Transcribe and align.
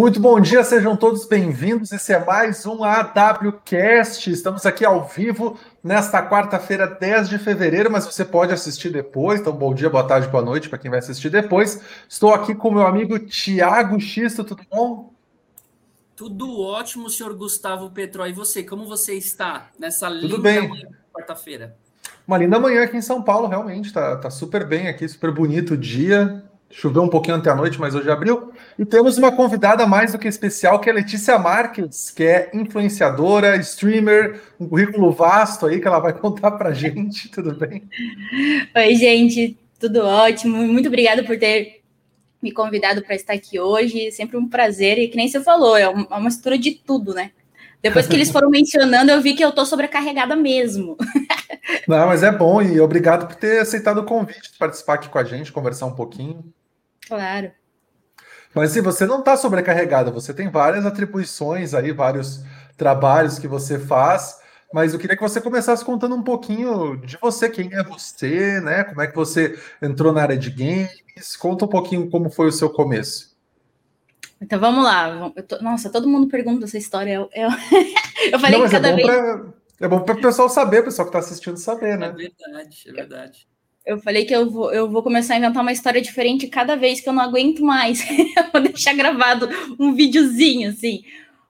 Muito 0.00 0.18
bom 0.18 0.40
dia, 0.40 0.64
sejam 0.64 0.96
todos 0.96 1.26
bem-vindos. 1.26 1.92
Esse 1.92 2.14
é 2.14 2.24
mais 2.24 2.64
um 2.64 2.82
AWCast. 2.82 4.30
Estamos 4.30 4.64
aqui 4.64 4.82
ao 4.82 5.06
vivo 5.06 5.60
nesta 5.84 6.26
quarta-feira, 6.26 6.86
10 6.86 7.28
de 7.28 7.38
fevereiro, 7.38 7.90
mas 7.90 8.06
você 8.06 8.24
pode 8.24 8.50
assistir 8.50 8.88
depois. 8.88 9.40
Então, 9.40 9.52
bom 9.52 9.74
dia, 9.74 9.90
boa 9.90 10.02
tarde, 10.02 10.26
boa 10.28 10.42
noite 10.42 10.70
para 10.70 10.78
quem 10.78 10.90
vai 10.90 11.00
assistir 11.00 11.28
depois. 11.28 11.82
Estou 12.08 12.32
aqui 12.32 12.54
com 12.54 12.70
meu 12.70 12.86
amigo 12.86 13.18
Tiago 13.18 14.00
Xisto, 14.00 14.42
tudo 14.42 14.62
bom? 14.70 15.12
Tudo 16.16 16.62
ótimo, 16.62 17.10
senhor 17.10 17.34
Gustavo 17.34 17.90
Petró. 17.90 18.26
E 18.26 18.32
você, 18.32 18.62
como 18.62 18.86
você 18.86 19.12
está 19.12 19.68
nessa 19.78 20.08
tudo 20.08 20.38
linda 20.38 20.78
quarta-feira? 21.12 21.76
Uma 22.26 22.38
linda 22.38 22.58
manhã 22.58 22.84
aqui 22.84 22.96
em 22.96 23.02
São 23.02 23.22
Paulo, 23.22 23.48
realmente. 23.48 23.92
Tá, 23.92 24.16
tá 24.16 24.30
super 24.30 24.66
bem 24.66 24.88
aqui, 24.88 25.06
super 25.06 25.30
bonito 25.30 25.74
o 25.74 25.76
dia. 25.76 26.42
Choveu 26.72 27.02
um 27.02 27.08
pouquinho 27.08 27.36
ontem 27.36 27.50
à 27.50 27.54
noite, 27.54 27.80
mas 27.80 27.96
hoje 27.96 28.08
abriu. 28.08 28.52
E 28.78 28.84
temos 28.84 29.18
uma 29.18 29.32
convidada 29.32 29.86
mais 29.88 30.12
do 30.12 30.18
que 30.18 30.28
especial, 30.28 30.78
que 30.78 30.88
é 30.88 30.92
Letícia 30.92 31.36
Marques, 31.36 32.12
que 32.12 32.22
é 32.22 32.50
influenciadora, 32.54 33.56
streamer, 33.56 34.40
um 34.58 34.68
currículo 34.68 35.10
vasto 35.10 35.66
aí 35.66 35.80
que 35.80 35.88
ela 35.88 35.98
vai 35.98 36.12
contar 36.16 36.52
pra 36.52 36.72
gente. 36.72 37.28
Tudo 37.28 37.56
bem? 37.56 37.82
Oi, 38.76 38.94
gente, 38.94 39.58
tudo 39.80 40.02
ótimo. 40.04 40.56
Muito 40.58 40.86
obrigada 40.86 41.24
por 41.24 41.36
ter 41.36 41.80
me 42.40 42.52
convidado 42.52 43.02
para 43.02 43.16
estar 43.16 43.32
aqui 43.32 43.58
hoje. 43.58 44.12
Sempre 44.12 44.36
um 44.36 44.48
prazer. 44.48 44.96
E 44.96 45.08
que 45.08 45.16
nem 45.16 45.28
você 45.28 45.40
falou, 45.40 45.76
é 45.76 45.88
uma 45.88 46.20
mistura 46.20 46.56
de 46.56 46.70
tudo, 46.70 47.12
né? 47.12 47.32
Depois 47.82 48.06
que 48.06 48.14
eles 48.14 48.30
foram 48.32 48.48
mencionando, 48.48 49.10
eu 49.10 49.20
vi 49.20 49.34
que 49.34 49.44
eu 49.44 49.50
tô 49.50 49.66
sobrecarregada 49.66 50.36
mesmo. 50.36 50.96
Não, 51.88 52.06
mas 52.06 52.22
é 52.22 52.30
bom 52.30 52.62
e 52.62 52.80
obrigado 52.80 53.26
por 53.26 53.34
ter 53.34 53.58
aceitado 53.60 53.98
o 53.98 54.04
convite 54.04 54.52
de 54.52 54.58
participar 54.58 54.94
aqui 54.94 55.08
com 55.08 55.18
a 55.18 55.24
gente, 55.24 55.50
conversar 55.50 55.86
um 55.86 55.94
pouquinho. 55.94 56.44
Claro. 57.10 57.50
Mas 58.54 58.70
se 58.70 58.80
você 58.80 59.04
não 59.04 59.18
está 59.18 59.36
sobrecarregada, 59.36 60.10
você 60.10 60.32
tem 60.32 60.48
várias 60.48 60.86
atribuições 60.86 61.74
aí, 61.74 61.92
vários 61.92 62.42
trabalhos 62.76 63.38
que 63.38 63.48
você 63.48 63.78
faz. 63.78 64.38
Mas 64.72 64.92
eu 64.92 65.00
queria 65.00 65.16
que 65.16 65.22
você 65.22 65.40
começasse 65.40 65.84
contando 65.84 66.14
um 66.14 66.22
pouquinho 66.22 66.96
de 67.04 67.18
você, 67.20 67.50
quem 67.50 67.74
é 67.74 67.82
você, 67.82 68.60
né? 68.60 68.84
Como 68.84 69.02
é 69.02 69.08
que 69.08 69.16
você 69.16 69.58
entrou 69.82 70.12
na 70.12 70.22
área 70.22 70.38
de 70.38 70.50
games? 70.50 71.36
Conta 71.36 71.64
um 71.64 71.68
pouquinho 71.68 72.08
como 72.08 72.30
foi 72.30 72.46
o 72.46 72.52
seu 72.52 72.70
começo. 72.70 73.36
Então 74.40 74.60
vamos 74.60 74.84
lá. 74.84 75.30
Tô... 75.48 75.60
Nossa, 75.60 75.90
todo 75.90 76.08
mundo 76.08 76.28
pergunta 76.28 76.64
essa 76.64 76.78
história. 76.78 77.14
Eu, 77.14 77.28
eu... 77.34 77.48
eu 78.32 78.38
falei 78.38 78.58
não, 78.58 78.66
que 78.66 78.72
cada 78.72 78.90
é 78.90 78.94
vez. 78.94 79.06
Pra... 79.06 79.44
É 79.80 79.88
bom 79.88 80.00
para 80.00 80.14
o 80.14 80.20
pessoal 80.20 80.48
saber, 80.48 80.80
o 80.80 80.84
pessoal 80.84 81.08
que 81.10 81.16
está 81.16 81.18
assistindo 81.18 81.56
saber, 81.56 81.98
né? 81.98 82.08
É 82.08 82.12
verdade, 82.12 82.84
é 82.86 82.92
verdade. 82.92 83.48
Eu 83.84 83.98
falei 83.98 84.24
que 84.24 84.34
eu 84.34 84.50
vou, 84.50 84.72
eu 84.72 84.90
vou 84.90 85.02
começar 85.02 85.34
a 85.34 85.38
inventar 85.38 85.62
uma 85.62 85.72
história 85.72 86.00
diferente 86.00 86.46
cada 86.46 86.76
vez 86.76 87.00
que 87.00 87.08
eu 87.08 87.12
não 87.12 87.22
aguento 87.22 87.64
mais. 87.64 88.00
eu 88.08 88.50
vou 88.52 88.62
deixar 88.62 88.94
gravado 88.94 89.48
um 89.78 89.94
videozinho, 89.94 90.70
assim. 90.70 91.02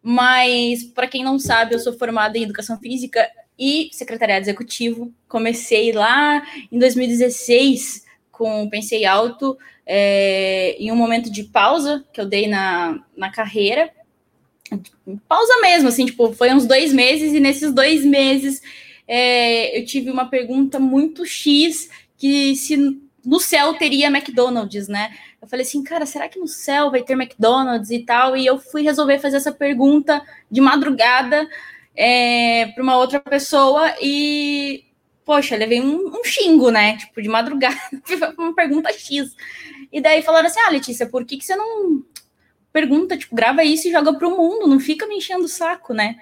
Mas, 0.02 0.84
para 0.84 1.06
quem 1.06 1.22
não 1.24 1.38
sabe, 1.38 1.74
eu 1.74 1.78
sou 1.78 1.92
formada 1.92 2.38
em 2.38 2.44
Educação 2.44 2.78
Física 2.78 3.28
e 3.58 3.90
Secretariado 3.92 4.44
Executivo. 4.44 5.12
Comecei 5.28 5.92
lá 5.92 6.42
em 6.72 6.78
2016 6.78 8.06
com 8.30 8.70
Pensei 8.70 9.04
Alto, 9.04 9.58
é, 9.84 10.74
em 10.78 10.90
um 10.90 10.96
momento 10.96 11.30
de 11.30 11.44
pausa 11.44 12.02
que 12.10 12.18
eu 12.18 12.24
dei 12.24 12.48
na, 12.48 13.04
na 13.14 13.30
carreira. 13.30 13.90
Pausa 15.28 15.60
mesmo, 15.60 15.88
assim, 15.88 16.06
tipo, 16.06 16.32
foi 16.32 16.50
uns 16.54 16.64
dois 16.64 16.90
meses, 16.90 17.34
e 17.34 17.40
nesses 17.40 17.70
dois 17.74 18.02
meses 18.02 18.62
é, 19.06 19.78
eu 19.78 19.84
tive 19.84 20.10
uma 20.10 20.30
pergunta 20.30 20.78
muito 20.78 21.26
X 21.26 21.90
que 22.20 22.54
se 22.54 22.76
no 23.24 23.40
céu 23.40 23.72
teria 23.74 24.08
McDonald's, 24.08 24.88
né? 24.88 25.16
Eu 25.40 25.48
falei 25.48 25.64
assim, 25.64 25.82
cara, 25.82 26.04
será 26.04 26.28
que 26.28 26.38
no 26.38 26.46
céu 26.46 26.90
vai 26.90 27.02
ter 27.02 27.14
McDonald's 27.14 27.90
e 27.90 28.00
tal? 28.00 28.36
E 28.36 28.44
eu 28.44 28.58
fui 28.58 28.82
resolver 28.82 29.18
fazer 29.18 29.38
essa 29.38 29.50
pergunta 29.50 30.22
de 30.50 30.60
madrugada 30.60 31.48
é, 31.96 32.66
para 32.74 32.82
uma 32.82 32.98
outra 32.98 33.18
pessoa 33.18 33.94
e, 34.02 34.84
poxa, 35.24 35.56
levei 35.56 35.80
um, 35.80 36.08
um 36.08 36.22
xingo, 36.22 36.70
né? 36.70 36.98
Tipo, 36.98 37.22
de 37.22 37.28
madrugada, 37.28 37.78
uma 38.36 38.54
pergunta 38.54 38.92
X. 38.92 39.34
E 39.90 39.98
daí 39.98 40.20
falaram 40.22 40.46
assim, 40.46 40.60
ah, 40.60 40.70
Letícia, 40.70 41.06
por 41.06 41.24
que, 41.24 41.38
que 41.38 41.44
você 41.44 41.56
não 41.56 42.04
pergunta, 42.70 43.16
tipo, 43.16 43.34
grava 43.34 43.64
isso 43.64 43.88
e 43.88 43.92
joga 43.92 44.12
para 44.12 44.28
o 44.28 44.36
mundo, 44.36 44.68
não 44.68 44.78
fica 44.78 45.06
me 45.06 45.16
enchendo 45.16 45.44
o 45.44 45.48
saco, 45.48 45.94
né? 45.94 46.16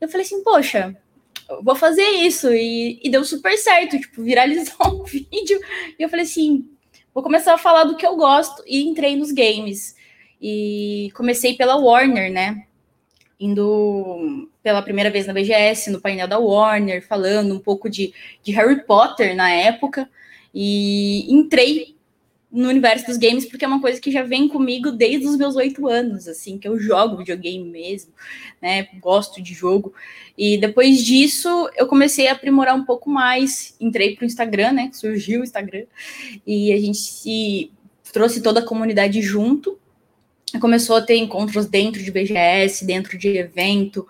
Eu 0.00 0.08
falei 0.08 0.24
assim, 0.24 0.44
poxa, 0.44 0.96
vou 1.62 1.74
fazer 1.74 2.02
isso. 2.02 2.52
E, 2.52 3.00
e 3.02 3.10
deu 3.10 3.24
super 3.24 3.56
certo, 3.56 3.98
tipo, 3.98 4.22
viralizou 4.22 4.76
um 5.00 5.04
vídeo. 5.04 5.60
E 5.98 6.02
eu 6.02 6.08
falei 6.08 6.24
assim, 6.24 6.68
vou 7.12 7.22
começar 7.22 7.54
a 7.54 7.58
falar 7.58 7.84
do 7.84 7.96
que 7.96 8.06
eu 8.06 8.16
gosto. 8.16 8.62
E 8.66 8.82
entrei 8.84 9.16
nos 9.16 9.32
games. 9.32 9.96
E 10.40 11.10
comecei 11.14 11.54
pela 11.54 11.76
Warner, 11.76 12.32
né? 12.32 12.66
Indo 13.38 14.48
pela 14.62 14.82
primeira 14.82 15.10
vez 15.10 15.26
na 15.26 15.32
BGS, 15.32 15.90
no 15.90 16.00
painel 16.00 16.28
da 16.28 16.38
Warner, 16.38 17.06
falando 17.06 17.54
um 17.54 17.58
pouco 17.58 17.90
de, 17.90 18.12
de 18.42 18.52
Harry 18.52 18.84
Potter 18.84 19.34
na 19.34 19.50
época. 19.50 20.08
E 20.54 21.32
entrei 21.32 21.93
no 22.54 22.68
universo 22.68 23.06
dos 23.06 23.16
games, 23.16 23.44
porque 23.44 23.64
é 23.64 23.68
uma 23.68 23.80
coisa 23.80 24.00
que 24.00 24.12
já 24.12 24.22
vem 24.22 24.46
comigo 24.46 24.92
desde 24.92 25.26
os 25.26 25.36
meus 25.36 25.56
oito 25.56 25.88
anos, 25.88 26.28
assim, 26.28 26.56
que 26.56 26.68
eu 26.68 26.78
jogo 26.78 27.16
videogame 27.16 27.68
mesmo, 27.68 28.12
né? 28.62 28.86
Gosto 29.00 29.42
de 29.42 29.52
jogo. 29.52 29.92
E 30.38 30.56
depois 30.56 31.04
disso, 31.04 31.68
eu 31.76 31.88
comecei 31.88 32.28
a 32.28 32.32
aprimorar 32.32 32.76
um 32.76 32.84
pouco 32.84 33.10
mais. 33.10 33.74
Entrei 33.80 34.14
para 34.14 34.22
o 34.22 34.26
Instagram, 34.26 34.70
né? 34.70 34.90
Surgiu 34.92 35.40
o 35.40 35.42
Instagram, 35.44 35.84
e 36.46 36.72
a 36.72 36.78
gente 36.78 36.98
se 36.98 37.72
trouxe 38.12 38.40
toda 38.40 38.60
a 38.60 38.64
comunidade 38.64 39.20
junto. 39.20 39.76
Começou 40.60 40.94
a 40.94 41.02
ter 41.02 41.16
encontros 41.16 41.66
dentro 41.66 42.00
de 42.00 42.12
BGS, 42.12 42.86
dentro 42.86 43.18
de 43.18 43.36
evento, 43.36 44.06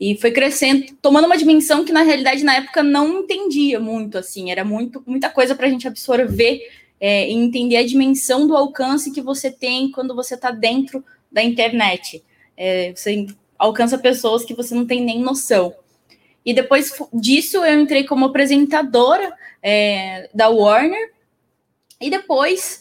e 0.00 0.16
foi 0.16 0.32
crescendo, 0.32 0.84
tomando 1.00 1.26
uma 1.26 1.38
dimensão 1.38 1.84
que 1.84 1.92
na 1.92 2.02
realidade 2.02 2.42
na 2.42 2.56
época 2.56 2.82
não 2.82 3.20
entendia 3.20 3.78
muito, 3.78 4.18
assim, 4.18 4.50
era 4.50 4.64
muito 4.64 5.00
muita 5.06 5.30
coisa 5.30 5.54
para 5.54 5.68
a 5.68 5.70
gente 5.70 5.86
absorver 5.86 6.60
é, 7.06 7.30
entender 7.30 7.76
a 7.76 7.86
dimensão 7.86 8.46
do 8.46 8.56
alcance 8.56 9.10
que 9.10 9.20
você 9.20 9.50
tem 9.50 9.90
quando 9.90 10.14
você 10.14 10.36
está 10.36 10.50
dentro 10.50 11.04
da 11.30 11.42
internet. 11.42 12.24
É, 12.56 12.94
você 12.96 13.26
alcança 13.58 13.98
pessoas 13.98 14.42
que 14.42 14.54
você 14.54 14.74
não 14.74 14.86
tem 14.86 15.02
nem 15.02 15.20
noção. 15.20 15.74
E 16.46 16.54
depois 16.54 16.94
disso 17.12 17.58
eu 17.58 17.78
entrei 17.78 18.04
como 18.04 18.24
apresentadora 18.24 19.36
é, 19.62 20.30
da 20.32 20.48
Warner 20.48 21.12
e 22.00 22.08
depois 22.08 22.80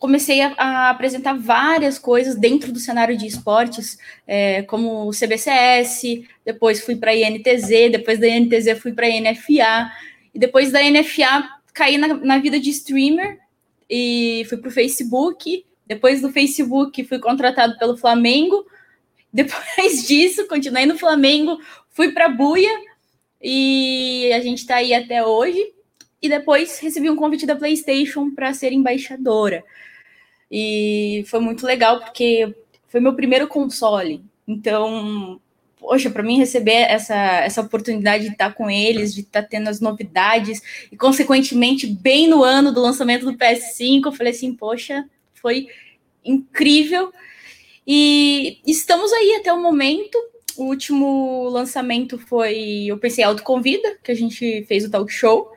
comecei 0.00 0.40
a, 0.40 0.52
a, 0.58 0.90
apresentar 0.90 1.34
várias 1.34 1.96
coisas 1.96 2.34
dentro 2.34 2.72
do 2.72 2.80
cenário 2.80 3.16
de 3.16 3.24
esportes, 3.24 3.96
é, 4.26 4.62
como 4.62 5.06
o 5.06 5.12
CBCS, 5.12 6.24
depois 6.44 6.80
fui 6.80 6.96
para 6.96 7.12
a 7.12 7.14
INTZ, 7.14 7.68
depois 7.92 8.18
da 8.18 8.26
INTZ 8.26 8.80
fui 8.82 8.92
para 8.92 9.06
a 9.06 9.10
NFA, 9.10 9.92
e 10.34 10.40
depois 10.40 10.72
da 10.72 10.82
NFA 10.82 11.48
caí 11.72 11.96
na, 11.98 12.08
na 12.14 12.38
vida 12.38 12.58
de 12.58 12.70
streamer 12.70 13.38
e 13.90 14.44
fui 14.48 14.58
para 14.58 14.68
o 14.68 14.72
Facebook. 14.72 15.64
Depois 15.84 16.22
do 16.22 16.30
Facebook, 16.30 17.02
fui 17.04 17.18
contratado 17.18 17.76
pelo 17.76 17.96
Flamengo. 17.96 18.64
Depois 19.32 20.06
disso, 20.06 20.46
continuei 20.46 20.86
no 20.86 20.98
Flamengo, 20.98 21.58
fui 21.90 22.12
para 22.12 22.26
a 22.26 22.28
Buia 22.28 22.70
e 23.42 24.30
a 24.32 24.40
gente 24.40 24.58
está 24.58 24.76
aí 24.76 24.94
até 24.94 25.24
hoje. 25.24 25.74
E 26.22 26.28
depois 26.28 26.78
recebi 26.80 27.08
um 27.08 27.16
convite 27.16 27.46
da 27.46 27.56
PlayStation 27.56 28.30
para 28.34 28.52
ser 28.52 28.72
embaixadora. 28.72 29.64
E 30.50 31.24
foi 31.28 31.40
muito 31.40 31.64
legal 31.64 32.00
porque 32.00 32.54
foi 32.88 33.00
meu 33.00 33.14
primeiro 33.14 33.48
console. 33.48 34.22
Então, 34.46 35.40
poxa, 35.80 36.10
para 36.10 36.22
mim 36.22 36.36
receber 36.36 36.82
essa, 36.88 37.14
essa 37.14 37.62
oportunidade 37.62 38.24
de 38.24 38.32
estar 38.32 38.54
com 38.54 38.70
eles, 38.70 39.14
de 39.14 39.22
estar 39.22 39.42
tendo 39.42 39.68
as 39.68 39.80
novidades, 39.80 40.62
e 40.92 40.96
consequentemente, 40.96 41.86
bem 41.86 42.28
no 42.28 42.44
ano 42.44 42.70
do 42.70 42.80
lançamento 42.80 43.24
do 43.24 43.36
PS5, 43.36 44.02
eu 44.04 44.12
falei 44.12 44.32
assim, 44.32 44.54
poxa, 44.54 45.08
foi 45.34 45.66
incrível. 46.24 47.10
E 47.86 48.60
estamos 48.66 49.10
aí 49.12 49.38
até 49.40 49.52
o 49.52 49.60
momento. 49.60 50.16
O 50.56 50.64
último 50.64 51.48
lançamento 51.48 52.18
foi 52.18 52.88
o 52.92 52.98
PC 52.98 53.22
Autoconvida, 53.22 53.96
que 54.04 54.12
a 54.12 54.14
gente 54.14 54.64
fez 54.68 54.84
o 54.84 54.90
talk 54.90 55.10
show 55.10 55.50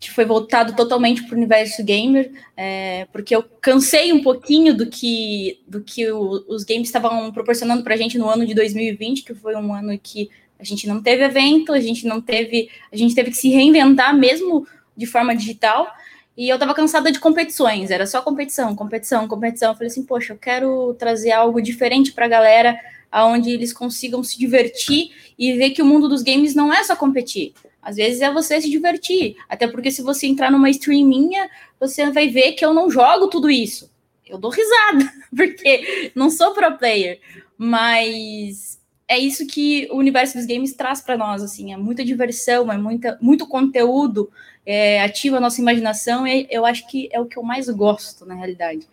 que 0.00 0.10
foi 0.10 0.24
voltado 0.24 0.76
totalmente 0.76 1.24
para 1.24 1.34
o 1.34 1.36
universo 1.36 1.82
gamer, 1.82 2.30
é, 2.56 3.06
porque 3.12 3.34
eu 3.34 3.42
cansei 3.60 4.12
um 4.12 4.22
pouquinho 4.22 4.76
do 4.76 4.86
que, 4.86 5.60
do 5.66 5.80
que 5.80 6.10
o, 6.10 6.44
os 6.48 6.62
games 6.62 6.88
estavam 6.88 7.32
proporcionando 7.32 7.82
para 7.82 7.94
a 7.94 7.96
gente 7.96 8.16
no 8.16 8.28
ano 8.28 8.46
de 8.46 8.54
2020, 8.54 9.24
que 9.24 9.34
foi 9.34 9.56
um 9.56 9.74
ano 9.74 9.98
que 10.00 10.30
a 10.58 10.64
gente 10.64 10.86
não 10.86 11.02
teve 11.02 11.24
evento, 11.24 11.72
a 11.72 11.80
gente 11.80 12.06
não 12.06 12.20
teve, 12.20 12.68
a 12.92 12.96
gente 12.96 13.14
teve 13.14 13.30
que 13.30 13.36
se 13.36 13.48
reinventar 13.48 14.16
mesmo 14.16 14.66
de 14.96 15.06
forma 15.06 15.34
digital. 15.34 15.88
E 16.36 16.48
eu 16.48 16.54
estava 16.54 16.74
cansada 16.74 17.10
de 17.10 17.18
competições, 17.18 17.90
era 17.90 18.06
só 18.06 18.22
competição, 18.22 18.76
competição, 18.76 19.26
competição. 19.26 19.70
Eu 19.70 19.74
falei 19.74 19.88
assim, 19.88 20.04
poxa, 20.04 20.32
eu 20.32 20.38
quero 20.38 20.94
trazer 20.94 21.32
algo 21.32 21.60
diferente 21.60 22.12
para 22.12 22.26
a 22.26 22.28
galera, 22.28 22.78
aonde 23.10 23.50
eles 23.50 23.72
consigam 23.72 24.22
se 24.22 24.38
divertir 24.38 25.10
e 25.36 25.54
ver 25.54 25.70
que 25.70 25.82
o 25.82 25.84
mundo 25.84 26.08
dos 26.08 26.22
games 26.22 26.54
não 26.54 26.72
é 26.72 26.84
só 26.84 26.94
competir. 26.94 27.52
Às 27.82 27.96
vezes 27.96 28.20
é 28.20 28.32
você 28.32 28.60
se 28.60 28.70
divertir. 28.70 29.36
Até 29.48 29.66
porque 29.66 29.90
se 29.90 30.02
você 30.02 30.26
entrar 30.26 30.50
numa 30.50 30.70
streaminha, 30.70 31.48
você 31.78 32.10
vai 32.10 32.28
ver 32.28 32.52
que 32.52 32.64
eu 32.64 32.74
não 32.74 32.90
jogo 32.90 33.28
tudo 33.28 33.50
isso. 33.50 33.90
eu 34.26 34.38
dou 34.38 34.50
risada, 34.50 35.12
porque 35.34 36.12
não 36.14 36.30
sou 36.30 36.52
pro 36.52 36.76
player, 36.76 37.20
mas 37.56 38.78
é 39.08 39.18
isso 39.18 39.46
que 39.46 39.88
o 39.90 39.96
universo 39.96 40.36
dos 40.36 40.44
games 40.44 40.74
traz 40.74 41.00
para 41.00 41.16
nós, 41.16 41.42
assim, 41.42 41.72
é 41.72 41.76
muita 41.78 42.04
diversão, 42.04 42.70
é 42.70 42.76
muita, 42.76 43.18
muito 43.22 43.46
conteúdo, 43.46 44.30
é, 44.66 45.02
ativa 45.02 45.38
a 45.38 45.40
nossa 45.40 45.62
imaginação, 45.62 46.26
e 46.26 46.46
eu 46.50 46.66
acho 46.66 46.86
que 46.86 47.08
é 47.10 47.18
o 47.18 47.24
que 47.24 47.38
eu 47.38 47.42
mais 47.42 47.70
gosto, 47.70 48.26
na 48.26 48.34
realidade. 48.34 48.86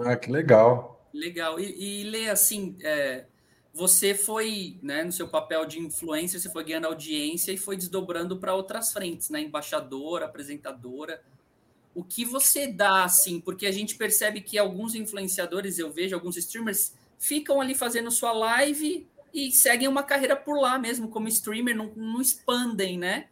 Ah, 0.00 0.16
que 0.16 0.30
legal. 0.30 1.06
Legal. 1.14 1.60
E, 1.60 2.00
e 2.00 2.04
Lê, 2.04 2.28
assim, 2.28 2.74
é, 2.82 3.24
você 3.74 4.14
foi, 4.14 4.76
né, 4.82 5.02
no 5.02 5.12
seu 5.12 5.26
papel 5.26 5.64
de 5.64 5.78
influência, 5.78 6.38
você 6.38 6.50
foi 6.50 6.64
ganhando 6.64 6.86
audiência 6.86 7.52
e 7.52 7.56
foi 7.56 7.76
desdobrando 7.76 8.36
para 8.36 8.54
outras 8.54 8.92
frentes, 8.92 9.30
né? 9.30 9.40
Embaixadora, 9.40 10.26
apresentadora. 10.26 11.22
O 11.94 12.04
que 12.04 12.24
você 12.24 12.66
dá, 12.66 13.04
assim, 13.04 13.40
porque 13.40 13.66
a 13.66 13.72
gente 13.72 13.94
percebe 13.96 14.42
que 14.42 14.58
alguns 14.58 14.94
influenciadores, 14.94 15.78
eu 15.78 15.90
vejo, 15.90 16.14
alguns 16.14 16.36
streamers, 16.36 16.94
ficam 17.18 17.60
ali 17.60 17.74
fazendo 17.74 18.10
sua 18.10 18.32
live 18.32 19.06
e 19.32 19.50
seguem 19.50 19.88
uma 19.88 20.02
carreira 20.02 20.36
por 20.36 20.60
lá 20.60 20.78
mesmo, 20.78 21.08
como 21.08 21.28
streamer, 21.28 21.74
não, 21.74 21.92
não 21.96 22.20
expandem, 22.20 22.98
né? 22.98 23.28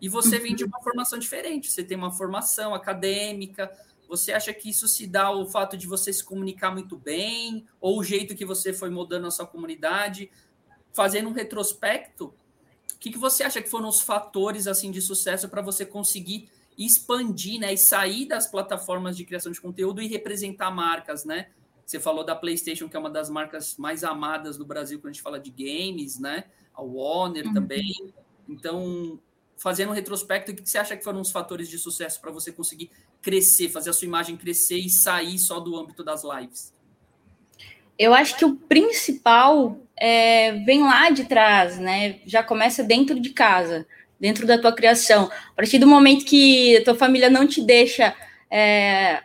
E 0.00 0.08
você 0.08 0.38
vem 0.38 0.56
de 0.56 0.64
uma 0.64 0.80
formação 0.82 1.18
diferente, 1.18 1.70
você 1.70 1.84
tem 1.84 1.96
uma 1.96 2.10
formação 2.10 2.74
acadêmica, 2.74 3.70
você 4.12 4.30
acha 4.30 4.52
que 4.52 4.68
isso 4.68 4.86
se 4.86 5.06
dá 5.06 5.24
ao 5.24 5.46
fato 5.46 5.74
de 5.74 5.86
você 5.86 6.12
se 6.12 6.22
comunicar 6.22 6.70
muito 6.70 6.98
bem, 6.98 7.64
ou 7.80 7.98
o 7.98 8.04
jeito 8.04 8.34
que 8.34 8.44
você 8.44 8.70
foi 8.70 8.90
mudando 8.90 9.26
a 9.26 9.30
sua 9.30 9.46
comunidade? 9.46 10.30
Fazendo 10.92 11.30
um 11.30 11.32
retrospecto, 11.32 12.34
o 12.94 12.98
que, 13.00 13.10
que 13.10 13.16
você 13.16 13.42
acha 13.42 13.62
que 13.62 13.70
foram 13.70 13.88
os 13.88 14.02
fatores 14.02 14.66
assim 14.66 14.90
de 14.90 15.00
sucesso 15.00 15.48
para 15.48 15.62
você 15.62 15.86
conseguir 15.86 16.50
expandir, 16.76 17.58
né, 17.58 17.72
e 17.72 17.78
sair 17.78 18.26
das 18.26 18.46
plataformas 18.46 19.16
de 19.16 19.24
criação 19.24 19.50
de 19.50 19.60
conteúdo 19.60 20.02
e 20.02 20.06
representar 20.06 20.70
marcas, 20.70 21.24
né? 21.24 21.48
Você 21.86 21.98
falou 21.98 22.22
da 22.22 22.36
PlayStation, 22.36 22.90
que 22.90 22.96
é 22.96 23.00
uma 23.00 23.10
das 23.10 23.30
marcas 23.30 23.78
mais 23.78 24.04
amadas 24.04 24.58
do 24.58 24.64
Brasil 24.66 24.98
quando 24.98 25.08
a 25.08 25.12
gente 25.12 25.22
fala 25.22 25.40
de 25.40 25.50
games, 25.50 26.18
né? 26.18 26.44
A 26.74 26.82
Warner 26.82 27.46
uhum. 27.46 27.54
também. 27.54 28.12
Então, 28.46 29.18
fazendo 29.62 29.90
um 29.90 29.94
retrospecto, 29.94 30.50
o 30.50 30.54
que 30.56 30.68
você 30.68 30.76
acha 30.76 30.96
que 30.96 31.04
foram 31.04 31.20
os 31.20 31.30
fatores 31.30 31.68
de 31.68 31.78
sucesso 31.78 32.20
para 32.20 32.32
você 32.32 32.50
conseguir 32.50 32.90
crescer, 33.22 33.68
fazer 33.68 33.90
a 33.90 33.92
sua 33.92 34.06
imagem 34.06 34.36
crescer 34.36 34.78
e 34.78 34.90
sair 34.90 35.38
só 35.38 35.60
do 35.60 35.78
âmbito 35.78 36.02
das 36.02 36.24
lives? 36.24 36.74
Eu 37.96 38.12
acho 38.12 38.36
que 38.36 38.44
o 38.44 38.56
principal 38.56 39.78
é, 39.96 40.52
vem 40.64 40.82
lá 40.82 41.10
de 41.10 41.26
trás, 41.26 41.78
né? 41.78 42.18
Já 42.26 42.42
começa 42.42 42.82
dentro 42.82 43.20
de 43.20 43.30
casa, 43.30 43.86
dentro 44.18 44.48
da 44.48 44.58
tua 44.58 44.72
criação. 44.72 45.30
A 45.52 45.54
partir 45.54 45.78
do 45.78 45.86
momento 45.86 46.24
que 46.24 46.78
a 46.78 46.84
tua 46.84 46.96
família 46.96 47.30
não 47.30 47.46
te 47.46 47.62
deixa 47.62 48.16
é, 48.50 49.22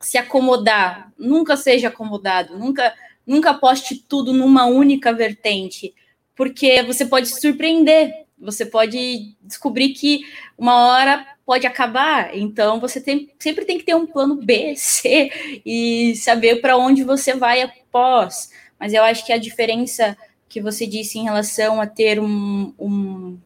se 0.00 0.16
acomodar, 0.16 1.12
nunca 1.18 1.58
seja 1.58 1.88
acomodado, 1.88 2.58
nunca, 2.58 2.94
nunca 3.26 3.50
aposte 3.50 3.96
tudo 4.08 4.32
numa 4.32 4.64
única 4.64 5.12
vertente, 5.12 5.94
porque 6.34 6.82
você 6.82 7.04
pode 7.04 7.28
se 7.28 7.38
surpreender, 7.38 8.23
você 8.44 8.66
pode 8.66 9.34
descobrir 9.42 9.90
que 9.90 10.20
uma 10.56 10.86
hora 10.88 11.26
pode 11.46 11.66
acabar. 11.66 12.36
Então 12.36 12.80
você 12.80 13.00
tem, 13.00 13.30
sempre 13.38 13.64
tem 13.64 13.78
que 13.78 13.84
ter 13.84 13.94
um 13.94 14.06
plano 14.06 14.36
B, 14.36 14.74
C 14.76 15.60
e 15.64 16.14
saber 16.16 16.60
para 16.60 16.76
onde 16.76 17.02
você 17.02 17.34
vai 17.34 17.62
após. 17.62 18.50
Mas 18.78 18.92
eu 18.92 19.02
acho 19.02 19.24
que 19.24 19.32
a 19.32 19.38
diferença 19.38 20.16
que 20.48 20.60
você 20.60 20.86
disse 20.86 21.18
em 21.18 21.24
relação 21.24 21.80
a 21.80 21.86
ter 21.86 22.20
um, 22.20 22.72
um, 22.78 23.38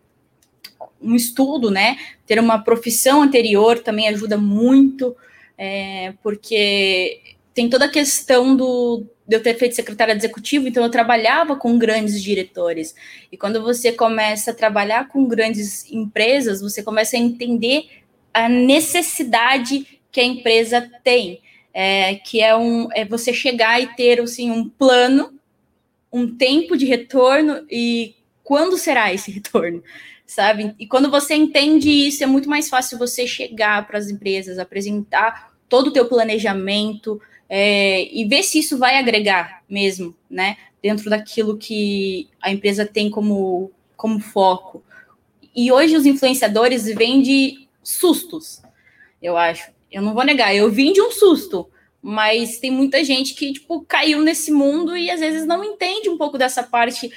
um 1.00 1.14
estudo, 1.14 1.70
né? 1.70 1.96
Ter 2.26 2.38
uma 2.38 2.58
profissão 2.58 3.22
anterior 3.22 3.78
também 3.78 4.08
ajuda 4.08 4.36
muito, 4.36 5.16
é, 5.56 6.12
porque 6.22 7.20
tem 7.54 7.68
toda 7.68 7.86
a 7.86 7.90
questão 7.90 8.54
do, 8.54 9.06
de 9.28 9.36
eu 9.36 9.42
ter 9.42 9.54
feito 9.58 9.74
secretária 9.74 10.14
executiva, 10.14 10.66
então 10.66 10.82
eu 10.82 10.90
trabalhava 10.90 11.54
com 11.54 11.78
grandes 11.78 12.22
diretores. 12.22 12.94
E 13.30 13.36
quando 13.36 13.62
você 13.62 13.92
começa 13.92 14.52
a 14.52 14.54
trabalhar 14.54 15.08
com 15.08 15.26
grandes 15.26 15.90
empresas, 15.92 16.62
você 16.62 16.82
começa 16.82 17.14
a 17.14 17.20
entender 17.20 17.90
a 18.32 18.48
necessidade 18.48 20.00
que 20.10 20.18
a 20.18 20.24
empresa 20.24 20.90
tem, 21.04 21.42
é, 21.74 22.14
que 22.14 22.40
é, 22.40 22.56
um, 22.56 22.88
é 22.92 23.04
você 23.04 23.34
chegar 23.34 23.78
e 23.82 23.94
ter 23.94 24.18
assim, 24.18 24.50
um 24.50 24.66
plano, 24.66 25.38
um 26.10 26.34
tempo 26.34 26.74
de 26.74 26.86
retorno 26.86 27.66
e 27.70 28.14
quando 28.42 28.78
será 28.78 29.12
esse 29.12 29.28
retorno, 29.30 29.84
sabe? 30.24 30.74
E 30.78 30.86
quando 30.86 31.10
você 31.10 31.34
entende 31.34 31.90
isso, 31.90 32.24
é 32.24 32.26
muito 32.26 32.48
mais 32.48 32.70
fácil 32.70 32.96
você 32.96 33.26
chegar 33.26 33.86
para 33.86 33.98
as 33.98 34.08
empresas, 34.08 34.58
apresentar 34.58 35.52
todo 35.68 35.88
o 35.88 35.92
teu 35.92 36.06
planejamento 36.06 37.20
é, 37.48 38.04
e 38.12 38.24
ver 38.26 38.42
se 38.42 38.58
isso 38.58 38.76
vai 38.76 38.96
agregar 38.96 39.62
mesmo, 39.68 40.14
né? 40.30 40.56
Dentro 40.82 41.08
daquilo 41.08 41.56
que 41.56 42.28
a 42.40 42.50
empresa 42.50 42.84
tem 42.84 43.10
como, 43.10 43.72
como 43.96 44.20
foco. 44.20 44.82
E 45.54 45.72
hoje 45.72 45.96
os 45.96 46.06
influenciadores 46.06 46.84
vêm 46.84 47.22
de 47.22 47.66
sustos, 47.82 48.62
eu 49.22 49.36
acho. 49.36 49.70
Eu 49.90 50.02
não 50.02 50.12
vou 50.12 50.24
negar, 50.24 50.54
eu 50.54 50.70
vim 50.70 50.92
de 50.92 51.00
um 51.00 51.10
susto, 51.10 51.68
mas 52.02 52.58
tem 52.58 52.70
muita 52.70 53.02
gente 53.02 53.34
que, 53.34 53.54
tipo, 53.54 53.80
caiu 53.88 54.20
nesse 54.20 54.52
mundo 54.52 54.96
e 54.96 55.10
às 55.10 55.20
vezes 55.20 55.46
não 55.46 55.64
entende 55.64 56.10
um 56.10 56.18
pouco 56.18 56.36
dessa 56.36 56.62
parte 56.62 57.10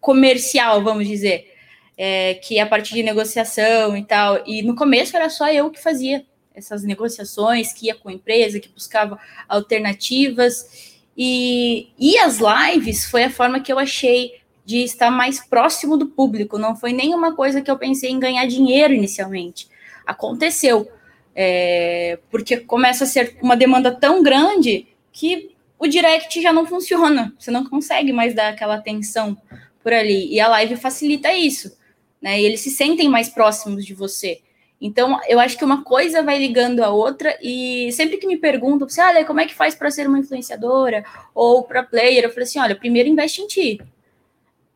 comercial, 0.00 0.82
vamos 0.82 1.08
dizer, 1.08 1.50
é, 1.96 2.34
que 2.34 2.58
é 2.58 2.62
a 2.62 2.66
parte 2.66 2.94
de 2.94 3.02
negociação 3.02 3.96
e 3.96 4.04
tal. 4.04 4.42
E 4.46 4.62
no 4.62 4.76
começo 4.76 5.16
era 5.16 5.30
só 5.30 5.50
eu 5.50 5.70
que 5.70 5.82
fazia 5.82 6.24
essas 6.54 6.82
negociações, 6.82 7.72
que 7.72 7.86
ia 7.86 7.94
com 7.94 8.08
a 8.08 8.12
empresa, 8.12 8.60
que 8.60 8.68
buscava 8.68 9.18
alternativas. 9.48 10.92
E, 11.16 11.88
e 11.98 12.18
as 12.18 12.38
lives 12.38 13.04
foi 13.04 13.24
a 13.24 13.30
forma 13.30 13.60
que 13.60 13.72
eu 13.72 13.78
achei 13.78 14.40
de 14.64 14.78
estar 14.78 15.10
mais 15.10 15.40
próximo 15.40 15.96
do 15.96 16.06
público. 16.06 16.58
Não 16.58 16.76
foi 16.76 16.92
nenhuma 16.92 17.34
coisa 17.34 17.60
que 17.60 17.70
eu 17.70 17.78
pensei 17.78 18.10
em 18.10 18.20
ganhar 18.20 18.46
dinheiro 18.46 18.94
inicialmente 18.94 19.68
aconteceu. 20.06 20.90
É, 21.34 22.18
porque 22.30 22.58
começa 22.58 23.04
a 23.04 23.06
ser 23.06 23.38
uma 23.40 23.56
demanda 23.56 23.90
tão 23.90 24.22
grande 24.22 24.86
que 25.10 25.50
o 25.78 25.86
direct 25.86 26.40
já 26.42 26.52
não 26.52 26.66
funciona, 26.66 27.34
você 27.38 27.50
não 27.50 27.64
consegue 27.64 28.12
mais 28.12 28.34
dar 28.34 28.50
aquela 28.50 28.76
atenção 28.76 29.36
por 29.82 29.92
ali. 29.92 30.32
E 30.32 30.38
a 30.38 30.48
live 30.48 30.76
facilita 30.76 31.32
isso, 31.32 31.76
né? 32.20 32.40
E 32.40 32.44
eles 32.44 32.60
se 32.60 32.70
sentem 32.70 33.08
mais 33.08 33.28
próximos 33.28 33.84
de 33.84 33.94
você. 33.94 34.40
Então, 34.84 35.20
eu 35.28 35.38
acho 35.38 35.56
que 35.56 35.64
uma 35.64 35.84
coisa 35.84 36.24
vai 36.24 36.40
ligando 36.40 36.82
a 36.82 36.90
outra, 36.90 37.38
e 37.40 37.92
sempre 37.92 38.16
que 38.16 38.26
me 38.26 38.36
perguntam, 38.36 38.88
você, 38.88 39.00
olha, 39.00 39.24
como 39.24 39.38
é 39.38 39.46
que 39.46 39.54
faz 39.54 39.76
para 39.76 39.92
ser 39.92 40.08
uma 40.08 40.18
influenciadora 40.18 41.04
ou 41.32 41.62
para 41.62 41.84
player? 41.84 42.24
Eu 42.24 42.30
falei 42.30 42.42
assim: 42.42 42.58
olha, 42.58 42.74
primeiro 42.74 43.08
investe 43.08 43.40
em 43.40 43.46
ti, 43.46 43.80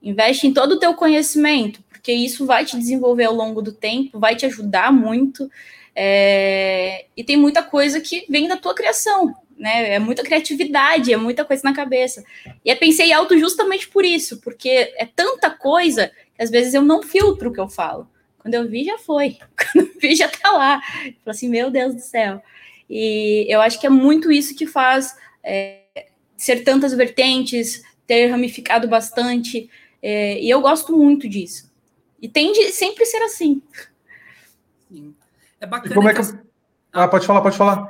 investe 0.01 0.47
em 0.47 0.55
todo 0.55 0.73
o 0.73 0.79
teu 0.79 0.95
conhecimento, 0.95 1.83
porque 1.89 2.13
isso 2.13 2.47
vai 2.47 2.65
te 2.65 2.79
desenvolver 2.79 3.25
ao 3.25 3.35
longo 3.35 3.61
do 3.61 3.73
tempo, 3.73 4.21
vai 4.21 4.37
te 4.37 4.47
ajudar 4.47 4.93
muito. 4.93 5.51
É, 5.93 7.07
e 7.17 7.25
tem 7.25 7.37
muita 7.37 7.61
coisa 7.61 8.01
que 8.01 8.27
vem 8.29 8.47
da 8.47 8.57
tua 8.57 8.75
criação, 8.77 9.35
né? 9.59 9.95
É 9.95 9.99
muita 9.99 10.23
criatividade, 10.23 11.13
é 11.13 11.17
muita 11.17 11.45
coisa 11.45 11.63
na 11.65 11.75
cabeça. 11.75 12.23
E 12.65 12.71
eu 12.71 12.77
pensei 12.77 13.13
alto 13.13 13.37
justamente 13.37 13.89
por 13.89 14.05
isso, 14.05 14.41
porque 14.41 14.69
é 14.69 15.09
tanta 15.17 15.51
coisa 15.51 16.13
que 16.37 16.45
às 16.45 16.51
vezes 16.51 16.75
eu 16.75 16.83
não 16.83 17.03
filtro 17.03 17.51
o 17.51 17.53
que 17.53 17.61
eu 17.61 17.69
falo. 17.69 18.09
Quando 18.47 18.55
eu 18.55 18.69
vi, 18.69 18.85
já 18.85 18.97
foi. 18.97 19.39
Quando 19.59 19.89
eu 19.89 19.93
vi, 20.01 20.15
já 20.15 20.29
tá 20.29 20.53
lá. 20.53 20.81
Eu 21.05 21.13
falo 21.15 21.21
assim, 21.27 21.49
meu 21.49 21.69
Deus 21.69 21.97
do 21.97 22.01
céu. 22.01 22.41
E 22.89 23.45
eu 23.49 23.61
acho 23.61 23.81
que 23.81 23.89
é 23.89 23.91
muito 23.91 24.31
isso 24.31 24.55
que 24.55 24.69
faz 24.69 25.17
é, 25.43 25.81
ser 26.37 26.63
tantas 26.63 26.95
vertentes, 26.95 27.83
ter 28.07 28.29
ramificado 28.29 28.87
bastante. 28.87 29.69
É, 30.01 30.41
e 30.41 30.49
eu 30.49 30.61
gosto 30.61 30.97
muito 30.97 31.29
disso. 31.29 31.69
E 32.23 32.29
tem 32.29 32.53
de 32.53 32.71
sempre 32.71 33.05
ser 33.05 33.21
assim. 33.25 33.61
Sim. 34.89 35.13
É 35.61 35.67
bacana. 35.67 35.93
como 35.93 36.09
é 36.09 36.15
que... 36.15 36.21
Ah, 36.93 37.09
pode 37.09 37.27
falar, 37.27 37.43
pode 37.43 37.57
falar. 37.57 37.85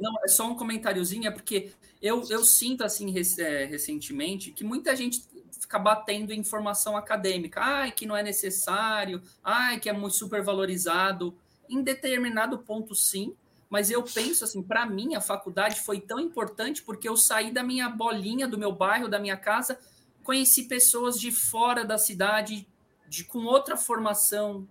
Não, 0.00 0.14
é 0.24 0.28
só 0.28 0.46
um 0.46 0.54
comentáriozinho, 0.54 1.26
é 1.26 1.30
porque 1.32 1.72
eu, 2.00 2.22
eu 2.30 2.44
sinto, 2.44 2.84
assim, 2.84 3.12
é, 3.40 3.64
recentemente, 3.64 4.52
que 4.52 4.62
muita 4.62 4.94
gente 4.94 5.20
fica 5.66 5.78
batendo 5.80 6.32
informação 6.32 6.96
acadêmica. 6.96 7.60
Ai, 7.60 7.90
que 7.90 8.06
não 8.06 8.16
é 8.16 8.22
necessário, 8.22 9.20
ai, 9.42 9.80
que 9.80 9.88
é 9.88 9.92
muito 9.92 10.14
super 10.14 10.42
valorizado. 10.42 11.36
Em 11.68 11.82
determinado 11.82 12.58
ponto, 12.60 12.94
sim, 12.94 13.34
mas 13.68 13.90
eu 13.90 14.02
penso 14.04 14.44
assim, 14.44 14.62
para 14.62 14.86
mim 14.86 15.16
a 15.16 15.20
faculdade 15.20 15.80
foi 15.80 16.00
tão 16.00 16.20
importante 16.20 16.82
porque 16.82 17.08
eu 17.08 17.16
saí 17.16 17.50
da 17.50 17.64
minha 17.64 17.88
bolinha, 17.88 18.46
do 18.46 18.56
meu 18.56 18.70
bairro, 18.70 19.08
da 19.08 19.18
minha 19.18 19.36
casa, 19.36 19.78
conheci 20.22 20.64
pessoas 20.68 21.18
de 21.18 21.32
fora 21.32 21.84
da 21.84 21.98
cidade, 21.98 22.66
de 23.08 23.24
com 23.24 23.40
outra 23.40 23.76
formação, 23.76 24.68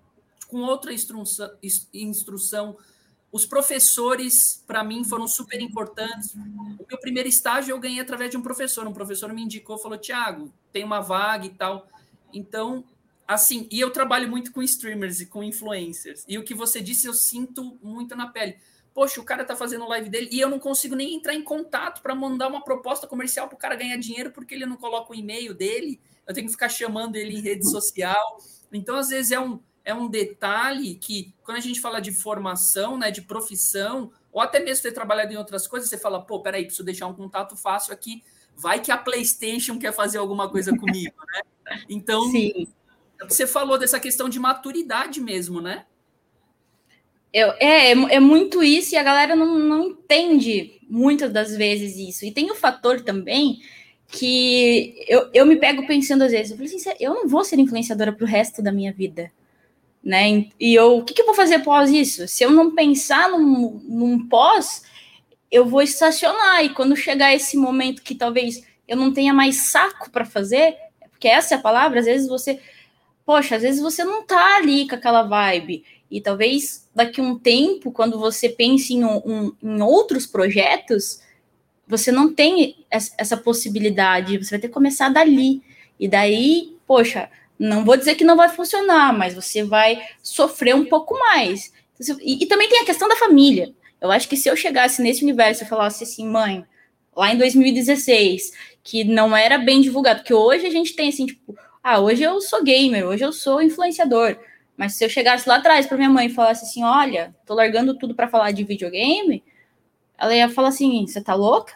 com 0.48 0.62
outra 0.62 0.94
instrução, 0.94 1.52
instrução. 1.94 2.78
Os 3.36 3.46
professores, 3.46 4.64
para 4.66 4.82
mim, 4.82 5.04
foram 5.04 5.28
super 5.28 5.60
importantes. 5.60 6.34
O 6.80 6.86
meu 6.88 6.98
primeiro 6.98 7.28
estágio 7.28 7.74
eu 7.74 7.80
ganhei 7.82 8.00
através 8.00 8.32
de 8.32 8.38
um 8.38 8.42
professor. 8.42 8.88
Um 8.88 8.94
professor 8.94 9.34
me 9.34 9.42
indicou, 9.42 9.78
falou: 9.78 9.98
Tiago, 9.98 10.54
tem 10.72 10.86
uma 10.86 11.02
vaga 11.02 11.46
e 11.46 11.50
tal. 11.50 11.86
Então, 12.34 12.86
assim, 13.28 13.68
e 13.70 13.78
eu 13.78 13.92
trabalho 13.92 14.30
muito 14.30 14.54
com 14.54 14.64
streamers 14.64 15.20
e 15.20 15.26
com 15.26 15.44
influencers. 15.44 16.24
E 16.30 16.38
o 16.38 16.46
que 16.46 16.54
você 16.54 16.80
disse, 16.80 17.08
eu 17.08 17.14
sinto 17.14 17.78
muito 17.84 18.16
na 18.16 18.28
pele. 18.28 18.56
poxa, 18.94 19.20
o 19.20 19.26
cara 19.26 19.44
tá 19.44 19.54
fazendo 19.54 19.86
live 19.86 20.10
dele 20.10 20.30
e 20.32 20.40
eu 20.40 20.48
não 20.48 20.58
consigo 20.58 20.96
nem 20.96 21.14
entrar 21.14 21.34
em 21.34 21.44
contato 21.44 22.02
para 22.02 22.16
mandar 22.16 22.48
uma 22.48 22.64
proposta 22.64 23.06
comercial 23.06 23.50
para 23.50 23.56
o 23.56 23.60
cara 23.60 23.76
ganhar 23.76 23.98
dinheiro 23.98 24.32
porque 24.32 24.56
ele 24.56 24.66
não 24.66 24.78
coloca 24.78 25.12
o 25.12 25.16
e-mail 25.16 25.54
dele. 25.54 26.00
Eu 26.26 26.34
tenho 26.34 26.48
que 26.48 26.54
ficar 26.54 26.70
chamando 26.70 27.18
ele 27.18 27.36
em 27.36 27.42
rede 27.42 27.70
social. 27.70 28.38
Então, 28.72 28.96
às 28.96 29.10
vezes, 29.10 29.34
é 29.34 29.40
um, 29.42 29.60
é 29.86 29.94
um 29.94 30.10
detalhe 30.10 30.96
que, 30.96 31.32
quando 31.44 31.58
a 31.58 31.62
gente 31.62 31.80
fala 31.80 32.02
de 32.02 32.12
formação, 32.12 32.98
né, 32.98 33.12
de 33.12 33.22
profissão, 33.22 34.12
ou 34.34 34.42
até 34.42 34.60
mesmo 34.60 34.82
ter 34.82 34.92
trabalhado 34.92 35.32
em 35.32 35.38
outras 35.38 35.68
coisas, 35.68 35.88
você 35.88 35.98
fala, 35.98 36.20
pô, 36.20 36.42
peraí, 36.42 36.64
preciso 36.66 36.84
deixar 36.84 37.06
um 37.06 37.14
contato 37.14 37.56
fácil 37.56 37.94
aqui. 37.94 38.24
Vai 38.58 38.82
que 38.82 38.92
a 38.92 38.98
PlayStation 38.98 39.78
quer 39.78 39.94
fazer 39.94 40.18
alguma 40.18 40.50
coisa 40.50 40.76
comigo, 40.76 41.16
né? 41.32 41.82
Então, 41.88 42.30
Sim. 42.32 42.68
você 43.28 43.46
falou 43.46 43.78
dessa 43.78 44.00
questão 44.00 44.28
de 44.28 44.40
maturidade 44.40 45.22
mesmo, 45.22 45.62
né? 45.62 45.86
Eu, 47.32 47.52
é, 47.60 47.92
é, 47.92 47.92
é, 47.92 48.20
muito 48.20 48.64
isso 48.64 48.96
e 48.96 48.98
a 48.98 49.04
galera 49.04 49.36
não, 49.36 49.60
não 49.60 49.88
entende 49.90 50.82
muitas 50.90 51.32
das 51.32 51.56
vezes 51.56 51.98
isso. 51.98 52.26
E 52.26 52.32
tem 52.32 52.50
o 52.50 52.56
fator 52.56 53.02
também 53.02 53.60
que 54.08 55.04
eu, 55.08 55.30
eu 55.34 55.46
me 55.46 55.58
pego 55.58 55.86
pensando 55.86 56.24
às 56.24 56.32
vezes, 56.32 56.52
eu 56.52 56.58
falei 56.58 56.74
assim, 56.74 56.90
eu 57.00 57.14
não 57.14 57.28
vou 57.28 57.44
ser 57.44 57.60
influenciadora 57.60 58.14
para 58.14 58.24
o 58.24 58.28
resto 58.28 58.62
da 58.62 58.72
minha 58.72 58.94
vida. 58.94 59.32
Né? 60.06 60.50
E 60.60 60.76
eu, 60.76 61.00
o 61.00 61.04
que, 61.04 61.16
que, 61.16 61.22
eu 61.24 61.26
vou 61.26 61.34
fazer 61.34 61.56
após 61.56 61.90
isso? 61.90 62.28
Se 62.28 62.44
eu 62.44 62.52
não 62.52 62.76
pensar 62.76 63.28
num, 63.28 63.82
num 63.84 64.28
pós, 64.28 64.84
eu 65.52 65.66
vou 65.66 65.82
estacionar. 65.82 66.64
E 66.64 66.70
quando 66.70 66.96
chegar 66.96 67.34
esse 67.34 67.58
momento 67.58 68.04
que 68.04 68.14
talvez 68.14 68.64
eu 68.88 68.96
não 68.96 69.12
tenha 69.12 69.34
mais 69.34 69.56
saco 69.72 70.12
para 70.12 70.24
fazer, 70.24 70.76
porque 71.10 71.28
essa 71.28 71.56
é 71.56 71.58
a 71.58 71.62
palavra, 71.62 72.00
às 72.00 72.06
vezes 72.06 72.28
você, 72.28 72.60
poxa, 73.26 73.56
às 73.56 73.64
vezes 73.64 73.82
você 73.82 74.04
não 74.04 74.24
tá 74.24 74.58
ali 74.58 74.88
com 74.88 74.94
aquela 74.94 75.24
vibe. 75.24 75.84
E 76.12 76.22
talvez 76.22 76.88
daqui 76.94 77.20
um 77.20 77.40
tempo, 77.40 77.92
quando 77.92 78.20
você 78.20 78.48
pense 78.48 78.94
em, 78.94 79.04
um, 79.04 79.54
em 79.62 79.82
outros 79.82 80.28
projetos, 80.28 81.20
você 81.88 82.12
não 82.12 82.34
tem 82.34 82.86
essa 82.92 83.36
possibilidade, 83.36 84.38
você 84.38 84.52
vai 84.52 84.60
ter 84.60 84.68
que 84.68 84.74
começar 84.74 85.10
dali. 85.10 85.64
E 86.00 86.08
daí, 86.08 86.78
poxa, 86.86 87.30
não 87.58 87.86
vou 87.86 87.98
dizer 87.98 88.16
que 88.16 88.24
não 88.24 88.36
vai 88.36 88.50
funcionar, 88.50 89.18
mas 89.18 89.34
você 89.34 89.64
vai 89.64 90.02
sofrer 90.22 90.76
um 90.76 90.86
pouco 90.86 91.18
mais. 91.18 91.72
E, 92.22 92.44
e 92.44 92.46
também 92.46 92.70
tem 92.70 92.82
a 92.82 92.86
questão 92.86 93.08
da 93.08 93.16
família. 93.16 93.74
Eu 94.02 94.12
acho 94.12 94.28
que 94.28 94.38
se 94.38 94.50
eu 94.50 94.56
chegasse 94.56 95.02
nesse 95.02 95.24
universo 95.24 95.64
e 95.64 95.68
falasse 95.68 96.04
assim, 96.04 96.28
mãe, 96.28 96.66
lá 97.16 97.34
em 97.34 97.38
2016, 97.38 98.52
que 98.84 99.04
não 99.04 99.36
era 99.36 99.58
bem 99.58 99.82
divulgado, 99.82 100.20
porque 100.20 100.34
hoje 100.34 100.66
a 100.66 100.70
gente 100.70 100.96
tem 100.96 101.10
assim, 101.10 101.26
tipo, 101.26 101.56
ah, 101.82 102.00
hoje 102.00 102.24
eu 102.24 102.42
sou 102.42 102.64
gamer, 102.64 103.06
hoje 103.06 103.24
eu 103.24 103.32
sou 103.32 103.62
influenciador. 103.62 104.38
Mas 104.76 104.96
se 104.96 105.06
eu 105.06 105.10
chegasse 105.10 105.48
lá 105.48 105.56
atrás 105.56 105.86
para 105.86 105.98
minha 105.98 106.10
mãe 106.10 106.28
e 106.28 106.34
falasse 106.34 106.66
assim: 106.66 106.84
olha, 106.84 107.34
tô 107.46 107.54
largando 107.54 107.98
tudo 107.98 108.14
para 108.14 108.28
falar 108.28 108.52
de 108.52 108.64
videogame, 108.64 109.44
ela 110.18 110.36
ia 110.36 110.50
falar 110.50 110.70
assim: 110.70 111.06
você 111.06 111.22
tá 111.22 111.34
louca? 111.34 111.74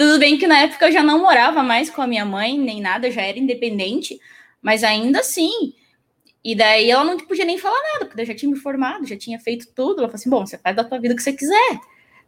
Tudo 0.00 0.18
bem 0.18 0.38
que 0.38 0.46
na 0.46 0.60
época 0.60 0.86
eu 0.86 0.92
já 0.92 1.02
não 1.02 1.20
morava 1.20 1.62
mais 1.62 1.90
com 1.90 2.00
a 2.00 2.06
minha 2.06 2.24
mãe, 2.24 2.58
nem 2.58 2.80
nada, 2.80 3.10
já 3.10 3.20
era 3.20 3.38
independente, 3.38 4.18
mas 4.62 4.82
ainda 4.82 5.20
assim. 5.20 5.74
E 6.42 6.54
daí 6.54 6.90
ela 6.90 7.04
não 7.04 7.18
podia 7.18 7.44
nem 7.44 7.58
falar 7.58 7.76
nada, 7.92 8.06
porque 8.06 8.22
eu 8.22 8.24
já 8.24 8.34
tinha 8.34 8.50
me 8.50 8.56
formado, 8.56 9.06
já 9.06 9.14
tinha 9.14 9.38
feito 9.38 9.66
tudo. 9.74 9.98
Ela 9.98 10.08
falou 10.08 10.14
assim: 10.14 10.30
bom, 10.30 10.46
você 10.46 10.56
faz 10.56 10.74
da 10.74 10.84
tua 10.84 10.98
vida 10.98 11.12
o 11.12 11.16
que 11.18 11.22
você 11.22 11.34
quiser. 11.34 11.78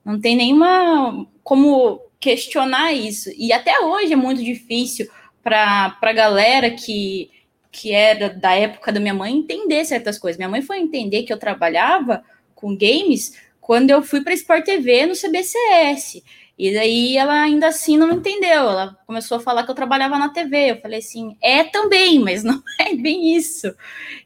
Não 0.04 0.20
tem 0.20 0.36
nenhuma 0.36 1.26
como 1.42 1.98
questionar 2.20 2.92
isso. 2.92 3.30
E 3.38 3.54
até 3.54 3.80
hoje 3.80 4.12
é 4.12 4.16
muito 4.16 4.44
difícil 4.44 5.08
para 5.42 5.96
a 5.98 6.12
galera 6.12 6.70
que 6.72 7.30
que 7.70 7.90
era 7.90 8.28
da 8.28 8.52
época 8.52 8.92
da 8.92 9.00
minha 9.00 9.14
mãe 9.14 9.34
entender 9.34 9.82
certas 9.86 10.18
coisas. 10.18 10.36
Minha 10.36 10.50
mãe 10.50 10.60
foi 10.60 10.78
entender 10.78 11.22
que 11.22 11.32
eu 11.32 11.38
trabalhava 11.38 12.22
com 12.54 12.76
games 12.76 13.34
quando 13.62 13.88
eu 13.88 14.02
fui 14.02 14.20
para 14.22 14.34
Sport 14.34 14.62
TV 14.62 15.06
no 15.06 15.14
CBCS. 15.14 16.22
E 16.58 16.72
daí 16.72 17.16
ela 17.16 17.40
ainda 17.42 17.68
assim 17.68 17.96
não 17.96 18.12
entendeu. 18.12 18.50
Ela 18.50 18.96
começou 19.06 19.38
a 19.38 19.40
falar 19.40 19.64
que 19.64 19.70
eu 19.70 19.74
trabalhava 19.74 20.18
na 20.18 20.28
TV. 20.28 20.72
Eu 20.72 20.80
falei 20.80 20.98
assim, 20.98 21.36
é 21.42 21.64
também, 21.64 22.18
mas 22.18 22.44
não 22.44 22.62
é 22.78 22.94
bem 22.94 23.34
isso. 23.34 23.74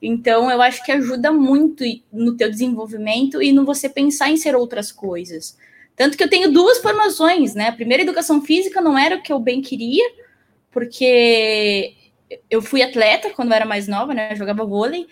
Então 0.02 0.50
eu 0.50 0.60
acho 0.60 0.84
que 0.84 0.92
ajuda 0.92 1.32
muito 1.32 1.84
no 2.12 2.36
teu 2.36 2.50
desenvolvimento 2.50 3.40
e 3.40 3.52
no 3.52 3.64
você 3.64 3.88
pensar 3.88 4.30
em 4.30 4.36
ser 4.36 4.54
outras 4.56 4.90
coisas. 4.90 5.56
Tanto 5.94 6.16
que 6.16 6.22
eu 6.22 6.28
tenho 6.28 6.52
duas 6.52 6.78
formações, 6.78 7.54
né? 7.54 7.68
A 7.68 7.72
primeira 7.72 8.02
educação 8.02 8.42
física 8.42 8.80
não 8.82 8.98
era 8.98 9.16
o 9.16 9.22
que 9.22 9.32
eu 9.32 9.38
bem 9.38 9.62
queria, 9.62 10.04
porque 10.70 11.94
eu 12.50 12.60
fui 12.60 12.82
atleta 12.82 13.30
quando 13.30 13.48
eu 13.48 13.56
era 13.56 13.64
mais 13.64 13.88
nova, 13.88 14.12
né? 14.12 14.32
Eu 14.32 14.36
jogava 14.36 14.64
vôlei, 14.64 15.06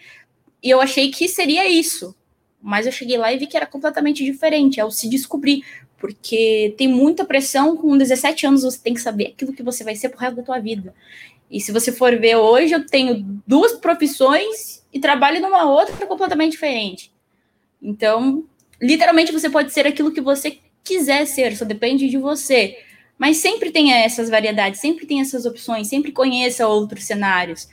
e 0.63 0.69
eu 0.69 0.81
achei 0.81 1.11
que 1.11 1.27
seria 1.27 1.67
isso. 1.69 2.15
Mas 2.61 2.87
eu 2.87 2.93
cheguei 2.93 3.17
lá 3.17 3.33
e 3.33 3.39
vi 3.39 3.47
que 3.47 3.57
era 3.57 3.67
completamente 3.67 4.25
diferente, 4.25 4.81
é 4.81 4.85
o 4.85 4.91
se 4.91 5.09
descobrir, 5.09 5.63
porque 5.99 6.75
tem 6.77 6.89
muita 6.89 7.25
pressão, 7.25 7.77
com 7.77 7.97
17 7.97 8.47
anos 8.47 8.63
você 8.63 8.79
tem 8.79 8.95
que 8.95 9.01
saber 9.01 9.29
aquilo 9.29 9.53
que 9.53 9.63
você 9.63 9.83
vai 9.83 9.97
ser 9.97 10.11
pro 10.11 10.19
resto 10.19 10.37
da 10.37 10.43
tua 10.43 10.59
vida. 10.59 10.95
E 11.51 11.61
se 11.61 11.73
você 11.73 11.93
for 11.93 12.19
ver 12.19 12.37
hoje, 12.37 12.75
eu 12.75 12.87
tenho 12.87 13.23
duas 13.47 13.73
profissões 13.73 14.85
e 14.93 14.99
trabalho 14.99 15.41
numa 15.41 15.65
outra 15.71 16.07
completamente 16.07 16.53
diferente. 16.53 17.13
Então, 17.83 18.45
literalmente 18.81 19.33
você 19.33 19.49
pode 19.49 19.73
ser 19.73 19.87
aquilo 19.87 20.13
que 20.13 20.21
você 20.21 20.59
quiser 20.83 21.27
ser, 21.27 21.57
só 21.57 21.65
depende 21.65 22.09
de 22.09 22.19
você. 22.19 22.79
Mas 23.19 23.39
sempre 23.39 23.71
tem 23.71 23.93
essas 23.93 24.29
variedades, 24.29 24.81
sempre 24.81 25.07
tem 25.07 25.21
essas 25.21 25.47
opções, 25.47 25.89
sempre 25.89 26.13
conheça 26.13 26.67
outros 26.67 27.05
cenários, 27.05 27.69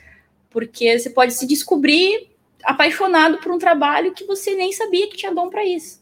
porque 0.50 0.98
você 0.98 1.10
pode 1.10 1.34
se 1.34 1.46
descobrir 1.46 2.28
apaixonado 2.62 3.38
por 3.38 3.52
um 3.52 3.58
trabalho 3.58 4.12
que 4.12 4.24
você 4.24 4.54
nem 4.54 4.72
sabia 4.72 5.08
que 5.08 5.16
tinha 5.16 5.34
dom 5.34 5.50
para 5.50 5.64
isso. 5.64 6.01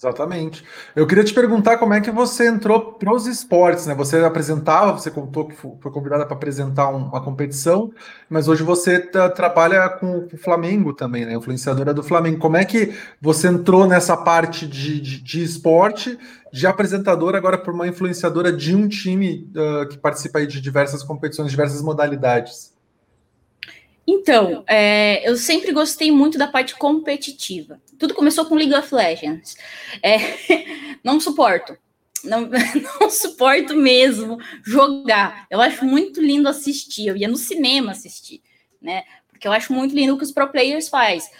Exatamente. 0.00 0.64
Eu 0.96 1.06
queria 1.06 1.22
te 1.22 1.34
perguntar 1.34 1.76
como 1.76 1.92
é 1.92 2.00
que 2.00 2.10
você 2.10 2.48
entrou 2.48 2.94
para 2.94 3.12
os 3.12 3.26
esportes, 3.26 3.84
né? 3.84 3.94
Você 3.94 4.16
apresentava, 4.24 4.92
você 4.92 5.10
contou 5.10 5.46
que 5.46 5.54
foi 5.54 5.92
convidada 5.92 6.24
para 6.24 6.34
apresentar 6.34 6.88
uma 6.88 7.22
competição, 7.22 7.92
mas 8.26 8.48
hoje 8.48 8.62
você 8.62 8.98
trabalha 8.98 9.86
com 9.90 10.26
o 10.32 10.38
Flamengo 10.38 10.94
também, 10.94 11.26
né? 11.26 11.34
Influenciadora 11.34 11.92
do 11.92 12.02
Flamengo. 12.02 12.38
Como 12.38 12.56
é 12.56 12.64
que 12.64 12.94
você 13.20 13.48
entrou 13.48 13.86
nessa 13.86 14.16
parte 14.16 14.66
de, 14.66 14.98
de, 15.02 15.22
de 15.22 15.42
esporte, 15.44 16.18
de 16.50 16.66
apresentadora, 16.66 17.36
agora 17.36 17.58
por 17.58 17.74
uma 17.74 17.86
influenciadora 17.86 18.50
de 18.50 18.74
um 18.74 18.88
time 18.88 19.50
uh, 19.54 19.86
que 19.86 19.98
participa 19.98 20.46
de 20.46 20.62
diversas 20.62 21.02
competições, 21.02 21.50
diversas 21.50 21.82
modalidades? 21.82 22.72
Então, 24.06 24.64
é, 24.66 25.28
eu 25.28 25.36
sempre 25.36 25.72
gostei 25.72 26.10
muito 26.10 26.38
da 26.38 26.48
parte 26.48 26.74
competitiva. 26.78 27.78
Tudo 28.00 28.14
começou 28.14 28.46
com 28.46 28.54
League 28.54 28.74
of 28.74 28.92
Legends. 28.94 29.58
É, 30.02 30.16
não 31.04 31.20
suporto. 31.20 31.76
Não, 32.24 32.48
não, 33.00 33.10
suporto 33.10 33.76
mesmo 33.76 34.38
jogar. 34.64 35.46
Eu 35.50 35.60
acho 35.60 35.84
muito 35.84 36.20
lindo 36.20 36.48
assistir. 36.48 37.08
Eu 37.08 37.16
ia 37.16 37.28
no 37.28 37.36
cinema 37.36 37.92
assistir, 37.92 38.42
né? 38.80 39.02
Porque 39.28 39.46
eu 39.46 39.52
acho 39.52 39.74
muito 39.74 39.94
lindo 39.94 40.14
o 40.14 40.18
que 40.18 40.24
os 40.24 40.32
pro 40.32 40.48
players 40.48 40.88
faz, 40.88 41.30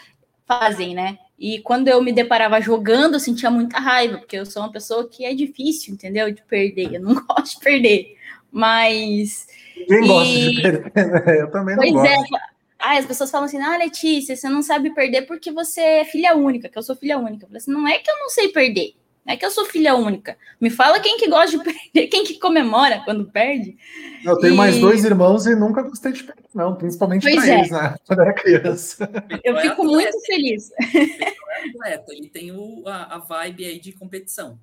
fazem, 0.46 0.94
né? 0.94 1.18
E 1.38 1.60
quando 1.60 1.88
eu 1.88 2.02
me 2.02 2.12
deparava 2.12 2.60
jogando, 2.60 3.14
eu 3.14 3.20
sentia 3.20 3.50
muita 3.50 3.78
raiva, 3.78 4.18
porque 4.18 4.36
eu 4.36 4.44
sou 4.44 4.62
uma 4.62 4.70
pessoa 4.70 5.08
que 5.08 5.24
é 5.24 5.34
difícil, 5.34 5.94
entendeu? 5.94 6.30
De 6.30 6.42
perder. 6.42 6.94
Eu 6.94 7.00
não 7.00 7.14
gosto 7.24 7.58
de 7.58 7.64
perder. 7.64 8.16
Mas. 8.52 9.46
Ninguém 9.88 10.04
e... 10.04 10.08
gosta 10.08 10.80
de 10.82 10.90
perder? 10.90 11.40
Eu 11.40 11.50
também 11.50 11.74
não 11.74 11.82
pois 11.82 12.10
é, 12.10 12.16
gosto. 12.16 12.36
É, 12.36 12.49
ah, 12.80 12.98
as 12.98 13.06
pessoas 13.06 13.30
falam 13.30 13.46
assim, 13.46 13.60
ah, 13.60 13.76
Letícia, 13.76 14.34
você 14.34 14.48
não 14.48 14.62
sabe 14.62 14.94
perder 14.94 15.22
porque 15.22 15.52
você 15.52 15.80
é 15.80 16.04
filha 16.04 16.34
única, 16.34 16.68
que 16.68 16.78
eu 16.78 16.82
sou 16.82 16.96
filha 16.96 17.18
única. 17.18 17.44
Eu 17.44 17.48
falei 17.48 17.58
assim, 17.58 17.72
não 17.72 17.86
é 17.86 17.98
que 17.98 18.10
eu 18.10 18.18
não 18.18 18.30
sei 18.30 18.48
perder, 18.48 18.94
não 19.24 19.34
é 19.34 19.36
que 19.36 19.44
eu 19.44 19.50
sou 19.50 19.66
filha 19.66 19.94
única. 19.94 20.36
Me 20.60 20.70
fala 20.70 20.98
quem 20.98 21.18
que 21.18 21.28
gosta 21.28 21.56
de 21.56 21.62
perder, 21.62 22.08
quem 22.08 22.24
que 22.24 22.38
comemora 22.38 23.02
quando 23.04 23.30
perde. 23.30 23.76
Eu 24.24 24.38
tenho 24.38 24.54
e... 24.54 24.56
mais 24.56 24.78
dois 24.78 25.04
irmãos 25.04 25.46
e 25.46 25.54
nunca 25.54 25.82
gostei 25.82 26.12
de 26.12 26.24
perder, 26.24 26.44
não, 26.54 26.74
principalmente 26.74 27.22
para 27.22 27.46
é. 27.46 27.58
eles, 27.58 27.70
né? 27.70 27.94
Quando 28.06 28.20
era 28.20 28.32
criança. 28.32 29.10
Eu 29.44 29.56
é 29.56 29.62
fico 29.62 29.84
muito 29.84 30.20
feliz. 30.26 30.70
É 31.60 31.68
atleta, 31.68 32.14
ele 32.14 32.30
tem 32.30 32.52
o, 32.52 32.84
a, 32.86 33.16
a 33.16 33.18
vibe 33.18 33.66
aí 33.66 33.78
de 33.78 33.92
competição. 33.92 34.58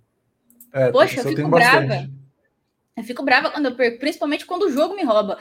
É, 0.73 0.91
Poxa, 0.91 1.19
eu 1.19 1.23
fico 1.25 1.47
brava. 1.47 1.85
Bastante. 1.85 2.11
Eu 2.95 3.03
fico 3.03 3.23
brava 3.23 3.51
quando 3.51 3.67
eu 3.67 3.75
perco, 3.75 3.99
principalmente 3.99 4.47
quando 4.47 4.63
o 4.63 4.71
jogo 4.71 4.95
me 4.95 5.03
rouba. 5.03 5.37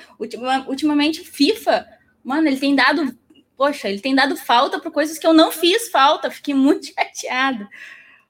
ultimamente, 0.69 1.23
FIFA 1.23 1.87
mano, 2.27 2.49
ele 2.49 2.59
tem 2.59 2.75
dado, 2.75 3.17
poxa, 3.57 3.89
ele 3.89 4.01
tem 4.01 4.13
dado 4.13 4.37
falta 4.37 4.81
por 4.81 4.91
coisas 4.91 5.17
que 5.17 5.27
eu 5.27 5.33
não 5.33 5.53
fiz 5.53 5.89
falta, 5.91 6.29
fiquei 6.29 6.53
muito 6.53 6.87
chateada. 6.93 7.69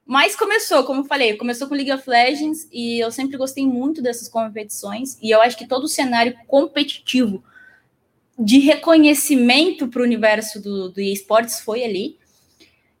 Mas 0.05 0.35
começou, 0.35 0.83
como 0.83 1.01
eu 1.01 1.05
falei, 1.05 1.35
começou 1.35 1.67
com 1.67 1.73
League 1.73 1.91
of 1.91 2.07
Legends 2.07 2.69
e 2.71 2.99
eu 2.99 3.11
sempre 3.11 3.35
gostei 3.35 3.65
muito 3.65 4.01
dessas 4.01 4.29
competições 4.29 5.17
e 5.21 5.31
eu 5.31 5.41
acho 5.41 5.57
que 5.57 5.67
todo 5.67 5.83
o 5.83 5.89
cenário 5.89 6.37
competitivo 6.47 7.43
de 8.39 8.59
reconhecimento 8.59 9.87
para 9.87 10.01
o 10.01 10.05
universo 10.05 10.61
do, 10.61 10.89
do 10.89 11.01
esportes 11.01 11.59
foi 11.59 11.83
ali. 11.83 12.17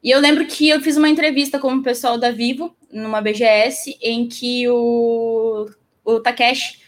E 0.03 0.09
eu 0.09 0.19
lembro 0.19 0.47
que 0.47 0.67
eu 0.67 0.81
fiz 0.81 0.97
uma 0.97 1.07
entrevista 1.07 1.59
com 1.59 1.73
o 1.75 1.83
pessoal 1.83 2.17
da 2.17 2.31
Vivo, 2.31 2.75
numa 2.91 3.21
BGS, 3.21 3.97
em 4.01 4.27
que 4.27 4.67
o, 4.67 5.69
o 6.03 6.19
Takeshi 6.19 6.79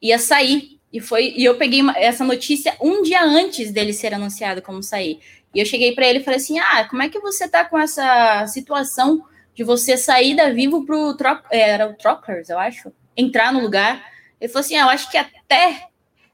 ia 0.00 0.18
sair 0.18 0.77
e 0.92 1.00
foi 1.00 1.34
e 1.36 1.44
eu 1.44 1.56
peguei 1.56 1.80
essa 1.96 2.24
notícia 2.24 2.76
um 2.80 3.02
dia 3.02 3.22
antes 3.22 3.70
dele 3.70 3.92
ser 3.92 4.14
anunciado 4.14 4.62
como 4.62 4.82
sair. 4.82 5.20
E 5.54 5.60
eu 5.60 5.66
cheguei 5.66 5.94
para 5.94 6.06
ele 6.06 6.20
e 6.20 6.24
falei 6.24 6.38
assim: 6.38 6.58
ah, 6.58 6.86
como 6.88 7.02
é 7.02 7.08
que 7.08 7.20
você 7.20 7.48
tá 7.48 7.64
com 7.64 7.78
essa 7.78 8.46
situação 8.46 9.24
de 9.54 9.64
você 9.64 9.96
sair 9.96 10.34
da 10.34 10.50
Vivo 10.50 10.84
pro 10.84 11.14
Tro 11.14 11.40
é, 11.50 11.60
era 11.70 11.88
o 11.88 11.94
Trockers, 11.94 12.48
eu 12.48 12.58
acho, 12.58 12.92
entrar 13.16 13.52
no 13.52 13.60
lugar? 13.60 14.04
Ele 14.40 14.50
falou 14.50 14.64
assim: 14.64 14.76
ah, 14.76 14.82
eu 14.82 14.88
acho 14.88 15.10
que 15.10 15.18
até 15.18 15.88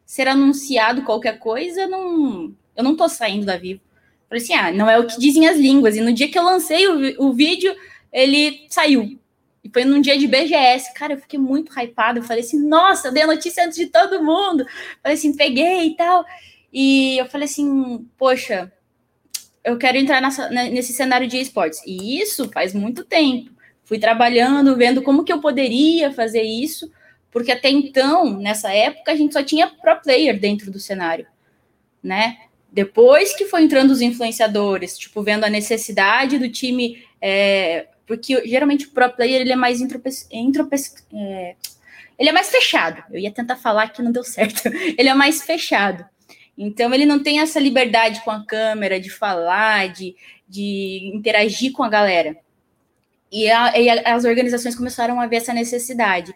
ser 0.04 0.28
anunciado 0.28 1.02
qualquer 1.02 1.38
coisa, 1.38 1.86
não, 1.86 2.54
eu 2.76 2.84
não 2.84 2.96
tô 2.96 3.08
saindo 3.08 3.46
da 3.46 3.56
Vivo. 3.56 3.80
Eu 3.80 4.28
falei 4.28 4.42
assim: 4.42 4.54
ah, 4.54 4.72
não 4.72 4.88
é 4.88 4.98
o 4.98 5.06
que 5.06 5.18
dizem 5.18 5.48
as 5.48 5.56
línguas. 5.56 5.96
E 5.96 6.00
no 6.00 6.12
dia 6.12 6.30
que 6.30 6.38
eu 6.38 6.44
lancei 6.44 6.86
o, 6.86 7.28
o 7.28 7.32
vídeo, 7.32 7.74
ele 8.12 8.66
saiu. 8.68 9.18
E 9.64 9.70
foi 9.72 9.84
num 9.84 10.00
dia 10.00 10.18
de 10.18 10.26
BGS. 10.26 10.92
Cara, 10.92 11.14
eu 11.14 11.18
fiquei 11.18 11.38
muito 11.38 11.72
hypada. 11.72 12.18
Eu 12.18 12.22
falei 12.22 12.44
assim, 12.44 12.60
nossa, 12.68 13.08
eu 13.08 13.12
dei 13.12 13.22
a 13.22 13.26
notícia 13.26 13.64
antes 13.64 13.78
de 13.78 13.86
todo 13.86 14.22
mundo. 14.22 14.66
Falei 15.02 15.16
assim, 15.16 15.34
peguei 15.34 15.86
e 15.86 15.96
tal. 15.96 16.22
E 16.70 17.16
eu 17.16 17.26
falei 17.26 17.46
assim, 17.46 18.06
poxa, 18.18 18.70
eu 19.64 19.78
quero 19.78 19.96
entrar 19.96 20.20
nessa, 20.20 20.50
nesse 20.50 20.92
cenário 20.92 21.26
de 21.26 21.38
esportes. 21.38 21.80
E 21.86 22.20
isso 22.20 22.50
faz 22.52 22.74
muito 22.74 23.04
tempo. 23.04 23.50
Fui 23.84 23.98
trabalhando, 23.98 24.76
vendo 24.76 25.02
como 25.02 25.24
que 25.24 25.32
eu 25.32 25.40
poderia 25.40 26.12
fazer 26.12 26.42
isso, 26.42 26.90
porque 27.30 27.50
até 27.50 27.70
então, 27.70 28.38
nessa 28.38 28.72
época, 28.72 29.12
a 29.12 29.16
gente 29.16 29.32
só 29.32 29.42
tinha 29.42 29.66
pro 29.66 30.00
player 30.00 30.38
dentro 30.38 30.70
do 30.70 30.78
cenário, 30.78 31.26
né? 32.02 32.38
Depois 32.70 33.34
que 33.34 33.46
foi 33.46 33.62
entrando 33.62 33.90
os 33.90 34.00
influenciadores, 34.00 34.98
tipo, 34.98 35.22
vendo 35.22 35.44
a 35.44 35.50
necessidade 35.50 36.38
do 36.38 36.48
time 36.48 37.04
é, 37.20 37.86
porque 38.06 38.46
geralmente 38.46 38.86
o 38.86 38.90
pro 38.90 39.10
player 39.10 39.40
ele 39.40 39.52
é 39.52 39.56
mais 39.56 39.80
intropes, 39.80 40.28
intropes, 40.30 40.94
é, 41.12 41.56
ele 42.18 42.28
é 42.28 42.32
mais 42.32 42.50
fechado. 42.50 43.02
Eu 43.10 43.18
ia 43.18 43.30
tentar 43.30 43.56
falar 43.56 43.88
que 43.88 44.02
não 44.02 44.12
deu 44.12 44.24
certo. 44.24 44.68
Ele 44.96 45.08
é 45.08 45.14
mais 45.14 45.42
fechado. 45.42 46.04
Então 46.56 46.94
ele 46.94 47.04
não 47.04 47.20
tem 47.20 47.40
essa 47.40 47.58
liberdade 47.58 48.20
com 48.20 48.30
a 48.30 48.44
câmera 48.44 49.00
de 49.00 49.10
falar, 49.10 49.88
de, 49.88 50.14
de 50.48 51.10
interagir 51.12 51.72
com 51.72 51.82
a 51.82 51.88
galera. 51.88 52.36
E, 53.32 53.50
a, 53.50 53.76
e 53.76 53.90
a, 53.90 54.14
as 54.14 54.24
organizações 54.24 54.76
começaram 54.76 55.20
a 55.20 55.26
ver 55.26 55.36
essa 55.36 55.52
necessidade. 55.52 56.32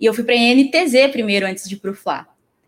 E 0.00 0.06
eu 0.06 0.12
fui 0.12 0.24
para 0.24 0.34
a 0.34 0.38
NTZ 0.38 1.12
primeiro 1.12 1.46
antes 1.46 1.68
de 1.68 1.76
ir 1.76 1.78
para 1.78 1.92
o 1.92 1.94
Fla. 1.94 2.26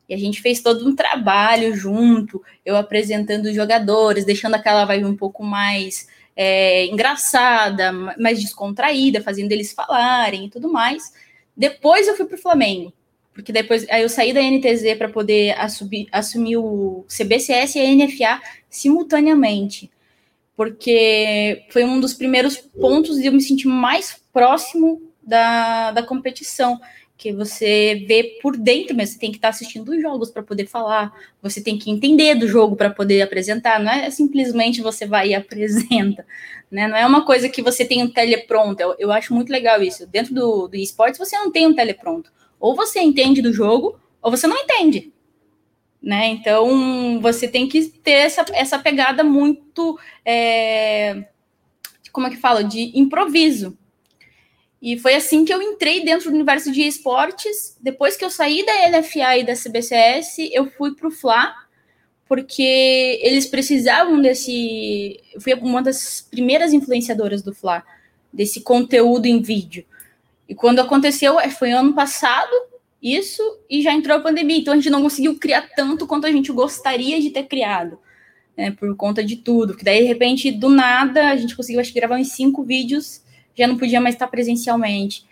E 0.09 0.15
a 0.15 0.17
gente 0.17 0.41
fez 0.41 0.61
todo 0.61 0.89
um 0.89 0.95
trabalho 0.95 1.75
junto, 1.75 2.41
eu 2.65 2.77
apresentando 2.77 3.47
os 3.47 3.55
jogadores, 3.55 4.25
deixando 4.25 4.55
aquela 4.55 4.85
vibe 4.85 5.07
um 5.07 5.17
pouco 5.17 5.43
mais 5.43 6.07
é, 6.37 6.87
engraçada, 6.87 7.91
mais 7.93 8.39
descontraída, 8.41 9.23
fazendo 9.23 9.51
eles 9.53 9.73
falarem 9.73 10.47
e 10.47 10.51
tudo 10.51 10.71
mais. 10.71 11.13
Depois 11.57 12.07
eu 12.07 12.15
fui 12.15 12.27
para 12.27 12.37
o 12.37 12.41
Flamengo, 12.41 12.93
porque 13.33 13.51
depois 13.51 13.89
aí 13.89 14.03
eu 14.03 14.09
saí 14.09 14.35
da 14.35 14.43
NTZ 14.43 14.99
para 14.99 15.09
poder 15.09 15.59
assumir, 15.59 16.07
assumir 16.13 16.59
o 16.59 17.07
CBCS 17.09 17.77
e 17.77 17.81
a 17.81 17.95
NFA 17.95 18.43
simultaneamente, 18.69 19.91
porque 20.55 21.65
foi 21.71 21.85
um 21.85 21.99
dos 21.99 22.13
primeiros 22.13 22.59
pontos 22.59 23.17
de 23.17 23.27
eu 23.27 23.33
me 23.33 23.41
sentir 23.41 23.69
mais 23.69 24.21
próximo 24.33 25.01
da, 25.23 25.93
da 25.93 26.03
competição 26.03 26.79
que 27.17 27.33
você 27.33 28.05
vê 28.07 28.39
por 28.43 28.57
dentro 28.57 28.95
mesmo. 28.95 29.15
Você 29.15 29.19
tem 29.19 29.31
que 29.31 29.39
estar 29.39 29.49
assistindo 29.49 29.89
os 29.89 30.03
jogos 30.03 30.31
para 30.31 30.43
poder 30.43 30.67
falar, 30.67 31.13
você 31.43 31.63
tem 31.63 31.79
que 31.79 31.91
entender 31.91 32.35
do 32.35 32.47
jogo 32.47 32.77
para 32.77 32.91
poder 32.91 33.23
apresentar. 33.23 33.81
Não 33.81 33.91
é 33.91 34.11
simplesmente 34.11 34.83
você 34.83 35.07
vai 35.07 35.29
e 35.29 35.35
apresenta, 35.35 36.27
né? 36.71 36.87
Não 36.87 36.97
é 36.97 37.07
uma 37.07 37.25
coisa 37.25 37.49
que 37.49 37.63
você 37.63 37.85
tem 37.85 38.03
um 38.03 38.11
telepronto. 38.11 38.83
Eu, 38.83 38.95
eu 38.99 39.13
acho 39.13 39.35
muito 39.35 39.51
legal 39.51 39.83
isso. 39.83 40.07
Dentro 40.07 40.35
do, 40.35 40.69
do 40.69 40.77
esportes, 40.77 41.19
você 41.19 41.37
não 41.37 41.51
tem 41.51 41.67
um 41.67 41.75
telepronto. 41.75 42.31
Ou 42.61 42.75
você 42.75 43.01
entende 43.01 43.41
do 43.41 43.53
jogo, 43.53 43.99
ou 44.21 44.31
você 44.31 44.47
não 44.47 44.57
entende. 44.57 45.13
Né? 46.03 46.27
Então 46.29 47.21
você 47.21 47.49
tem 47.49 47.67
que 47.67 47.89
ter 47.89 48.13
essa, 48.13 48.45
essa 48.53 48.79
pegada 48.79 49.25
muito. 49.25 49.99
É, 50.25 51.25
como 52.13 52.27
é 52.27 52.31
que 52.31 52.37
fala? 52.37 52.63
De 52.63 52.93
improviso 52.99 53.77
e 54.87 54.97
foi 54.97 55.17
assim 55.17 55.45
que 55.45 55.53
eu 55.53 55.61
entrei 55.61 56.05
dentro 56.05 56.31
do 56.31 56.35
universo 56.37 56.71
de 56.71 56.83
esportes. 56.83 57.77
Depois 57.81 58.17
que 58.17 58.25
eu 58.25 58.31
saí 58.31 58.65
da 58.65 58.97
LFA 58.97 59.39
e 59.39 59.45
da 59.45 59.55
CBCS, 59.57 60.49
eu 60.53 60.71
fui 60.71 60.95
para 60.95 61.09
o 61.09 61.11
Fla, 61.11 61.53
porque 62.29 63.19
eles 63.21 63.47
precisavam 63.47 64.23
desse. 64.23 65.21
Eu 65.35 65.41
fui 65.41 65.55
uma 65.55 65.83
das 65.83 66.21
primeiras 66.31 66.73
influenciadoras 66.73 67.43
do 67.43 67.53
Fla, 67.53 67.83
desse 68.33 68.61
conteúdo 68.61 69.27
em 69.27 69.43
vídeo. 69.43 69.85
E 70.49 70.55
quando 70.55 70.79
aconteceu, 70.79 71.41
é, 71.41 71.51
foi 71.51 71.73
ano 71.73 71.93
passado, 71.93 72.53
isso, 73.03 73.43
e 73.69 73.83
já 73.83 73.93
entrou 73.93 74.17
a 74.17 74.21
pandemia. 74.21 74.59
Então 74.59 74.73
a 74.73 74.77
gente 74.77 74.89
não 74.89 75.03
conseguiu 75.03 75.37
criar 75.37 75.69
tanto 75.75 76.07
quanto 76.07 76.29
a 76.29 76.31
gente 76.31 76.53
gostaria 76.53 77.21
de 77.21 77.31
ter 77.31 77.43
criado. 77.49 77.99
Né, 78.57 78.71
por 78.71 78.97
conta 78.97 79.23
de 79.25 79.35
tudo, 79.35 79.77
que 79.77 79.85
daí 79.85 80.03
de 80.03 80.07
repente 80.07 80.53
do 80.53 80.71
nada 80.71 81.29
a 81.29 81.37
gente 81.37 81.57
conseguiu 81.57 81.81
acho 81.81 81.93
que 81.93 81.99
gravar 81.99 82.19
uns 82.19 82.29
cinco 82.29 82.63
vídeos 82.63 83.26
já 83.57 83.67
não 83.67 83.77
podia 83.77 84.01
mais 84.01 84.15
estar 84.15 84.29
presencialmente. 84.29 85.25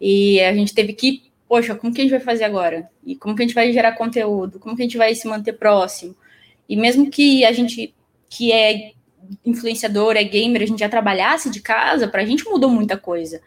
E 0.00 0.40
a 0.40 0.52
gente 0.52 0.74
teve 0.74 0.92
que, 0.92 1.22
poxa, 1.48 1.74
como 1.74 1.92
que 1.92 2.00
a 2.00 2.04
gente 2.04 2.10
vai 2.10 2.20
fazer 2.20 2.44
agora? 2.44 2.90
E 3.04 3.16
como 3.16 3.34
que 3.34 3.42
a 3.42 3.46
gente 3.46 3.54
vai 3.54 3.72
gerar 3.72 3.92
conteúdo? 3.92 4.58
Como 4.58 4.76
que 4.76 4.82
a 4.82 4.84
gente 4.84 4.98
vai 4.98 5.14
se 5.14 5.26
manter 5.26 5.54
próximo? 5.54 6.14
E 6.68 6.76
mesmo 6.76 7.10
que 7.10 7.44
a 7.44 7.52
gente 7.52 7.94
que 8.28 8.52
é 8.52 8.92
influenciador, 9.44 10.16
é 10.16 10.24
gamer, 10.24 10.62
a 10.62 10.66
gente 10.66 10.80
já 10.80 10.88
trabalhasse 10.88 11.50
de 11.50 11.60
casa, 11.60 12.08
para 12.08 12.22
a 12.22 12.26
gente 12.26 12.44
mudou 12.44 12.70
muita 12.70 12.96
coisa. 12.96 13.40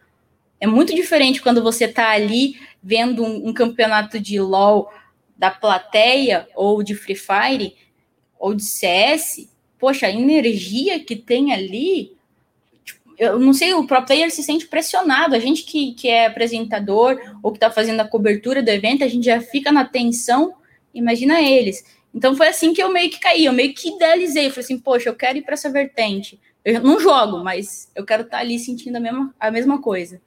É 0.60 0.67
muito 0.67 0.94
diferente 0.94 1.41
quando 1.41 1.63
você 1.63 1.86
está 1.86 2.12
ali 2.12 2.56
vendo 2.82 3.24
um, 3.24 3.50
um, 3.50 3.54
campeonato 3.54 4.20
de 4.20 4.39
LoL 4.39 4.91
da 5.38 5.50
plateia, 5.50 6.48
ou 6.56 6.84
de 6.84 6.94
Free 6.94 7.15
Fire, 7.15 7.76
ou 8.39 8.54
de 8.54 8.63
CS. 8.63 9.50
Poxa, 9.80 10.06
a 10.06 10.12
energia 10.12 11.00
que 11.00 11.15
tem 11.15 11.52
ali 11.52 12.15
eu 13.22 13.38
não 13.38 13.54
sei, 13.54 13.72
o 13.76 13.86
pro 13.86 14.04
player 14.04 14.32
se 14.32 14.42
sente 14.42 14.66
pressionado. 14.66 15.36
A 15.36 15.40
gente 15.40 15.64
que, 15.64 15.94
que 15.94 16.08
é 16.08 16.26
apresentador 16.26 17.22
ou 17.44 17.52
que 17.52 17.58
está 17.58 17.70
fazendo 17.70 18.00
a 18.00 18.08
cobertura 18.08 18.64
do 18.64 18.70
evento, 18.70 19.04
a 19.04 19.08
gente 19.08 19.26
já 19.26 19.40
fica 19.40 19.72
na 19.72 19.86
tensão, 19.86 20.56
imagina 20.92 21.40
eles. 21.40 21.86
Então 22.12 22.36
foi 22.36 22.48
assim 22.48 22.74
que 22.74 22.82
eu 22.82 22.92
meio 22.92 23.12
que 23.12 23.20
caí, 23.20 23.46
eu 23.46 23.54
meio 23.54 23.76
que 23.76 23.90
idealizei, 23.90 24.50
falei 24.50 24.64
assim, 24.64 24.80
poxa, 24.80 25.08
eu 25.08 25.16
quero 25.16 25.38
ir 25.38 25.44
para 25.44 25.54
essa 25.54 25.70
vertente. 25.70 26.40
Eu 26.66 26.82
não 26.82 27.00
jogo, 27.00 27.44
mas 27.44 27.92
eu 27.96 28.04
quero 28.04 28.24
estar 28.24 28.38
tá 28.38 28.42
ali 28.42 28.58
sentindo 28.58 28.96
a 28.96 29.00
mesma, 29.00 29.36
a 29.40 29.52
mesma 29.52 29.80
coisa. 29.80 30.20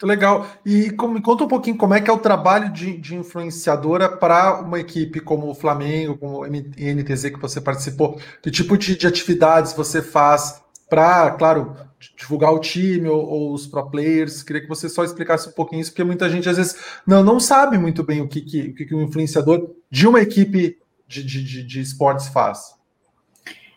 Legal. 0.00 0.46
E 0.64 0.92
me 0.92 1.20
conta 1.20 1.42
um 1.42 1.48
pouquinho 1.48 1.76
como 1.76 1.94
é 1.94 2.00
que 2.00 2.08
é 2.08 2.12
o 2.12 2.18
trabalho 2.18 2.72
de, 2.72 2.96
de 2.96 3.16
influenciadora 3.16 4.08
para 4.08 4.60
uma 4.60 4.78
equipe 4.78 5.18
como 5.18 5.50
o 5.50 5.54
Flamengo, 5.54 6.16
como 6.16 6.42
o 6.42 6.46
NTZ 6.46 7.30
que 7.30 7.40
você 7.40 7.60
participou. 7.60 8.20
Que 8.40 8.50
tipo 8.50 8.78
de, 8.78 8.96
de 8.96 9.08
atividades 9.08 9.72
você 9.72 10.00
faz? 10.00 10.63
Para, 10.88 11.30
claro, 11.32 11.76
divulgar 12.16 12.52
o 12.52 12.60
time 12.60 13.08
ou, 13.08 13.24
ou, 13.26 13.52
os 13.52 13.66
pro 13.66 13.88
players. 13.90 14.42
Queria 14.42 14.62
que 14.62 14.68
você 14.68 14.88
só 14.88 15.04
explicasse 15.04 15.48
um 15.48 15.52
pouquinho 15.52 15.80
isso, 15.80 15.90
porque 15.90 16.04
muita 16.04 16.28
gente 16.28 16.48
às 16.48 16.56
vezes 16.56 16.76
não, 17.06 17.22
não 17.22 17.40
sabe 17.40 17.78
muito 17.78 18.02
bem 18.02 18.20
o 18.20 18.28
que, 18.28 18.40
que, 18.40 18.60
o, 18.68 18.74
que, 18.74 18.94
um 18.94 19.02
influenciador 19.02 19.74
de 19.90 20.06
uma 20.06 20.20
equipe 20.20 20.78
de, 21.06 21.22
de, 21.22 21.62
de 21.62 21.80
esportes 21.80 22.28
faz. 22.28 22.74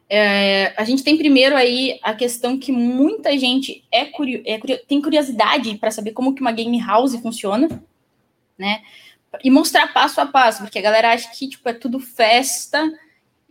É, 0.10 0.74
a 0.78 0.86
gente 0.86 1.04
tem 1.04 1.18
primeiro 1.18 1.56
aí 1.56 2.00
a 2.02 2.14
questão 2.14 2.58
que 2.58 2.72
muita 2.72 3.38
gente 3.38 3.84
é, 3.92 4.06
curio, 4.06 4.42
é 4.46 4.58
tem 4.88 5.02
curiosidade 5.02 5.76
para 5.78 5.92
saber 5.92 6.12
como 6.12 6.34
que 6.34 6.40
uma 6.40 6.52
game 6.52 6.80
house 6.80 7.16
funciona, 7.16 7.68
né? 8.58 8.82
E 9.44 9.52
mostrar 9.52 9.94
passo 9.94 10.22
a 10.22 10.26
passo, 10.26 10.64
porque 10.64 10.80
a 10.80 10.82
galera 10.82 11.12
acha 11.12 11.30
que 11.32 11.50
tipo, 11.50 11.68
é 11.68 11.74
tudo 11.74 12.00
festa 12.00 12.90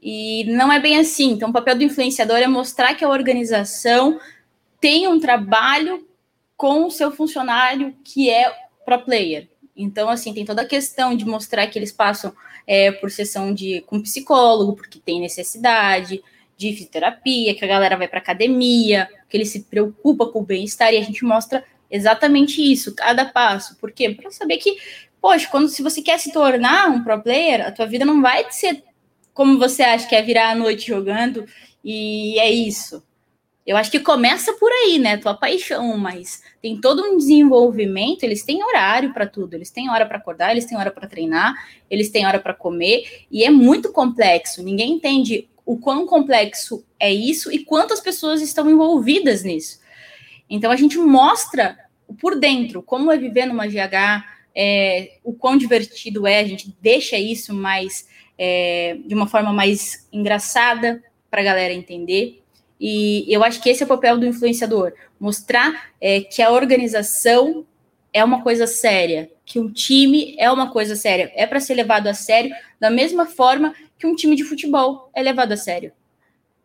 e 0.00 0.44
não 0.44 0.72
é 0.72 0.78
bem 0.78 0.98
assim. 0.98 1.32
Então, 1.32 1.50
o 1.50 1.52
papel 1.52 1.76
do 1.76 1.84
influenciador 1.84 2.36
é 2.36 2.46
mostrar 2.46 2.94
que 2.94 3.04
a 3.04 3.08
organização 3.08 4.20
tem 4.80 5.08
um 5.08 5.18
trabalho 5.18 6.06
com 6.56 6.86
o 6.86 6.90
seu 6.90 7.10
funcionário 7.10 7.94
que 8.04 8.30
é 8.30 8.52
pro 8.84 9.02
player. 9.02 9.48
Então, 9.76 10.08
assim, 10.08 10.32
tem 10.32 10.44
toda 10.44 10.62
a 10.62 10.66
questão 10.66 11.14
de 11.14 11.24
mostrar 11.26 11.66
que 11.66 11.78
eles 11.78 11.92
passam 11.92 12.32
é, 12.66 12.90
por 12.92 13.10
sessão 13.10 13.52
de 13.52 13.82
com 13.82 14.00
psicólogo, 14.00 14.74
porque 14.74 14.98
tem 14.98 15.20
necessidade, 15.20 16.22
de 16.56 16.72
fisioterapia, 16.72 17.54
que 17.54 17.64
a 17.64 17.68
galera 17.68 17.96
vai 17.96 18.08
para 18.08 18.18
academia, 18.18 19.08
que 19.28 19.36
ele 19.36 19.44
se 19.44 19.64
preocupa 19.64 20.26
com 20.26 20.40
o 20.40 20.44
bem-estar, 20.44 20.92
e 20.92 20.96
a 20.96 21.02
gente 21.02 21.24
mostra 21.24 21.62
exatamente 21.90 22.60
isso, 22.60 22.94
cada 22.94 23.26
passo. 23.26 23.76
Por 23.76 23.92
quê? 23.92 24.10
Para 24.10 24.30
saber 24.30 24.56
que, 24.56 24.76
poxa, 25.20 25.46
quando 25.50 25.68
se 25.68 25.82
você 25.82 26.00
quer 26.00 26.18
se 26.18 26.32
tornar 26.32 26.88
um 26.88 27.04
pro 27.04 27.20
player, 27.20 27.66
a 27.66 27.70
tua 27.70 27.86
vida 27.86 28.04
não 28.04 28.22
vai 28.22 28.50
ser 28.50 28.82
como 29.36 29.58
você 29.58 29.82
acha 29.82 30.08
que 30.08 30.14
é 30.14 30.22
virar 30.22 30.48
a 30.48 30.54
noite 30.54 30.86
jogando 30.88 31.44
e 31.84 32.38
é 32.40 32.50
isso. 32.50 33.04
Eu 33.66 33.76
acho 33.76 33.90
que 33.90 34.00
começa 34.00 34.54
por 34.54 34.72
aí, 34.72 34.98
né? 34.98 35.18
Tua 35.18 35.34
paixão, 35.34 35.98
mas 35.98 36.42
tem 36.62 36.80
todo 36.80 37.02
um 37.02 37.18
desenvolvimento. 37.18 38.22
Eles 38.22 38.42
têm 38.42 38.64
horário 38.64 39.12
para 39.12 39.26
tudo. 39.26 39.52
Eles 39.52 39.70
têm 39.70 39.90
hora 39.90 40.06
para 40.06 40.16
acordar, 40.16 40.52
eles 40.52 40.64
têm 40.64 40.78
hora 40.78 40.90
para 40.90 41.06
treinar, 41.06 41.54
eles 41.90 42.08
têm 42.08 42.26
hora 42.26 42.38
para 42.38 42.54
comer 42.54 43.26
e 43.30 43.44
é 43.44 43.50
muito 43.50 43.92
complexo. 43.92 44.62
Ninguém 44.62 44.92
entende 44.92 45.50
o 45.66 45.76
quão 45.76 46.06
complexo 46.06 46.82
é 46.98 47.12
isso 47.12 47.52
e 47.52 47.58
quantas 47.58 48.00
pessoas 48.00 48.40
estão 48.40 48.70
envolvidas 48.70 49.42
nisso. 49.42 49.80
Então 50.48 50.70
a 50.70 50.76
gente 50.76 50.96
mostra 50.96 51.76
por 52.18 52.38
dentro 52.38 52.82
como 52.82 53.12
é 53.12 53.18
viver 53.18 53.44
numa 53.44 53.66
GH, 53.66 54.24
é, 54.54 55.18
o 55.22 55.34
quão 55.34 55.58
divertido 55.58 56.26
é. 56.26 56.38
A 56.38 56.44
gente 56.44 56.74
deixa 56.80 57.18
isso 57.18 57.52
mais 57.52 58.06
é, 58.38 58.98
de 59.04 59.14
uma 59.14 59.26
forma 59.26 59.52
mais 59.52 60.08
engraçada 60.12 61.02
para 61.30 61.40
a 61.40 61.44
galera 61.44 61.72
entender. 61.72 62.42
E 62.80 63.24
eu 63.28 63.42
acho 63.42 63.62
que 63.62 63.70
esse 63.70 63.82
é 63.82 63.86
o 63.86 63.88
papel 63.88 64.18
do 64.18 64.26
influenciador: 64.26 64.92
mostrar 65.18 65.90
é, 66.00 66.20
que 66.20 66.42
a 66.42 66.50
organização 66.50 67.64
é 68.12 68.22
uma 68.24 68.42
coisa 68.42 68.66
séria, 68.66 69.30
que 69.44 69.58
um 69.58 69.70
time 69.70 70.34
é 70.38 70.50
uma 70.50 70.70
coisa 70.70 70.96
séria, 70.96 71.30
é 71.34 71.46
para 71.46 71.60
ser 71.60 71.74
levado 71.74 72.06
a 72.06 72.14
sério 72.14 72.54
da 72.80 72.90
mesma 72.90 73.26
forma 73.26 73.74
que 73.98 74.06
um 74.06 74.14
time 74.14 74.36
de 74.36 74.44
futebol 74.44 75.10
é 75.14 75.22
levado 75.22 75.52
a 75.52 75.56
sério. 75.56 75.92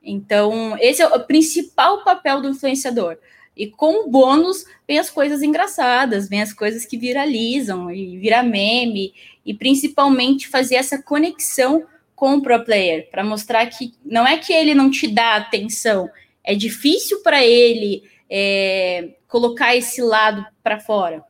Então, 0.04 0.76
esse 0.80 1.02
é 1.02 1.08
o 1.08 1.20
principal 1.26 2.04
papel 2.04 2.42
do 2.42 2.50
influenciador. 2.50 3.18
E 3.56 3.68
com 3.68 4.06
o 4.06 4.10
bônus 4.10 4.66
vem 4.88 4.98
as 4.98 5.10
coisas 5.10 5.42
engraçadas, 5.44 6.30
vem 6.30 6.42
as 6.42 6.54
coisas 6.54 6.86
que 6.86 6.98
viralizam 6.98 7.92
e 7.92 8.18
vira 8.18 8.42
meme, 8.42 9.14
e 9.46 9.54
principalmente 9.54 10.48
fazer 10.48 10.76
essa 10.76 11.02
conexão 11.02 11.86
com 12.16 12.36
o 12.36 12.42
pro 12.42 12.64
player, 12.64 13.10
para 13.10 13.24
mostrar 13.24 13.66
que 13.66 13.94
não 14.06 14.28
é 14.28 14.38
que 14.38 14.54
ele 14.54 14.76
não 14.76 14.92
te 14.92 15.08
dá 15.08 15.36
atenção, 15.36 16.08
é 16.44 16.54
difícil 16.54 17.22
para 17.24 17.44
ele 17.44 18.04
é, 18.30 19.16
colocar 19.28 19.76
esse 19.76 20.02
lado 20.02 20.46
para 20.62 20.80
fora. 20.80 21.24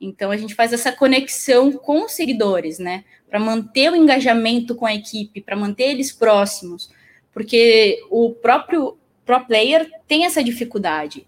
Então 0.00 0.30
a 0.30 0.36
gente 0.36 0.54
faz 0.54 0.72
essa 0.72 0.90
conexão 0.90 1.72
com 1.72 2.04
os 2.04 2.12
seguidores, 2.12 2.78
né? 2.78 3.04
Para 3.28 3.38
manter 3.38 3.92
o 3.92 3.96
engajamento 3.96 4.74
com 4.74 4.86
a 4.86 4.94
equipe, 4.94 5.42
para 5.42 5.56
manter 5.56 5.90
eles 5.90 6.10
próximos, 6.10 6.90
porque 7.30 8.02
o 8.10 8.30
próprio 8.30 8.96
pro 9.26 9.44
player 9.44 9.90
tem 10.06 10.24
essa 10.24 10.42
dificuldade. 10.42 11.27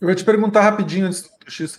Eu 0.00 0.06
vou 0.06 0.14
te 0.14 0.24
perguntar 0.24 0.62
rapidinho 0.62 1.06
antes 1.06 1.22
do 1.22 1.50
X 1.50 1.78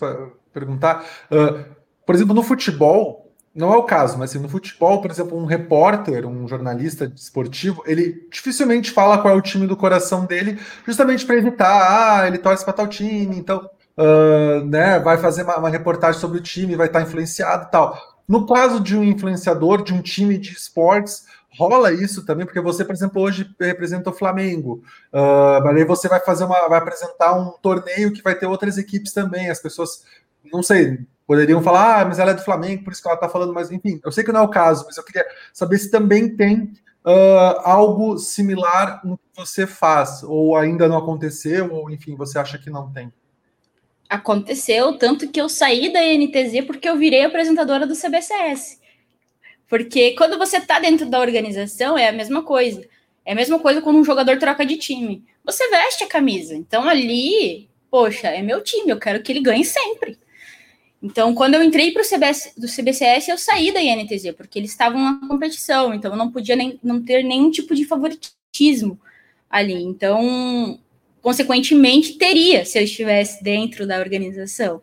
perguntar. 0.54 1.06
Uh, 1.32 1.64
por 2.06 2.16
exemplo, 2.16 2.34
no 2.34 2.44
futebol, 2.44 3.34
não 3.54 3.74
é 3.74 3.78
o 3.78 3.84
caso, 3.84 4.18
mas 4.18 4.32
assim, 4.32 4.40
no 4.40 4.50
futebol, 4.50 5.02
por 5.02 5.12
exemplo, 5.12 5.38
um 5.38 5.46
repórter, 5.46 6.26
um 6.26 6.48
jornalista 6.48 7.12
esportivo, 7.16 7.84
ele 7.86 8.28
dificilmente 8.32 8.92
fala 8.92 9.18
qual 9.18 9.34
é 9.34 9.38
o 9.38 9.42
time 9.42 9.68
do 9.68 9.78
coração 9.78 10.26
dele, 10.26 10.60
justamente 10.86 11.26
para 11.26 11.36
evitar, 11.36 12.22
ah, 12.22 12.28
ele 12.28 12.38
torce 12.38 12.64
para 12.64 12.74
tal 12.74 12.88
time, 12.88 13.38
então 13.38 13.70
uh, 13.98 14.66
né, 14.66 15.00
vai 15.00 15.18
fazer 15.18 15.44
uma, 15.44 15.58
uma, 15.58 15.70
reportagem 15.70 16.20
sobre 16.20 16.38
o 16.38 16.44
time, 16.44 16.76
vai 16.76 16.88
estar 16.88 17.02
influenciado 17.02 17.66
e 17.66 17.72
tal. 17.72 17.98
No 18.28 18.46
caso 18.46 18.80
de 18.80 18.96
um 18.96 19.04
influenciador, 19.04 19.84
de 19.84 19.94
um 19.94 20.02
time 20.02 20.38
de 20.38 20.52
esportes, 20.54 21.26
rola 21.60 21.92
isso 21.92 22.26
também, 22.26 22.46
porque 22.46 22.62
você, 22.62 22.86
por 22.86 22.96
exemplo, 22.96 23.22
hoje 23.22 23.54
representa 23.60 24.10
o 24.10 24.14
Flamengo, 24.14 24.82
uh, 25.12 25.62
mas 25.62 25.76
aí 25.76 25.84
você 25.84 26.08
vai 26.08 26.22
fazer 26.22 26.46
uma, 26.46 26.70
vai 26.70 26.80
apresentar 26.80 27.34
um 27.34 27.52
torneio 27.62 28.14
que 28.14 28.22
vai 28.22 28.34
ter 28.34 28.46
outras 28.46 28.78
equipes 28.78 29.12
também, 29.12 29.50
as 29.50 29.60
pessoas, 29.60 30.06
não 30.54 30.64
sei, 30.64 31.00
poderiam 31.28 31.62
falar, 31.62 32.02
ah, 32.02 32.06
mas 32.06 32.18
ela 32.18 32.32
é 32.32 32.34
do 32.34 32.44
Flamengo, 32.44 32.86
por 32.86 32.94
isso 32.94 33.02
que 33.02 33.08
ela 33.10 33.16
está 33.16 33.28
falando, 33.28 33.54
mas 33.54 33.70
enfim, 33.72 34.00
eu 34.06 34.12
sei 34.12 34.24
que 34.24 34.32
não 34.32 34.40
é 34.40 34.44
o 34.44 34.50
caso, 34.50 34.86
mas 34.86 34.96
eu 34.96 35.04
queria 35.04 35.26
saber 35.54 35.78
se 35.78 35.92
também 35.92 36.34
tem 36.34 36.72
uh, 37.06 37.60
algo 37.64 38.18
similar 38.18 39.02
no 39.06 39.18
que 39.18 39.24
você 39.36 39.68
faz, 39.68 40.24
ou 40.24 40.56
ainda 40.56 40.88
não 40.88 40.98
aconteceu, 40.98 41.74
ou 41.74 41.92
enfim, 41.92 42.16
você 42.16 42.40
acha 42.40 42.58
que 42.58 42.70
não 42.70 42.90
tem? 42.90 43.12
Aconteceu, 44.10 44.98
tanto 44.98 45.28
que 45.28 45.40
eu 45.40 45.50
saí 45.50 45.92
da 45.92 46.00
NTZ 46.00 46.66
porque 46.66 46.90
eu 46.90 46.98
virei 46.98 47.26
apresentadora 47.26 47.86
do 47.86 47.94
CBCS. 47.94 48.79
Porque 49.70 50.12
quando 50.12 50.38
você 50.38 50.58
está 50.58 50.80
dentro 50.80 51.06
da 51.06 51.20
organização, 51.20 51.98
é 51.98 52.10
a 52.10 52.12
mesma 52.12 52.44
coisa. 52.44 52.86
É 53.24 53.34
a 53.34 53.36
mesma 53.36 53.60
coisa 53.60 53.82
quando 53.82 54.00
um 54.00 54.04
jogador 54.04 54.40
troca 54.40 54.66
de 54.66 54.76
time. 54.78 55.24
Você 55.46 55.70
veste 55.70 56.04
a 56.04 56.08
camisa. 56.08 56.56
Então 56.56 56.90
ali, 56.90 57.70
poxa, 57.90 58.28
é 58.28 58.42
meu 58.42 58.64
time, 58.64 58.90
eu 58.90 59.00
quero 59.00 59.22
que 59.22 59.32
ele 59.32 59.42
ganhe 59.42 59.64
sempre. 59.64 60.18
Então, 61.02 61.34
quando 61.34 61.54
eu 61.54 61.64
entrei 61.64 61.92
para 61.92 62.02
o 62.02 62.60
do 62.60 62.68
CBCS, 62.68 63.30
eu 63.30 63.38
saí 63.38 63.72
da 63.72 63.82
INTZ, 63.82 64.34
porque 64.36 64.60
eles 64.60 64.72
estavam 64.72 65.02
na 65.02 65.28
competição, 65.30 65.94
então 65.94 66.12
eu 66.12 66.18
não 66.18 66.30
podia 66.30 66.58
nem, 66.58 66.78
não 66.84 67.02
ter 67.02 67.24
nenhum 67.24 67.50
tipo 67.50 67.74
de 67.74 67.86
favoritismo 67.86 69.00
ali. 69.50 69.82
Então, 69.82 70.78
consequentemente, 71.22 72.18
teria 72.18 72.66
se 72.66 72.78
eu 72.78 72.84
estivesse 72.84 73.42
dentro 73.42 73.88
da 73.88 73.98
organização. 73.98 74.82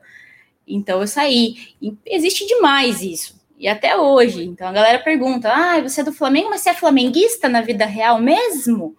Então 0.66 1.01
eu 1.01 1.07
saí. 1.07 1.75
E 1.81 1.94
existe 2.07 2.46
demais 2.46 3.03
isso. 3.03 3.36
E 3.59 3.69
até 3.69 3.97
hoje. 3.97 4.45
Então 4.45 4.69
a 4.69 4.73
galera 4.73 4.99
pergunta: 4.99 5.51
ah, 5.51 5.81
você 5.81 6.01
é 6.01 6.05
do 6.05 6.12
Flamengo, 6.12 6.51
mas 6.51 6.61
você 6.61 6.71
é 6.71 6.75
flamenguista 6.75 7.49
na 7.49 7.61
vida 7.61 7.87
real 7.87 8.21
mesmo? 8.21 8.97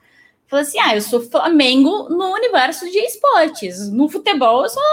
Fala 0.48 0.62
assim: 0.62 0.80
ah, 0.80 0.96
eu 0.96 1.02
sou 1.02 1.22
Flamengo 1.22 2.10
no 2.10 2.34
universo 2.34 2.90
de 2.90 2.98
esportes. 3.00 3.92
No 3.92 4.10
futebol 4.10 4.64
eu 4.64 4.70
sou 4.70 4.84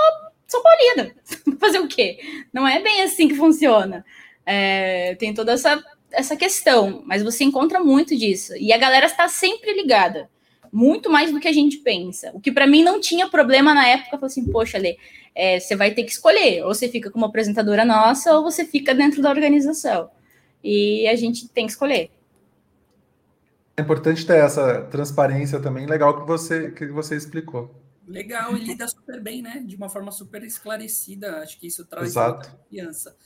São 0.47 0.63
Paulina. 0.63 1.15
Fazer 1.61 1.79
o 1.79 1.89
quê? 1.89 2.19
Não 2.53 2.67
é 2.67 2.81
bem 2.83 3.03
assim 3.03 3.29
que 3.29 3.35
funciona. 3.35 4.05
É, 4.47 5.15
tem 5.15 5.33
toda 5.33 5.53
essa, 5.53 5.83
essa 6.13 6.37
questão, 6.37 7.03
mas 7.07 7.23
você 7.23 7.45
encontra 7.45 7.81
muito 7.81 8.17
disso. 8.17 8.55
E 8.57 8.73
a 8.73 8.79
galera 8.79 9.07
está 9.07 9.29
sempre 9.29 9.73
ligada 9.73 10.29
muito 10.75 11.09
mais 11.09 11.31
do 11.31 11.39
que 11.39 11.47
a 11.47 11.53
gente 11.53 11.77
pensa. 11.79 12.33
O 12.35 12.41
que 12.41 12.51
para 12.51 12.67
mim 12.67 12.83
não 12.83 13.01
tinha 13.01 13.29
problema 13.29 13.73
na 13.73 13.87
época, 13.87 14.19
foi 14.19 14.27
assim, 14.27 14.45
poxa, 14.51 14.77
Lê, 14.77 14.97
é, 15.35 15.59
você 15.59 15.75
vai 15.75 15.93
ter 15.93 16.05
que 16.05 16.13
escolher, 16.13 16.63
ou 16.63 16.75
você 16.75 16.89
fica 16.89 17.11
como 17.11 17.25
apresentadora 17.25 17.85
nossa, 17.85 18.37
ou 18.37 18.43
você 18.43 18.65
fica 18.65 18.95
dentro 18.95 19.21
da 19.21 19.31
organização. 19.31 20.11
E 20.63 21.07
a 21.09 21.17
gente 21.17 21.49
tem 21.49 21.67
que 21.67 21.73
escolher. 21.73 22.11
É 23.77 23.83
importante 23.83 24.25
ter 24.25 24.37
essa 24.37 24.83
transparência 24.83 25.59
também, 25.59 25.87
legal 25.87 26.21
que 26.21 26.27
você, 26.27 26.71
que 26.71 26.87
você 26.87 27.17
explicou. 27.17 27.75
Legal, 28.07 28.57
e 28.57 28.61
lida 28.61 28.87
super 28.87 29.21
bem, 29.21 29.43
né? 29.43 29.63
De 29.65 29.77
uma 29.77 29.89
forma 29.89 30.13
super 30.13 30.43
esclarecida. 30.43 31.39
Acho 31.39 31.59
que 31.59 31.67
isso 31.67 31.85
traz 31.87 32.09
Exato. 32.09 32.51
confiança. 32.51 33.17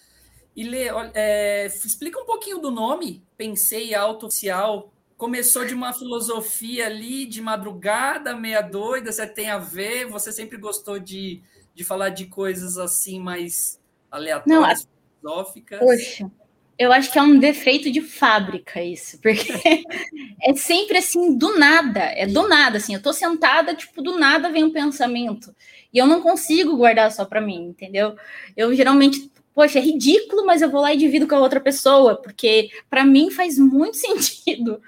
E 0.55 0.65
Lê, 0.65 0.89
é, 1.15 1.67
explica 1.67 2.19
um 2.19 2.25
pouquinho 2.25 2.59
do 2.59 2.71
nome, 2.71 3.23
Pensei 3.37 3.95
Auto 3.95 4.27
Oficial, 4.27 4.93
começou 5.17 5.65
de 5.65 5.75
uma 5.75 5.93
filosofia 5.93 6.87
ali 6.87 7.27
de 7.27 7.41
madrugada, 7.41 8.35
meia 8.37 8.61
doida, 8.61 9.13
você 9.13 9.27
tem 9.27 9.51
a 9.51 9.59
ver, 9.59 10.07
você 10.07 10.33
sempre 10.33 10.57
gostou 10.57 10.99
de, 10.99 11.43
de 11.79 11.85
falar 11.85 12.09
de 12.09 12.27
coisas 12.27 12.77
assim 12.77 13.21
mais 13.21 13.81
aleatórias, 14.11 14.89
Não, 15.23 15.37
filosóficas. 15.37 15.79
Poxa, 15.79 16.29
eu 16.77 16.93
acho 16.93 17.13
que 17.13 17.21
é 17.21 17.23
um 17.23 17.39
defeito 17.39 17.89
de 17.89 18.01
fábrica 18.01 18.83
isso, 18.83 19.21
porque 19.21 19.47
é 20.43 20.55
sempre 20.57 20.99
assim, 20.99 21.39
do 21.39 21.57
nada, 21.57 22.01
é 22.01 22.27
do 22.27 22.49
nada, 22.49 22.79
assim, 22.79 22.95
eu 22.95 23.01
tô 23.01 23.13
sentada, 23.13 23.77
tipo, 23.77 24.03
do 24.03 24.19
nada 24.19 24.51
vem 24.51 24.65
um 24.65 24.73
pensamento, 24.73 25.55
e 25.95 25.99
eu 25.99 26.07
não 26.07 26.21
consigo 26.21 26.77
guardar 26.77 27.13
só 27.13 27.25
para 27.25 27.41
mim, 27.41 27.67
entendeu? 27.67 28.17
Eu 28.57 28.75
geralmente 28.75 29.31
poxa, 29.55 29.79
é 29.79 29.83
ridículo, 29.83 30.45
mas 30.45 30.63
eu 30.63 30.71
vou 30.71 30.81
lá 30.81 30.93
e 30.93 30.97
divido 30.97 31.29
com 31.29 31.37
a 31.37 31.41
outra 31.41 31.61
pessoa, 31.61 32.17
porque 32.21 32.71
para 32.91 33.05
mim 33.05 33.31
faz 33.31 33.57
muito 33.57 33.95
sentido 33.99 34.83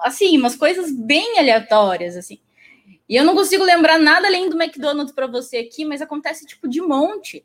assim, 0.00 0.38
umas 0.38 0.54
coisas 0.54 0.90
bem 0.92 1.38
aleatórias, 1.38 2.16
assim. 2.16 2.38
E 3.08 3.16
eu 3.16 3.24
não 3.24 3.34
consigo 3.34 3.62
lembrar 3.62 3.98
nada 3.98 4.26
além 4.26 4.48
do 4.48 4.60
McDonald's 4.60 5.14
para 5.14 5.26
você 5.26 5.58
aqui, 5.58 5.84
mas 5.84 6.02
acontece 6.02 6.46
tipo 6.46 6.68
de 6.68 6.80
monte. 6.80 7.44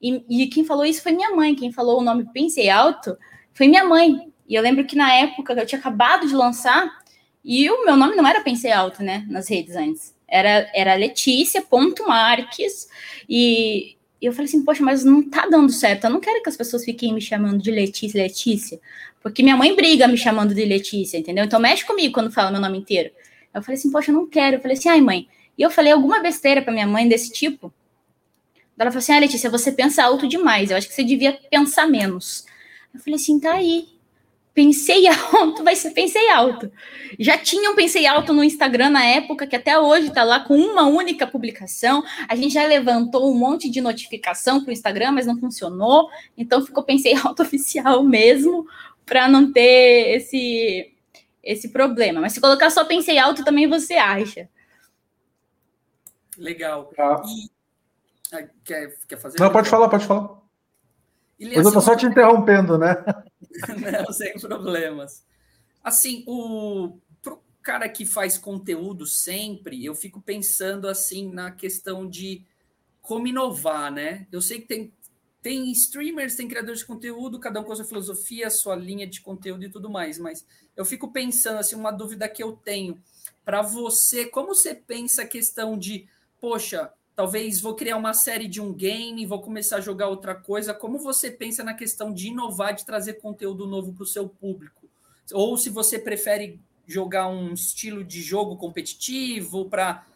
E, 0.00 0.24
e, 0.28 0.46
quem 0.46 0.64
falou 0.64 0.84
isso 0.84 1.02
foi 1.02 1.12
minha 1.12 1.30
mãe. 1.30 1.54
Quem 1.54 1.72
falou 1.72 1.98
o 2.00 2.04
nome 2.04 2.30
Pensei 2.32 2.70
Alto 2.70 3.16
foi 3.52 3.68
minha 3.68 3.84
mãe. 3.84 4.32
E 4.48 4.54
eu 4.54 4.62
lembro 4.62 4.84
que 4.84 4.96
na 4.96 5.12
época 5.14 5.52
eu 5.52 5.66
tinha 5.66 5.78
acabado 5.78 6.26
de 6.26 6.34
lançar 6.34 6.90
e 7.44 7.70
o 7.70 7.84
meu 7.84 7.96
nome 7.96 8.16
não 8.16 8.26
era 8.26 8.40
Pensei 8.40 8.72
Alto, 8.72 9.02
né? 9.02 9.26
Nas 9.28 9.48
redes 9.48 9.76
antes. 9.76 10.14
Era, 10.26 10.70
era 10.74 10.94
Letícia 10.94 11.60
ponto 11.60 12.06
Marques. 12.06 12.88
E, 13.28 13.96
e 14.20 14.26
eu 14.26 14.32
falei 14.32 14.46
assim, 14.46 14.64
poxa, 14.64 14.82
mas 14.82 15.04
não 15.04 15.28
tá 15.28 15.46
dando 15.50 15.72
certo. 15.72 16.04
Eu 16.04 16.10
não 16.10 16.20
quero 16.20 16.42
que 16.42 16.48
as 16.48 16.56
pessoas 16.56 16.84
fiquem 16.84 17.12
me 17.12 17.20
chamando 17.20 17.58
de 17.62 17.70
Letícia, 17.70 18.22
Letícia. 18.22 18.80
Porque 19.22 19.42
minha 19.42 19.56
mãe 19.56 19.74
briga 19.74 20.06
me 20.06 20.16
chamando 20.16 20.54
de 20.54 20.64
Letícia, 20.64 21.18
entendeu? 21.18 21.44
Então 21.44 21.60
mexe 21.60 21.84
comigo 21.84 22.14
quando 22.14 22.30
fala 22.30 22.50
meu 22.50 22.60
nome 22.60 22.78
inteiro. 22.78 23.10
Eu 23.54 23.62
falei 23.62 23.78
assim, 23.78 23.90
poxa, 23.90 24.10
eu 24.10 24.14
não 24.14 24.28
quero. 24.28 24.56
Eu 24.56 24.60
falei 24.60 24.76
assim, 24.76 24.88
ai, 24.88 25.00
mãe. 25.00 25.28
E 25.56 25.62
eu 25.62 25.70
falei 25.70 25.92
alguma 25.92 26.20
besteira 26.20 26.62
para 26.62 26.72
minha 26.72 26.86
mãe 26.86 27.08
desse 27.08 27.30
tipo. 27.32 27.72
Ela 28.78 28.90
falou 28.90 29.00
assim, 29.00 29.12
ah, 29.12 29.18
Letícia, 29.18 29.50
você 29.50 29.72
pensa 29.72 30.02
alto 30.04 30.26
demais. 30.26 30.70
Eu 30.70 30.76
acho 30.76 30.88
que 30.88 30.94
você 30.94 31.04
devia 31.04 31.38
pensar 31.50 31.86
menos. 31.86 32.46
Eu 32.94 33.00
falei 33.00 33.16
assim, 33.16 33.38
tá 33.38 33.52
aí 33.54 33.88
pensei 34.54 35.06
alto, 35.32 35.62
vai 35.64 35.76
ser 35.76 35.90
pensei 35.92 36.28
alto. 36.30 36.70
Já 37.18 37.38
tinha 37.38 37.70
um 37.70 37.74
pensei 37.74 38.06
alto 38.06 38.32
no 38.32 38.44
Instagram 38.44 38.90
na 38.90 39.04
época, 39.04 39.46
que 39.46 39.56
até 39.56 39.78
hoje 39.78 40.08
está 40.08 40.22
lá 40.22 40.40
com 40.40 40.56
uma 40.56 40.86
única 40.86 41.26
publicação. 41.26 42.04
A 42.28 42.36
gente 42.36 42.54
já 42.54 42.66
levantou 42.66 43.30
um 43.30 43.34
monte 43.34 43.70
de 43.70 43.80
notificação 43.80 44.60
para 44.60 44.70
o 44.70 44.72
Instagram, 44.72 45.12
mas 45.12 45.26
não 45.26 45.38
funcionou. 45.38 46.08
Então 46.36 46.64
ficou 46.64 46.82
pensei 46.82 47.14
alto 47.24 47.42
oficial 47.42 48.02
mesmo, 48.04 48.66
para 49.06 49.28
não 49.28 49.52
ter 49.52 50.16
esse, 50.16 50.92
esse 51.50 51.68
problema. 51.68 52.20
Mas 52.20 52.32
se 52.32 52.40
colocar 52.40 52.70
só 52.70 52.84
pensei 52.84 53.18
alto, 53.18 53.44
também 53.44 53.68
você 53.68 53.94
acha. 53.94 54.48
Legal. 56.36 56.92
Ah. 56.98 57.22
E... 57.26 57.50
Ah, 58.32 58.48
quer, 58.64 58.96
quer 59.08 59.16
fazer? 59.18 59.40
Não, 59.40 59.50
pode 59.50 59.68
falar, 59.68 59.88
pode 59.88 60.06
falar. 60.06 60.40
Mas 61.38 61.52
eu 61.52 61.62
estou 61.62 61.80
só 61.80 61.96
te 61.96 62.06
interrompendo, 62.06 62.78
né? 62.78 62.96
Não, 64.04 64.12
sem 64.12 64.38
problemas. 64.38 65.24
Assim, 65.82 66.22
o 66.26 66.98
pro 67.22 67.42
cara 67.62 67.88
que 67.88 68.04
faz 68.04 68.36
conteúdo 68.36 69.06
sempre, 69.06 69.84
eu 69.84 69.94
fico 69.94 70.20
pensando 70.20 70.86
assim 70.86 71.32
na 71.32 71.50
questão 71.50 72.08
de 72.08 72.44
como 73.00 73.26
inovar, 73.26 73.90
né? 73.90 74.26
Eu 74.30 74.42
sei 74.42 74.60
que 74.60 74.68
tem 74.68 74.92
tem 75.42 75.70
streamers, 75.72 76.36
tem 76.36 76.48
criadores 76.48 76.80
de 76.80 76.86
conteúdo, 76.86 77.38
cada 77.38 77.60
um 77.60 77.64
com 77.64 77.72
a 77.72 77.76
sua 77.76 77.84
filosofia, 77.84 78.50
sua 78.50 78.76
linha 78.76 79.06
de 79.06 79.20
conteúdo 79.20 79.64
e 79.64 79.70
tudo 79.70 79.88
mais. 79.88 80.18
Mas 80.18 80.44
eu 80.76 80.84
fico 80.84 81.10
pensando 81.10 81.58
assim, 81.58 81.76
uma 81.76 81.90
dúvida 81.90 82.28
que 82.28 82.42
eu 82.42 82.52
tenho 82.52 83.00
para 83.44 83.62
você, 83.62 84.26
como 84.26 84.48
você 84.48 84.74
pensa 84.74 85.22
a 85.22 85.26
questão 85.26 85.78
de, 85.78 86.06
poxa, 86.40 86.92
talvez 87.16 87.60
vou 87.60 87.74
criar 87.74 87.96
uma 87.96 88.12
série 88.12 88.46
de 88.46 88.60
um 88.60 88.72
game, 88.72 89.26
vou 89.26 89.40
começar 89.40 89.76
a 89.76 89.80
jogar 89.80 90.08
outra 90.08 90.34
coisa. 90.34 90.74
Como 90.74 90.98
você 90.98 91.30
pensa 91.30 91.64
na 91.64 91.74
questão 91.74 92.12
de 92.12 92.28
inovar, 92.28 92.74
de 92.74 92.84
trazer 92.84 93.14
conteúdo 93.14 93.66
novo 93.66 93.92
para 93.92 94.04
o 94.04 94.06
seu 94.06 94.28
público? 94.28 94.88
Ou 95.32 95.56
se 95.56 95.70
você 95.70 95.98
prefere 95.98 96.60
jogar 96.86 97.28
um 97.28 97.52
estilo 97.52 98.04
de 98.04 98.20
jogo 98.20 98.56
competitivo 98.56 99.66
para 99.66 100.06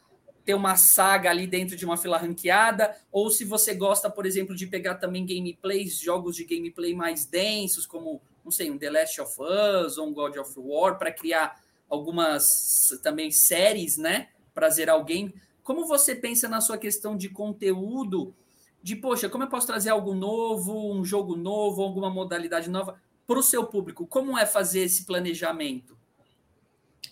ter 0.44 0.54
uma 0.54 0.76
saga 0.76 1.30
ali 1.30 1.46
dentro 1.46 1.76
de 1.76 1.84
uma 1.84 1.96
fila 1.96 2.18
ranqueada, 2.18 2.94
ou 3.10 3.30
se 3.30 3.44
você 3.44 3.74
gosta, 3.74 4.10
por 4.10 4.26
exemplo, 4.26 4.54
de 4.54 4.66
pegar 4.66 4.96
também 4.96 5.24
gameplays, 5.24 5.98
jogos 5.98 6.36
de 6.36 6.44
gameplay 6.44 6.94
mais 6.94 7.24
densos, 7.24 7.86
como, 7.86 8.20
não 8.44 8.52
sei, 8.52 8.70
um 8.70 8.76
The 8.76 8.90
Last 8.90 9.20
of 9.20 9.36
Us 9.40 9.96
ou 9.96 10.08
um 10.08 10.12
God 10.12 10.36
of 10.36 10.52
War, 10.56 10.98
para 10.98 11.10
criar 11.10 11.62
algumas 11.88 12.88
também 13.02 13.30
séries, 13.30 13.96
né, 13.96 14.28
para 14.52 14.68
zerar 14.68 14.98
o 14.98 15.04
game. 15.04 15.34
Como 15.62 15.86
você 15.86 16.14
pensa 16.14 16.48
na 16.48 16.60
sua 16.60 16.76
questão 16.76 17.16
de 17.16 17.30
conteúdo, 17.30 18.34
de, 18.82 18.94
poxa, 18.94 19.30
como 19.30 19.44
eu 19.44 19.48
posso 19.48 19.66
trazer 19.66 19.88
algo 19.88 20.14
novo, 20.14 20.92
um 20.92 21.02
jogo 21.02 21.36
novo, 21.36 21.82
alguma 21.82 22.10
modalidade 22.10 22.68
nova 22.68 23.00
para 23.26 23.38
o 23.38 23.42
seu 23.42 23.64
público? 23.64 24.06
Como 24.06 24.38
é 24.38 24.44
fazer 24.44 24.80
esse 24.80 25.06
planejamento? 25.06 25.96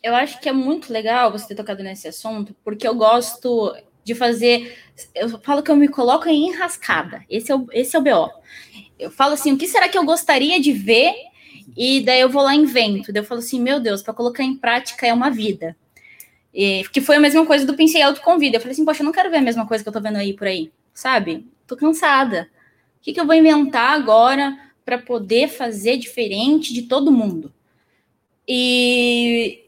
Eu 0.03 0.15
acho 0.15 0.41
que 0.41 0.49
é 0.49 0.53
muito 0.53 0.93
legal 0.93 1.31
você 1.31 1.49
ter 1.49 1.55
tocado 1.55 1.83
nesse 1.83 2.09
assunto, 2.09 2.55
porque 2.65 2.87
eu 2.87 2.95
gosto 2.95 3.75
de 4.05 4.15
fazer. 4.15 4.77
Eu 5.15 5.39
falo 5.41 5.63
que 5.63 5.71
eu 5.71 5.77
me 5.77 5.89
coloco 5.89 6.29
em 6.29 6.49
enrascada. 6.49 7.25
Esse 7.31 7.53
é 7.53 7.57
o, 7.57 7.67
esse 7.73 7.95
é 7.95 7.99
o 7.99 8.03
BO. 8.03 8.31
Eu 8.99 9.11
falo 9.11 9.35
assim: 9.35 9.53
o 9.53 9.59
que 9.59 9.69
será 9.69 9.89
que 9.89 9.97
eu 9.97 10.05
gostaria 10.05 10.61
de 10.61 10.73
ver? 10.73 11.15
E 11.77 12.01
daí 12.01 12.21
eu 12.21 12.29
vou 12.29 12.43
lá 12.43 12.55
e 12.55 12.59
invento. 12.59 13.13
Daí 13.13 13.23
eu 13.23 13.27
falo 13.27 13.41
assim: 13.41 13.61
meu 13.61 13.79
Deus, 13.79 14.03
para 14.03 14.13
colocar 14.13 14.43
em 14.43 14.57
prática 14.57 15.07
é 15.07 15.13
uma 15.13 15.31
vida. 15.31 15.77
E, 16.53 16.85
que 16.93 17.01
foi 17.01 17.17
a 17.17 17.21
mesma 17.21 17.47
coisa 17.47 17.65
do 17.65 17.75
Pensei 17.75 18.03
Alto 18.03 18.21
Convida. 18.21 18.57
Eu 18.57 18.61
falei 18.61 18.73
assim: 18.73 18.85
poxa, 18.85 19.03
eu 19.03 19.07
não 19.07 19.13
quero 19.13 19.31
ver 19.31 19.39
a 19.39 19.43
mesma 19.43 19.67
coisa 19.67 19.85
que 19.85 19.89
eu 19.89 19.93
tô 19.93 20.01
vendo 20.01 20.17
aí 20.17 20.35
por 20.35 20.49
aí, 20.49 20.73
sabe? 20.93 21.47
Tô 21.67 21.77
cansada. 21.77 22.51
O 22.99 23.05
que, 23.05 23.13
que 23.13 23.21
eu 23.21 23.27
vou 23.27 23.35
inventar 23.35 23.93
agora 23.93 24.57
para 24.85 24.99
poder 24.99 25.49
fazer 25.49 25.97
diferente 25.97 26.75
de 26.75 26.83
todo 26.83 27.13
mundo? 27.13 27.53
E 28.47 29.63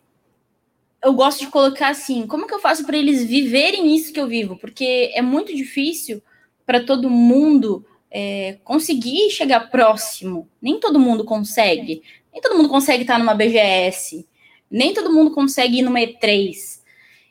eu 1.04 1.12
gosto 1.12 1.40
de 1.40 1.48
colocar 1.48 1.88
assim: 1.88 2.26
como 2.26 2.46
que 2.46 2.54
eu 2.54 2.60
faço 2.60 2.84
para 2.84 2.96
eles 2.96 3.24
viverem 3.24 3.94
isso 3.94 4.12
que 4.12 4.20
eu 4.20 4.26
vivo? 4.26 4.56
Porque 4.56 5.12
é 5.14 5.20
muito 5.20 5.54
difícil 5.54 6.22
para 6.64 6.82
todo 6.82 7.10
mundo 7.10 7.84
é, 8.10 8.58
conseguir 8.64 9.30
chegar 9.30 9.70
próximo. 9.70 10.48
Nem 10.60 10.80
todo 10.80 10.98
mundo 10.98 11.24
consegue. 11.24 12.02
Nem 12.32 12.40
todo 12.40 12.56
mundo 12.56 12.68
consegue 12.68 13.02
estar 13.02 13.18
numa 13.18 13.34
BGS. 13.34 14.26
Nem 14.70 14.94
todo 14.94 15.12
mundo 15.12 15.30
consegue 15.30 15.78
ir 15.78 15.82
numa 15.82 16.00
E3. 16.00 16.54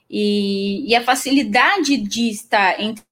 E, 0.10 0.88
e 0.88 0.96
a 0.96 1.02
facilidade 1.02 1.98
de 1.98 2.30
estar 2.30 2.80
entre 2.80 3.04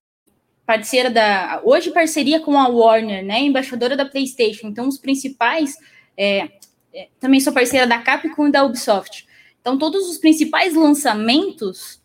parceira 0.66 1.10
da. 1.10 1.62
Hoje, 1.64 1.92
parceria 1.92 2.40
com 2.40 2.58
a 2.58 2.68
Warner, 2.68 3.26
né? 3.26 3.40
Embaixadora 3.42 3.98
da 3.98 4.06
PlayStation. 4.06 4.68
Então, 4.68 4.88
os 4.88 5.00
principais. 5.00 5.76
É, 6.16 6.50
é, 6.94 7.08
também 7.20 7.40
sou 7.40 7.52
parceira 7.54 7.88
da 7.88 7.98
Capcom 7.98 8.48
e 8.48 8.52
da 8.52 8.64
Ubisoft. 8.64 9.26
Então, 9.62 9.78
todos 9.78 10.10
os 10.10 10.18
principais 10.18 10.74
lançamentos 10.74 12.02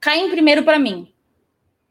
caem 0.00 0.30
primeiro 0.30 0.64
para 0.64 0.78
mim, 0.78 1.12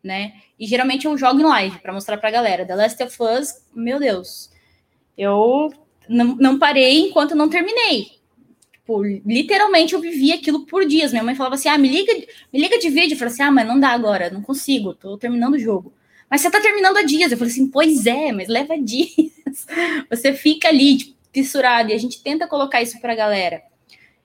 né? 0.04 0.34
E 0.60 0.66
geralmente 0.66 1.06
eu 1.06 1.18
jogo 1.18 1.40
em 1.40 1.44
live 1.44 1.80
para 1.80 1.94
mostrar 1.94 2.18
para 2.18 2.30
a 2.30 2.32
galera. 2.32 2.66
The 2.66 2.76
Last 2.76 3.04
of 3.04 3.16
Us, 3.22 3.54
meu 3.76 4.00
Deus, 4.00 4.50
eu 5.16 5.72
não, 6.10 6.36
não 6.36 6.60
parei 6.60 7.00
enquanto 7.00 7.36
não 7.36 7.48
terminei. 7.48 8.18
Tipo, 8.72 9.04
literalmente 9.04 9.94
eu 9.94 10.00
vivia 10.00 10.36
aquilo 10.36 10.66
por 10.66 10.86
dias. 10.86 11.12
Minha 11.12 11.24
mãe 11.24 11.36
falava 11.36 11.56
assim: 11.56 11.70
ah, 11.70 11.78
me 11.78 11.90
liga, 11.90 12.14
me 12.52 12.60
liga 12.60 12.80
de 12.80 12.90
vídeo. 12.90 13.14
Eu 13.14 13.18
falei 13.18 13.34
assim: 13.34 13.44
ah, 13.44 13.52
mas 13.52 13.68
não 13.68 13.80
dá 13.80 13.90
agora, 13.90 14.30
não 14.30 14.42
consigo, 14.42 14.96
tô 14.96 15.18
terminando 15.18 15.56
o 15.56 15.60
jogo. 15.60 15.94
Mas 16.30 16.42
você 16.42 16.50
tá 16.50 16.60
terminando 16.60 16.98
há 16.98 17.04
dias. 17.04 17.32
Eu 17.32 17.38
falei 17.38 17.52
assim: 17.52 17.70
pois 17.70 18.06
é, 18.06 18.32
mas 18.32 18.48
leva 18.48 18.78
dias. 18.82 19.68
Você 20.10 20.34
fica 20.34 20.70
ali, 20.70 20.98
tipo, 20.98 21.18
fissurado. 21.34 21.92
E 21.92 21.94
a 21.94 21.98
gente 21.98 22.24
tenta 22.24 22.48
colocar 22.48 22.82
isso 22.82 23.00
pra 23.00 23.14
galera. 23.14 23.62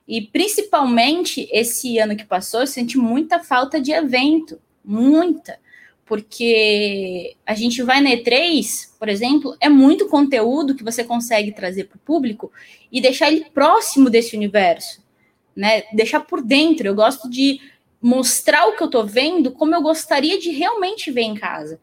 E 0.07 0.21
principalmente 0.21 1.47
esse 1.51 1.97
ano 1.97 2.15
que 2.15 2.25
passou, 2.25 2.61
eu 2.61 2.67
senti 2.67 2.97
muita 2.97 3.39
falta 3.39 3.79
de 3.79 3.91
evento, 3.91 4.59
muita. 4.83 5.57
Porque 6.05 7.35
a 7.45 7.53
gente 7.53 7.81
vai 7.81 8.01
na 8.01 8.09
E3, 8.09 8.89
por 8.99 9.07
exemplo, 9.07 9.55
é 9.59 9.69
muito 9.69 10.09
conteúdo 10.09 10.75
que 10.75 10.83
você 10.83 11.03
consegue 11.03 11.53
trazer 11.53 11.85
para 11.85 11.95
o 11.95 11.99
público 11.99 12.51
e 12.91 12.99
deixar 12.99 13.31
ele 13.31 13.45
próximo 13.45 14.09
desse 14.09 14.35
universo, 14.35 15.01
né? 15.55 15.83
Deixar 15.93 16.19
por 16.19 16.41
dentro. 16.41 16.85
Eu 16.85 16.93
gosto 16.93 17.29
de 17.29 17.61
mostrar 18.01 18.67
o 18.67 18.75
que 18.75 18.83
eu 18.83 18.87
estou 18.87 19.05
vendo 19.05 19.51
como 19.51 19.73
eu 19.73 19.81
gostaria 19.81 20.37
de 20.37 20.49
realmente 20.51 21.09
ver 21.09 21.21
em 21.21 21.35
casa. 21.35 21.79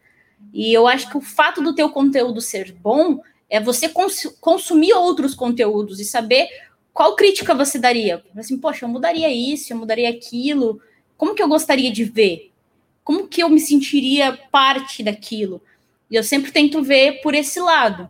E 0.53 0.71
eu 0.71 0.87
acho 0.87 1.09
que 1.09 1.17
o 1.17 1.21
fato 1.21 1.61
do 1.61 1.73
teu 1.73 1.89
conteúdo 1.89 2.39
ser 2.39 2.71
bom 2.71 3.21
é 3.49 3.59
você 3.59 3.89
cons 3.89 4.27
consumir 4.39 4.93
outros 4.93 5.33
conteúdos 5.33 5.99
e 5.99 6.05
saber 6.05 6.47
qual 6.93 7.15
crítica 7.15 7.55
você 7.55 7.79
daria? 7.79 8.23
Assim, 8.35 8.57
poxa, 8.57 8.85
eu 8.85 8.89
mudaria 8.89 9.29
isso, 9.29 9.71
eu 9.71 9.77
mudaria 9.77 10.09
aquilo. 10.09 10.81
Como 11.17 11.33
que 11.33 11.41
eu 11.41 11.47
gostaria 11.47 11.91
de 11.91 12.03
ver? 12.03 12.51
Como 13.03 13.27
que 13.27 13.41
eu 13.41 13.49
me 13.49 13.59
sentiria 13.59 14.37
parte 14.51 15.01
daquilo? 15.01 15.61
E 16.09 16.15
eu 16.15 16.23
sempre 16.23 16.51
tento 16.51 16.83
ver 16.83 17.21
por 17.21 17.33
esse 17.33 17.59
lado. 17.59 18.09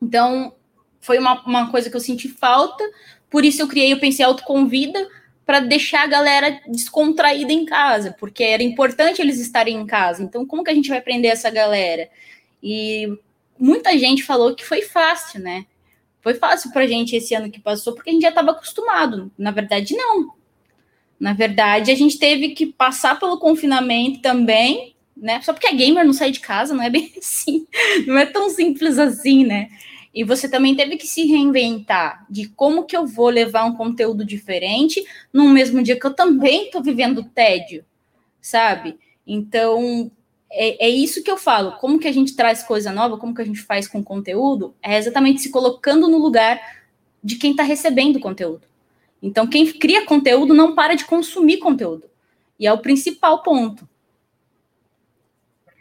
Então, 0.00 0.54
foi 1.00 1.18
uma, 1.18 1.42
uma 1.44 1.70
coisa 1.70 1.90
que 1.90 1.96
eu 1.96 2.00
senti 2.00 2.28
falta, 2.28 2.84
por 3.28 3.44
isso 3.44 3.60
eu 3.60 3.68
criei 3.68 3.92
o 3.92 4.00
Pensei 4.00 4.24
Autoconvida, 4.24 5.08
para 5.44 5.60
deixar 5.60 6.04
a 6.04 6.06
galera 6.06 6.60
descontraída 6.66 7.52
em 7.52 7.66
casa, 7.66 8.16
porque 8.18 8.42
era 8.42 8.62
importante 8.62 9.20
eles 9.20 9.38
estarem 9.38 9.76
em 9.76 9.86
casa. 9.86 10.22
Então, 10.22 10.46
como 10.46 10.64
que 10.64 10.70
a 10.70 10.74
gente 10.74 10.88
vai 10.88 11.00
prender 11.00 11.30
essa 11.30 11.50
galera? 11.50 12.08
E 12.62 13.08
muita 13.58 13.96
gente 13.98 14.22
falou 14.22 14.54
que 14.54 14.64
foi 14.64 14.80
fácil, 14.80 15.40
né? 15.40 15.66
Foi 16.24 16.32
fácil 16.32 16.72
para 16.72 16.84
a 16.84 16.86
gente 16.86 17.14
esse 17.14 17.34
ano 17.34 17.50
que 17.50 17.60
passou, 17.60 17.92
porque 17.94 18.08
a 18.08 18.12
gente 18.14 18.22
já 18.22 18.30
estava 18.30 18.52
acostumado. 18.52 19.30
Na 19.36 19.50
verdade, 19.50 19.94
não. 19.94 20.32
Na 21.20 21.34
verdade, 21.34 21.90
a 21.90 21.94
gente 21.94 22.18
teve 22.18 22.54
que 22.54 22.64
passar 22.64 23.20
pelo 23.20 23.38
confinamento 23.38 24.22
também, 24.22 24.96
né? 25.14 25.42
Só 25.42 25.52
porque 25.52 25.66
a 25.66 25.72
gamer 25.72 26.02
não 26.02 26.14
sai 26.14 26.30
de 26.30 26.40
casa, 26.40 26.72
não 26.72 26.82
é 26.82 26.88
bem 26.88 27.12
assim. 27.20 27.66
Não 28.06 28.16
é 28.16 28.24
tão 28.24 28.48
simples 28.48 28.98
assim, 28.98 29.44
né? 29.44 29.68
E 30.14 30.24
você 30.24 30.48
também 30.48 30.74
teve 30.74 30.96
que 30.96 31.06
se 31.06 31.26
reinventar 31.26 32.24
de 32.30 32.48
como 32.48 32.84
que 32.84 32.96
eu 32.96 33.06
vou 33.06 33.28
levar 33.28 33.64
um 33.64 33.74
conteúdo 33.74 34.24
diferente 34.24 35.04
no 35.30 35.50
mesmo 35.50 35.82
dia 35.82 36.00
que 36.00 36.06
eu 36.06 36.14
também 36.14 36.66
estou 36.66 36.82
vivendo 36.82 37.22
tédio, 37.22 37.84
sabe? 38.40 38.96
Então, 39.26 40.10
é, 40.54 40.86
é, 40.86 40.88
isso 40.88 41.22
que 41.22 41.30
eu 41.30 41.36
falo. 41.36 41.72
Como 41.72 41.98
que 41.98 42.06
a 42.06 42.12
gente 42.12 42.36
traz 42.36 42.62
coisa 42.62 42.92
nova, 42.92 43.18
como 43.18 43.34
que 43.34 43.42
a 43.42 43.44
gente 43.44 43.60
faz 43.60 43.88
com 43.88 44.02
conteúdo, 44.02 44.74
é 44.80 44.96
exatamente 44.96 45.40
se 45.40 45.50
colocando 45.50 46.08
no 46.08 46.18
lugar 46.18 46.60
de 47.22 47.36
quem 47.36 47.50
está 47.50 47.62
recebendo 47.62 48.20
conteúdo. 48.20 48.62
Então, 49.20 49.46
quem 49.46 49.66
cria 49.72 50.06
conteúdo 50.06 50.54
não 50.54 50.74
para 50.74 50.94
de 50.94 51.04
consumir 51.04 51.58
conteúdo. 51.58 52.04
E 52.58 52.66
é 52.66 52.72
o 52.72 52.78
principal 52.78 53.42
ponto. 53.42 53.88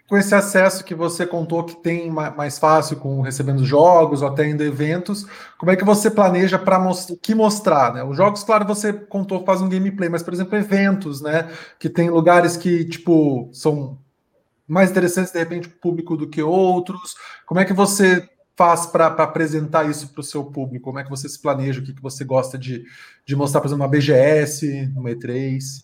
Com 0.07 0.17
esse 0.17 0.33
acesso 0.33 0.83
que 0.83 0.93
você 0.93 1.25
contou 1.25 1.63
que 1.63 1.75
tem 1.75 2.09
mais 2.09 2.59
fácil 2.59 2.97
com 2.97 3.21
recebendo 3.21 3.65
jogos 3.65 4.21
ou 4.21 4.27
até 4.27 4.47
indo 4.47 4.63
eventos, 4.63 5.25
como 5.57 5.71
é 5.71 5.75
que 5.75 5.83
você 5.83 6.09
planeja 6.09 6.57
para 6.57 6.79
most 6.79 7.17
que 7.21 7.33
mostrar? 7.33 7.93
Né? 7.93 8.03
Os 8.03 8.15
jogos, 8.15 8.43
claro, 8.43 8.65
você 8.65 8.93
contou 8.93 9.43
faz 9.45 9.61
um 9.61 9.69
gameplay, 9.69 10.09
mas, 10.09 10.23
por 10.23 10.33
exemplo, 10.33 10.57
eventos, 10.57 11.21
né? 11.21 11.49
Que 11.79 11.89
tem 11.89 12.09
lugares 12.09 12.55
que, 12.55 12.85
tipo, 12.85 13.49
são 13.51 13.97
mais 14.73 14.91
interessantes, 14.91 15.31
de 15.31 15.39
repente, 15.39 15.69
público 15.69 16.17
do 16.17 16.27
que 16.27 16.41
outros? 16.41 17.15
Como 17.45 17.59
é 17.59 17.65
que 17.65 17.73
você 17.73 18.27
faz 18.55 18.85
para 18.85 19.07
apresentar 19.07 19.89
isso 19.89 20.09
para 20.09 20.21
o 20.21 20.23
seu 20.23 20.43
público? 20.45 20.85
Como 20.85 20.99
é 20.99 21.03
que 21.03 21.09
você 21.09 21.27
se 21.29 21.41
planeja? 21.41 21.79
O 21.79 21.83
que, 21.83 21.93
que 21.93 22.01
você 22.01 22.23
gosta 22.23 22.57
de, 22.57 22.83
de 23.25 23.35
mostrar, 23.35 23.61
por 23.61 23.67
exemplo, 23.67 23.83
uma 23.83 23.89
BGS, 23.89 24.91
uma 24.95 25.09
E3? 25.09 25.83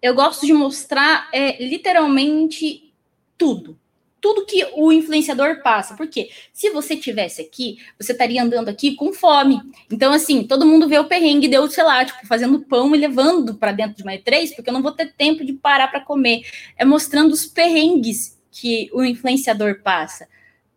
Eu 0.00 0.14
gosto 0.14 0.46
de 0.46 0.52
mostrar 0.52 1.28
é, 1.32 1.62
literalmente 1.66 2.94
tudo 3.36 3.78
tudo 4.24 4.46
que 4.46 4.66
o 4.72 4.90
influenciador 4.90 5.60
passa. 5.60 5.94
Porque 5.94 6.30
se 6.50 6.70
você 6.70 6.96
tivesse 6.96 7.42
aqui, 7.42 7.76
você 8.00 8.12
estaria 8.12 8.42
andando 8.42 8.70
aqui 8.70 8.94
com 8.94 9.12
fome. 9.12 9.60
Então, 9.92 10.14
assim, 10.14 10.44
todo 10.44 10.64
mundo 10.64 10.88
vê 10.88 10.98
o 10.98 11.04
perrengue 11.04 11.46
deu, 11.46 11.70
sei 11.70 11.84
lá, 11.84 12.02
tipo, 12.02 12.26
fazendo 12.26 12.60
pão 12.60 12.94
e 12.94 12.98
levando 12.98 13.54
para 13.54 13.70
dentro 13.70 13.98
de 13.98 14.02
uma 14.02 14.14
E3, 14.14 14.54
porque 14.56 14.70
eu 14.70 14.72
não 14.72 14.80
vou 14.80 14.92
ter 14.92 15.12
tempo 15.12 15.44
de 15.44 15.52
parar 15.52 15.88
para 15.88 16.00
comer. 16.00 16.40
É 16.74 16.86
mostrando 16.86 17.32
os 17.32 17.44
perrengues 17.44 18.40
que 18.50 18.88
o 18.94 19.04
influenciador 19.04 19.82
passa. 19.82 20.26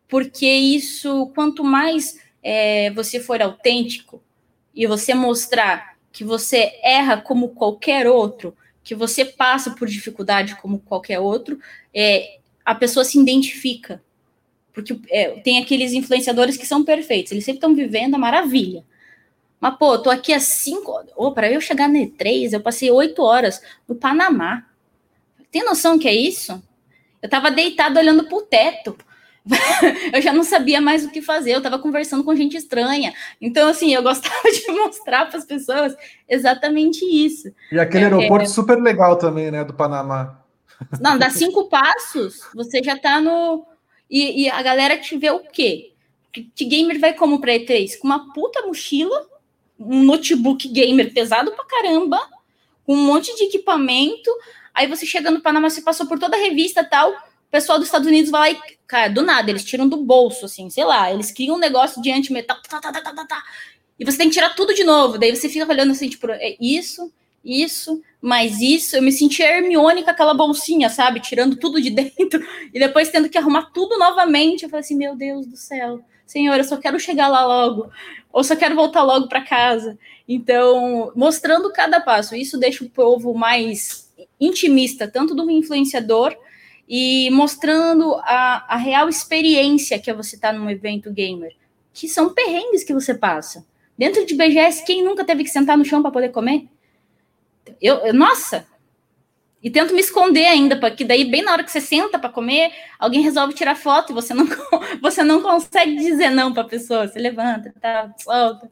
Porque 0.09 0.45
isso, 0.45 1.31
quanto 1.33 1.63
mais 1.63 2.19
é, 2.43 2.91
você 2.91 3.17
for 3.17 3.41
autêntico 3.41 4.21
e 4.75 4.85
você 4.85 5.13
mostrar 5.13 5.95
que 6.11 6.25
você 6.25 6.77
erra 6.83 7.21
como 7.21 7.51
qualquer 7.51 8.07
outro, 8.07 8.53
que 8.83 8.93
você 8.93 9.23
passa 9.23 9.71
por 9.71 9.87
dificuldade 9.87 10.57
como 10.57 10.79
qualquer 10.79 11.21
outro, 11.21 11.57
é, 11.93 12.39
a 12.67 12.75
pessoa 12.75 13.05
se 13.05 13.17
identifica. 13.17 14.03
Porque 14.73 14.99
é, 15.09 15.39
tem 15.39 15.57
aqueles 15.57 15.93
influenciadores 15.93 16.57
que 16.57 16.65
são 16.65 16.83
perfeitos, 16.83 17.31
eles 17.31 17.45
sempre 17.45 17.59
estão 17.59 17.73
vivendo 17.73 18.15
a 18.15 18.17
maravilha. 18.17 18.83
Mas, 19.57 19.77
pô, 19.77 19.97
tô 19.97 20.09
aqui 20.09 20.33
há 20.33 20.39
cinco. 20.39 20.93
Oh, 21.15 21.31
para 21.31 21.49
eu 21.49 21.61
chegar 21.61 21.87
no 21.87 21.97
E3, 21.97 22.51
eu 22.51 22.59
passei 22.59 22.91
oito 22.91 23.23
horas 23.23 23.61
no 23.87 23.95
Panamá. 23.95 24.65
Tem 25.49 25.63
noção 25.63 25.97
que 25.97 26.09
é 26.09 26.13
isso? 26.13 26.61
Eu 27.21 27.29
tava 27.29 27.49
deitado 27.49 27.97
olhando 27.97 28.25
pro 28.25 28.41
teto. 28.41 28.97
eu 30.13 30.21
já 30.21 30.33
não 30.33 30.43
sabia 30.43 30.81
mais 30.81 31.05
o 31.05 31.09
que 31.09 31.21
fazer, 31.21 31.53
eu 31.53 31.61
tava 31.61 31.79
conversando 31.79 32.23
com 32.23 32.35
gente 32.35 32.57
estranha. 32.57 33.13
Então, 33.39 33.69
assim, 33.69 33.93
eu 33.95 34.03
gostava 34.03 34.35
de 34.51 34.71
mostrar 34.73 35.25
para 35.27 35.39
as 35.39 35.45
pessoas 35.45 35.95
exatamente 36.27 37.05
isso. 37.05 37.49
E 37.71 37.79
aquele 37.79 38.03
é, 38.03 38.07
aeroporto 38.07 38.43
é... 38.43 38.49
super 38.49 38.77
legal 38.77 39.15
também, 39.15 39.49
né, 39.49 39.63
do 39.63 39.73
Panamá. 39.73 40.43
Não, 41.01 41.17
dá 41.17 41.29
cinco 41.29 41.69
passos, 41.69 42.41
você 42.53 42.81
já 42.83 42.97
tá 42.97 43.19
no. 43.19 43.65
E, 44.09 44.43
e 44.43 44.49
a 44.49 44.61
galera 44.61 44.97
te 44.97 45.17
vê 45.17 45.31
o 45.31 45.39
quê? 45.39 45.93
Que 46.31 46.65
gamer 46.65 46.99
vai 46.99 47.13
como 47.13 47.41
para 47.41 47.53
E3? 47.53 47.97
Com 47.97 48.07
uma 48.07 48.31
puta 48.31 48.61
mochila, 48.65 49.27
um 49.79 50.03
notebook 50.03 50.67
gamer 50.67 51.13
pesado 51.13 51.51
pra 51.51 51.65
caramba, 51.65 52.19
com 52.85 52.93
um 52.93 53.05
monte 53.05 53.35
de 53.35 53.45
equipamento. 53.45 54.29
Aí 54.73 54.87
você 54.87 55.05
chega 55.05 55.31
no 55.31 55.41
Panamá, 55.41 55.69
você 55.69 55.81
passou 55.81 56.05
por 56.05 56.19
toda 56.19 56.37
a 56.37 56.39
revista 56.39 56.83
tal. 56.83 57.11
O 57.11 57.49
pessoal 57.49 57.79
dos 57.79 57.87
Estados 57.87 58.07
Unidos 58.07 58.29
vai 58.29 58.53
lá 58.53 58.59
e, 58.59 58.77
cara, 58.85 59.07
do 59.07 59.23
nada, 59.23 59.49
eles 59.49 59.63
tiram 59.63 59.87
do 59.87 59.97
bolso, 59.97 60.45
assim, 60.45 60.69
sei 60.69 60.83
lá, 60.83 61.11
eles 61.11 61.31
criam 61.31 61.55
um 61.55 61.59
negócio 61.59 62.01
de 62.01 62.11
antimetal, 62.11 62.57
tá, 62.61 62.79
tá, 62.79 62.91
tá, 62.91 63.01
tá, 63.01 63.13
tá, 63.13 63.25
tá, 63.25 63.43
e 63.99 64.05
você 64.05 64.17
tem 64.17 64.27
que 64.27 64.35
tirar 64.35 64.53
tudo 64.53 64.73
de 64.73 64.83
novo. 64.83 65.17
Daí 65.17 65.35
você 65.35 65.49
fica 65.49 65.65
olhando 65.67 65.91
assim, 65.91 66.09
tipo, 66.09 66.29
é 66.29 66.55
isso, 66.59 67.11
isso, 67.43 68.01
mais 68.21 68.59
isso. 68.59 68.95
Eu 68.95 69.01
me 69.01 69.11
senti 69.11 69.41
Hermione 69.41 70.03
com 70.03 70.09
aquela 70.09 70.33
bolsinha, 70.33 70.89
sabe? 70.89 71.19
Tirando 71.19 71.55
tudo 71.55 71.81
de 71.81 71.89
dentro 71.91 72.45
e 72.73 72.79
depois 72.79 73.09
tendo 73.09 73.29
que 73.29 73.37
arrumar 73.37 73.71
tudo 73.73 73.97
novamente. 73.97 74.63
Eu 74.63 74.69
falei 74.69 74.81
assim, 74.81 74.95
meu 74.95 75.15
Deus 75.15 75.45
do 75.47 75.57
céu. 75.57 76.01
Senhor, 76.25 76.57
eu 76.57 76.63
só 76.63 76.75
quero 76.75 76.99
chegar 76.99 77.29
lá 77.29 77.45
logo, 77.45 77.89
ou 78.33 78.43
só 78.43 78.53
quero 78.53 78.75
voltar 78.75 79.01
logo 79.01 79.29
para 79.29 79.45
casa. 79.45 79.97
Então, 80.27 81.09
mostrando 81.15 81.71
cada 81.71 82.01
passo, 82.01 82.35
isso 82.35 82.59
deixa 82.59 82.83
o 82.83 82.89
povo 82.89 83.33
mais 83.33 84.13
intimista, 84.39 85.07
tanto 85.07 85.33
do 85.33 85.49
influenciador 85.49 86.35
e 86.87 87.29
mostrando 87.31 88.15
a, 88.15 88.65
a 88.67 88.77
real 88.77 89.07
experiência 89.07 89.99
que 89.99 90.09
é 90.09 90.13
você 90.13 90.35
estar 90.35 90.53
tá 90.53 90.57
num 90.57 90.69
evento 90.69 91.11
gamer, 91.11 91.55
que 91.93 92.07
são 92.07 92.33
perrengues 92.33 92.83
que 92.83 92.93
você 92.93 93.13
passa. 93.13 93.65
Dentro 93.97 94.25
de 94.25 94.35
BGS, 94.35 94.85
quem 94.85 95.03
nunca 95.03 95.25
teve 95.25 95.43
que 95.43 95.49
sentar 95.49 95.77
no 95.77 95.85
chão 95.85 96.01
para 96.01 96.11
poder 96.11 96.29
comer? 96.29 96.67
Eu, 97.81 97.97
eu, 97.97 98.13
nossa, 98.13 98.67
e 99.61 99.69
tento 99.69 99.93
me 99.93 99.99
esconder 99.99 100.45
ainda, 100.45 100.79
porque 100.79 101.03
daí, 101.03 101.25
bem 101.25 101.41
na 101.41 101.51
hora 101.51 101.63
que 101.63 101.71
você 101.71 101.81
senta 101.81 102.19
para 102.19 102.29
comer, 102.29 102.71
alguém 102.99 103.21
resolve 103.21 103.53
tirar 103.53 103.75
foto 103.75 104.11
e 104.11 104.15
você 104.15 104.33
não, 104.33 104.47
você 105.01 105.23
não 105.23 105.41
consegue 105.41 105.95
dizer 105.95 106.29
não 106.29 106.53
para 106.53 106.63
a 106.63 106.67
pessoa. 106.67 107.07
Você 107.07 107.19
levanta, 107.19 107.73
tá, 107.81 108.13
solta. 108.17 108.69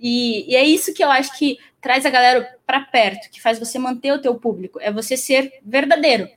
E, 0.00 0.50
e, 0.52 0.56
é 0.56 0.64
isso 0.64 0.92
que 0.92 1.02
eu 1.02 1.10
acho 1.10 1.36
que 1.38 1.58
traz 1.80 2.04
a 2.04 2.10
galera 2.10 2.58
para 2.66 2.80
perto, 2.80 3.30
que 3.30 3.40
faz 3.40 3.58
você 3.58 3.78
manter 3.78 4.12
o 4.12 4.20
teu 4.20 4.34
público. 4.34 4.80
É 4.80 4.92
você 4.92 5.16
ser 5.16 5.52
verdadeiro. 5.64 6.28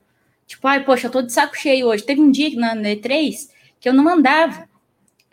Tipo, 0.45 0.67
ai, 0.67 0.83
poxa, 0.83 1.07
eu 1.07 1.11
tô 1.11 1.21
de 1.21 1.33
saco 1.33 1.57
cheio 1.57 1.87
hoje. 1.87 2.03
Teve 2.03 2.21
um 2.21 2.31
dia 2.31 2.57
na, 2.59 2.75
na 2.75 2.89
E3 2.89 3.49
que 3.79 3.89
eu 3.89 3.93
não 3.93 4.07
andava. 4.07 4.69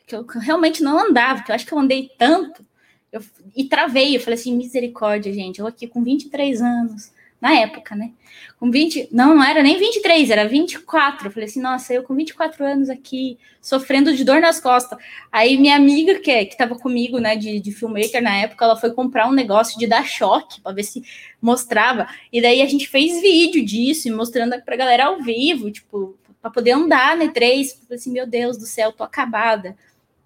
Que 0.07 0.14
eu 0.14 0.24
realmente 0.26 0.83
não 0.83 0.98
andava, 0.98 1.42
que 1.42 1.50
eu 1.50 1.55
acho 1.55 1.66
que 1.66 1.72
eu 1.72 1.79
andei 1.79 2.11
tanto. 2.16 2.64
Eu, 3.12 3.22
e 3.57 3.64
travei, 3.64 4.14
eu 4.14 4.21
falei 4.21 4.38
assim, 4.38 4.55
misericórdia, 4.55 5.33
gente. 5.33 5.61
Eu 5.61 5.66
aqui 5.66 5.87
com 5.87 6.05
23 6.05 6.61
anos 6.61 7.11
na 7.40 7.55
época, 7.55 7.95
né? 7.95 8.12
Com 8.59 8.71
20, 8.71 9.09
não, 9.12 9.35
não 9.35 9.45
era 9.45 9.62
nem 9.62 9.79
23, 9.79 10.31
era 10.31 10.47
24. 10.47 11.27
Eu 11.27 11.31
falei 11.31 11.49
assim, 11.49 11.61
nossa, 11.61 11.92
eu 11.92 12.03
com 12.03 12.14
24 12.14 12.64
anos 12.64 12.90
aqui, 12.90 13.38
sofrendo 13.61 14.14
de 14.14 14.25
dor 14.25 14.40
nas 14.40 14.61
costas. 14.61 14.99
Aí 15.33 15.57
minha 15.57 15.77
amiga, 15.77 16.19
que, 16.19 16.45
que 16.47 16.57
tava 16.57 16.75
comigo, 16.79 17.19
né, 17.19 17.37
de, 17.37 17.61
de 17.61 17.73
filmmaker 17.73 18.23
na 18.23 18.37
época, 18.37 18.64
ela 18.64 18.77
foi 18.77 18.92
comprar 18.92 19.29
um 19.29 19.33
negócio 19.33 19.79
de 19.79 19.87
dar 19.87 20.07
choque 20.07 20.61
para 20.61 20.73
ver 20.73 20.85
se 20.85 21.03
mostrava. 21.40 22.09
E 22.33 22.42
daí 22.42 22.61
a 22.61 22.66
gente 22.66 22.88
fez 22.88 23.21
vídeo 23.21 23.64
disso, 23.64 24.14
mostrando 24.14 24.61
pra 24.62 24.77
galera 24.77 25.07
ao 25.07 25.23
vivo, 25.23 25.71
tipo, 25.71 26.16
para 26.40 26.51
poder 26.51 26.73
andar, 26.73 27.16
né, 27.16 27.29
três. 27.29 27.73
Eu 27.73 27.79
falei 27.87 27.99
assim, 27.99 28.12
meu 28.12 28.27
Deus 28.27 28.57
do 28.57 28.66
céu, 28.66 28.92
tô 28.92 29.03
acabada. 29.03 29.77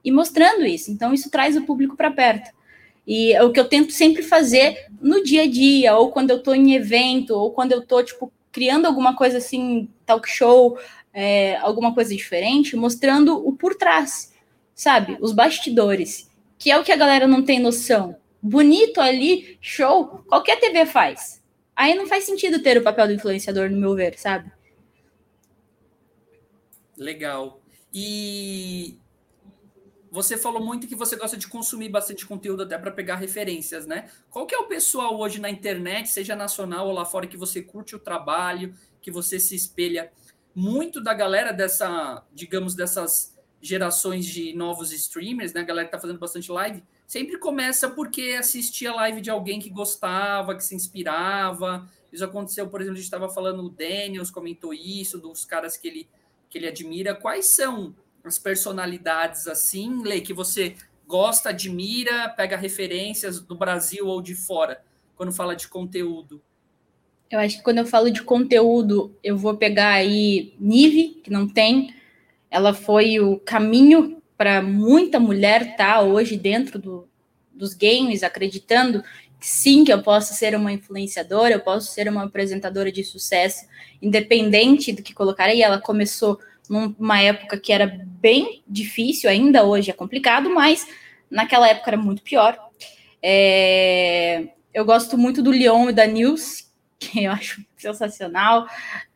E 0.05 0.11
mostrando 0.11 0.65
isso. 0.65 0.91
Então, 0.91 1.13
isso 1.13 1.31
traz 1.31 1.57
o 1.57 1.63
público 1.63 1.97
para 1.97 2.11
perto. 2.11 2.51
E 3.11 3.33
é 3.33 3.43
o 3.43 3.51
que 3.51 3.59
eu 3.59 3.69
tento 3.69 3.91
sempre 3.91 4.23
fazer 4.23 4.87
no 5.01 5.21
dia 5.25 5.43
a 5.43 5.51
dia, 5.51 5.97
ou 5.97 6.13
quando 6.13 6.31
eu 6.31 6.37
estou 6.37 6.55
em 6.55 6.75
evento, 6.75 7.35
ou 7.35 7.51
quando 7.51 7.73
eu 7.73 7.81
estou, 7.81 8.05
tipo, 8.05 8.33
criando 8.53 8.87
alguma 8.87 9.17
coisa 9.17 9.39
assim, 9.39 9.89
talk 10.07 10.31
show, 10.31 10.79
é, 11.13 11.57
alguma 11.57 11.93
coisa 11.93 12.15
diferente, 12.15 12.77
mostrando 12.77 13.37
o 13.45 13.53
por 13.53 13.75
trás, 13.75 14.33
sabe? 14.77 15.19
Os 15.21 15.33
bastidores, 15.33 16.31
que 16.57 16.71
é 16.71 16.79
o 16.79 16.85
que 16.85 16.93
a 16.93 16.97
galera 16.97 17.27
não 17.27 17.43
tem 17.43 17.59
noção. 17.59 18.15
Bonito 18.41 19.01
ali, 19.01 19.59
show, 19.61 20.23
qualquer 20.29 20.61
TV 20.61 20.87
faz. 20.87 21.43
Aí 21.75 21.97
não 21.97 22.07
faz 22.07 22.23
sentido 22.23 22.63
ter 22.63 22.79
o 22.79 22.85
papel 22.85 23.09
do 23.09 23.15
influenciador, 23.15 23.69
no 23.71 23.77
meu 23.77 23.97
ver, 23.97 24.17
sabe? 24.21 24.53
Legal. 26.97 27.61
E 27.93 29.01
você 30.11 30.37
falou 30.37 30.65
muito 30.65 30.89
que 30.89 30.97
você 30.97 31.15
gosta 31.17 31.37
de 31.37 31.47
consumir 31.47 31.89
bastante 31.89 32.27
conteúdo 32.27 32.65
até 32.65 32.77
para 32.77 32.91
pegar 32.91 33.17
referências, 33.17 33.87
né? 33.87 34.11
Qual 34.29 34.47
que 34.47 34.55
é 34.55 34.59
o 34.59 34.67
pessoal 34.67 35.19
hoje 35.19 35.41
na 35.41 35.49
internet, 35.49 36.09
seja 36.09 36.35
nacional 36.35 36.89
ou 36.89 36.93
lá 36.93 37.05
fora, 37.05 37.27
que 37.27 37.37
você 37.37 37.63
curte 37.63 37.95
o 37.95 37.99
trabalho, 37.99 38.75
que 39.01 39.11
você 39.11 39.39
se 39.39 39.55
espelha? 39.55 40.13
Muito 40.55 41.01
da 41.01 41.15
galera 41.15 41.53
dessa, 41.53 42.25
digamos, 42.35 42.75
dessas 42.75 43.39
gerações 43.63 44.27
de 44.27 44.53
novos 44.55 44.91
streamers, 44.93 45.53
né? 45.53 45.61
A 45.61 45.65
galera 45.65 45.87
que 45.87 45.93
tá 45.93 46.01
fazendo 46.01 46.19
bastante 46.19 46.51
live, 46.51 46.83
sempre 47.07 47.39
começa 47.39 47.89
porque 47.89 48.37
assistia 48.39 48.93
live 48.93 49.21
de 49.21 49.31
alguém 49.31 49.61
que 49.61 49.71
gostava, 49.71 50.57
que 50.57 50.65
se 50.65 50.75
inspirava. 50.75 51.89
Isso 52.13 52.25
aconteceu, 52.25 52.69
por 52.69 52.81
exemplo, 52.81 52.95
a 52.95 53.01
gente 53.01 53.05
estava 53.05 53.29
falando, 53.29 53.63
o 53.63 53.69
Daniels 53.69 54.31
comentou 54.31 54.75
isso, 54.75 55.19
dos 55.19 55.45
caras 55.45 55.77
que 55.77 55.87
ele, 55.87 56.09
que 56.49 56.59
ele 56.59 56.67
admira. 56.67 57.15
Quais 57.15 57.55
são 57.55 57.95
as 58.25 58.39
personalidades 58.39 59.47
assim, 59.47 60.03
Lei, 60.03 60.21
que 60.21 60.33
você 60.33 60.77
gosta, 61.07 61.49
admira, 61.49 62.29
pega 62.29 62.57
referências 62.57 63.41
do 63.41 63.55
Brasil 63.55 64.07
ou 64.07 64.23
de 64.23 64.35
fora, 64.35 64.83
quando 65.17 65.33
fala 65.33 65.57
de 65.57 65.67
conteúdo? 65.67 66.41
Eu 67.31 67.39
acho 67.39 67.59
que 67.59 67.63
quando 67.63 67.79
eu 67.79 67.87
falo 67.87 68.11
de 68.11 68.23
conteúdo, 68.23 69.17
eu 69.23 69.37
vou 69.37 69.57
pegar 69.57 69.91
aí 69.91 70.55
Nive, 70.59 71.21
que 71.23 71.31
não 71.31 71.49
tem. 71.49 71.95
Ela 72.51 72.75
foi 72.75 73.21
o 73.21 73.39
caminho 73.39 74.21
para 74.37 74.63
muita 74.63 75.21
mulher 75.21 75.77
tá 75.77 76.01
hoje 76.01 76.37
dentro 76.37 76.79
do, 76.79 77.09
dos 77.53 77.75
games, 77.75 78.23
acreditando 78.23 79.03
que 79.39 79.47
sim, 79.47 79.85
que 79.85 79.93
eu 79.93 80.03
posso 80.03 80.35
ser 80.35 80.55
uma 80.55 80.73
influenciadora, 80.73 81.55
eu 81.55 81.61
posso 81.61 81.93
ser 81.93 82.09
uma 82.09 82.25
apresentadora 82.25 82.91
de 82.91 83.05
sucesso, 83.05 83.67
independente 84.03 84.93
do 84.93 85.03
que 85.03 85.15
colocar 85.15 85.45
aí. 85.45 85.63
Ela 85.63 85.81
começou 85.81 86.39
numa 86.71 87.21
época 87.21 87.59
que 87.59 87.73
era 87.73 88.01
bem 88.07 88.63
difícil, 88.67 89.29
ainda 89.29 89.65
hoje 89.65 89.91
é 89.91 89.95
complicado, 89.95 90.49
mas 90.49 90.87
naquela 91.29 91.69
época 91.69 91.91
era 91.91 91.97
muito 91.97 92.23
pior. 92.23 92.57
É, 93.21 94.51
eu 94.73 94.85
gosto 94.85 95.19
muito 95.19 95.43
do 95.43 95.51
Leon 95.51 95.91
e 95.91 95.93
da 95.93 96.07
News, 96.07 96.71
que 96.97 97.25
eu 97.25 97.33
acho 97.33 97.65
sensacional, 97.77 98.69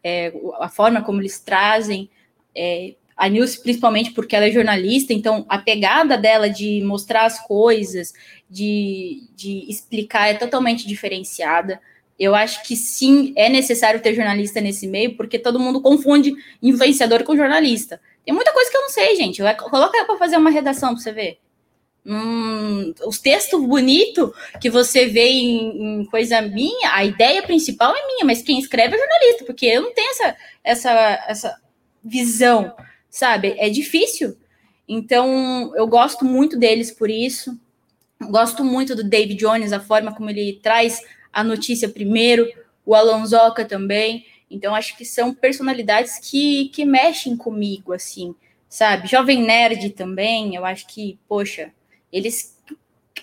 é, 0.02 0.32
a 0.58 0.68
forma 0.68 1.00
como 1.02 1.20
eles 1.20 1.38
trazem. 1.38 2.10
É, 2.56 2.94
a 3.16 3.28
News, 3.28 3.54
principalmente 3.54 4.10
porque 4.10 4.34
ela 4.34 4.46
é 4.46 4.50
jornalista, 4.50 5.12
então 5.12 5.46
a 5.48 5.56
pegada 5.56 6.18
dela 6.18 6.50
de 6.50 6.82
mostrar 6.82 7.26
as 7.26 7.38
coisas, 7.46 8.12
de, 8.50 9.28
de 9.36 9.70
explicar 9.70 10.26
é 10.28 10.34
totalmente 10.34 10.88
diferenciada. 10.88 11.80
Eu 12.18 12.34
acho 12.34 12.62
que 12.62 12.76
sim, 12.76 13.32
é 13.36 13.48
necessário 13.48 14.00
ter 14.00 14.14
jornalista 14.14 14.60
nesse 14.60 14.86
meio, 14.86 15.16
porque 15.16 15.38
todo 15.38 15.58
mundo 15.58 15.80
confunde 15.80 16.32
influenciador 16.62 17.24
com 17.24 17.36
jornalista. 17.36 18.00
Tem 18.24 18.32
muita 18.34 18.52
coisa 18.52 18.70
que 18.70 18.76
eu 18.76 18.82
não 18.82 18.88
sei, 18.88 19.16
gente. 19.16 19.42
Eu, 19.42 19.54
coloca 19.56 19.98
aí 19.98 20.04
para 20.04 20.16
fazer 20.16 20.36
uma 20.36 20.50
redação 20.50 20.94
para 20.94 21.02
você 21.02 21.12
ver. 21.12 21.38
Hum, 22.06 22.92
os 23.06 23.18
textos 23.18 23.60
bonitos 23.64 24.30
que 24.60 24.68
você 24.68 25.06
vê 25.06 25.26
em, 25.26 26.00
em, 26.02 26.04
coisa 26.06 26.40
minha, 26.42 26.94
a 26.94 27.04
ideia 27.04 27.42
principal 27.42 27.94
é 27.96 28.06
minha, 28.06 28.24
mas 28.26 28.42
quem 28.42 28.58
escreve 28.58 28.94
é 28.94 28.98
jornalista, 28.98 29.44
porque 29.44 29.66
eu 29.66 29.82
não 29.82 29.94
tenho 29.94 30.10
essa, 30.10 30.36
essa, 30.62 31.24
essa 31.28 31.56
visão, 32.02 32.74
sabe? 33.08 33.54
É 33.58 33.68
difícil. 33.70 34.36
Então, 34.86 35.72
eu 35.76 35.86
gosto 35.86 36.24
muito 36.24 36.58
deles 36.58 36.90
por 36.90 37.10
isso. 37.10 37.58
Gosto 38.20 38.62
muito 38.62 38.94
do 38.94 39.02
David 39.02 39.40
Jones, 39.40 39.72
a 39.72 39.80
forma 39.80 40.14
como 40.14 40.30
ele 40.30 40.60
traz 40.62 41.00
a 41.34 41.42
notícia 41.42 41.88
primeiro, 41.88 42.48
o 42.86 42.94
Alonsoca 42.94 43.64
também. 43.64 44.24
Então, 44.50 44.74
acho 44.74 44.96
que 44.96 45.04
são 45.04 45.34
personalidades 45.34 46.18
que, 46.18 46.68
que 46.68 46.84
mexem 46.84 47.36
comigo, 47.36 47.92
assim, 47.92 48.34
sabe? 48.68 49.08
Jovem 49.08 49.42
Nerd 49.42 49.90
também, 49.90 50.54
eu 50.54 50.64
acho 50.64 50.86
que, 50.86 51.18
poxa, 51.28 51.72
eles. 52.12 52.54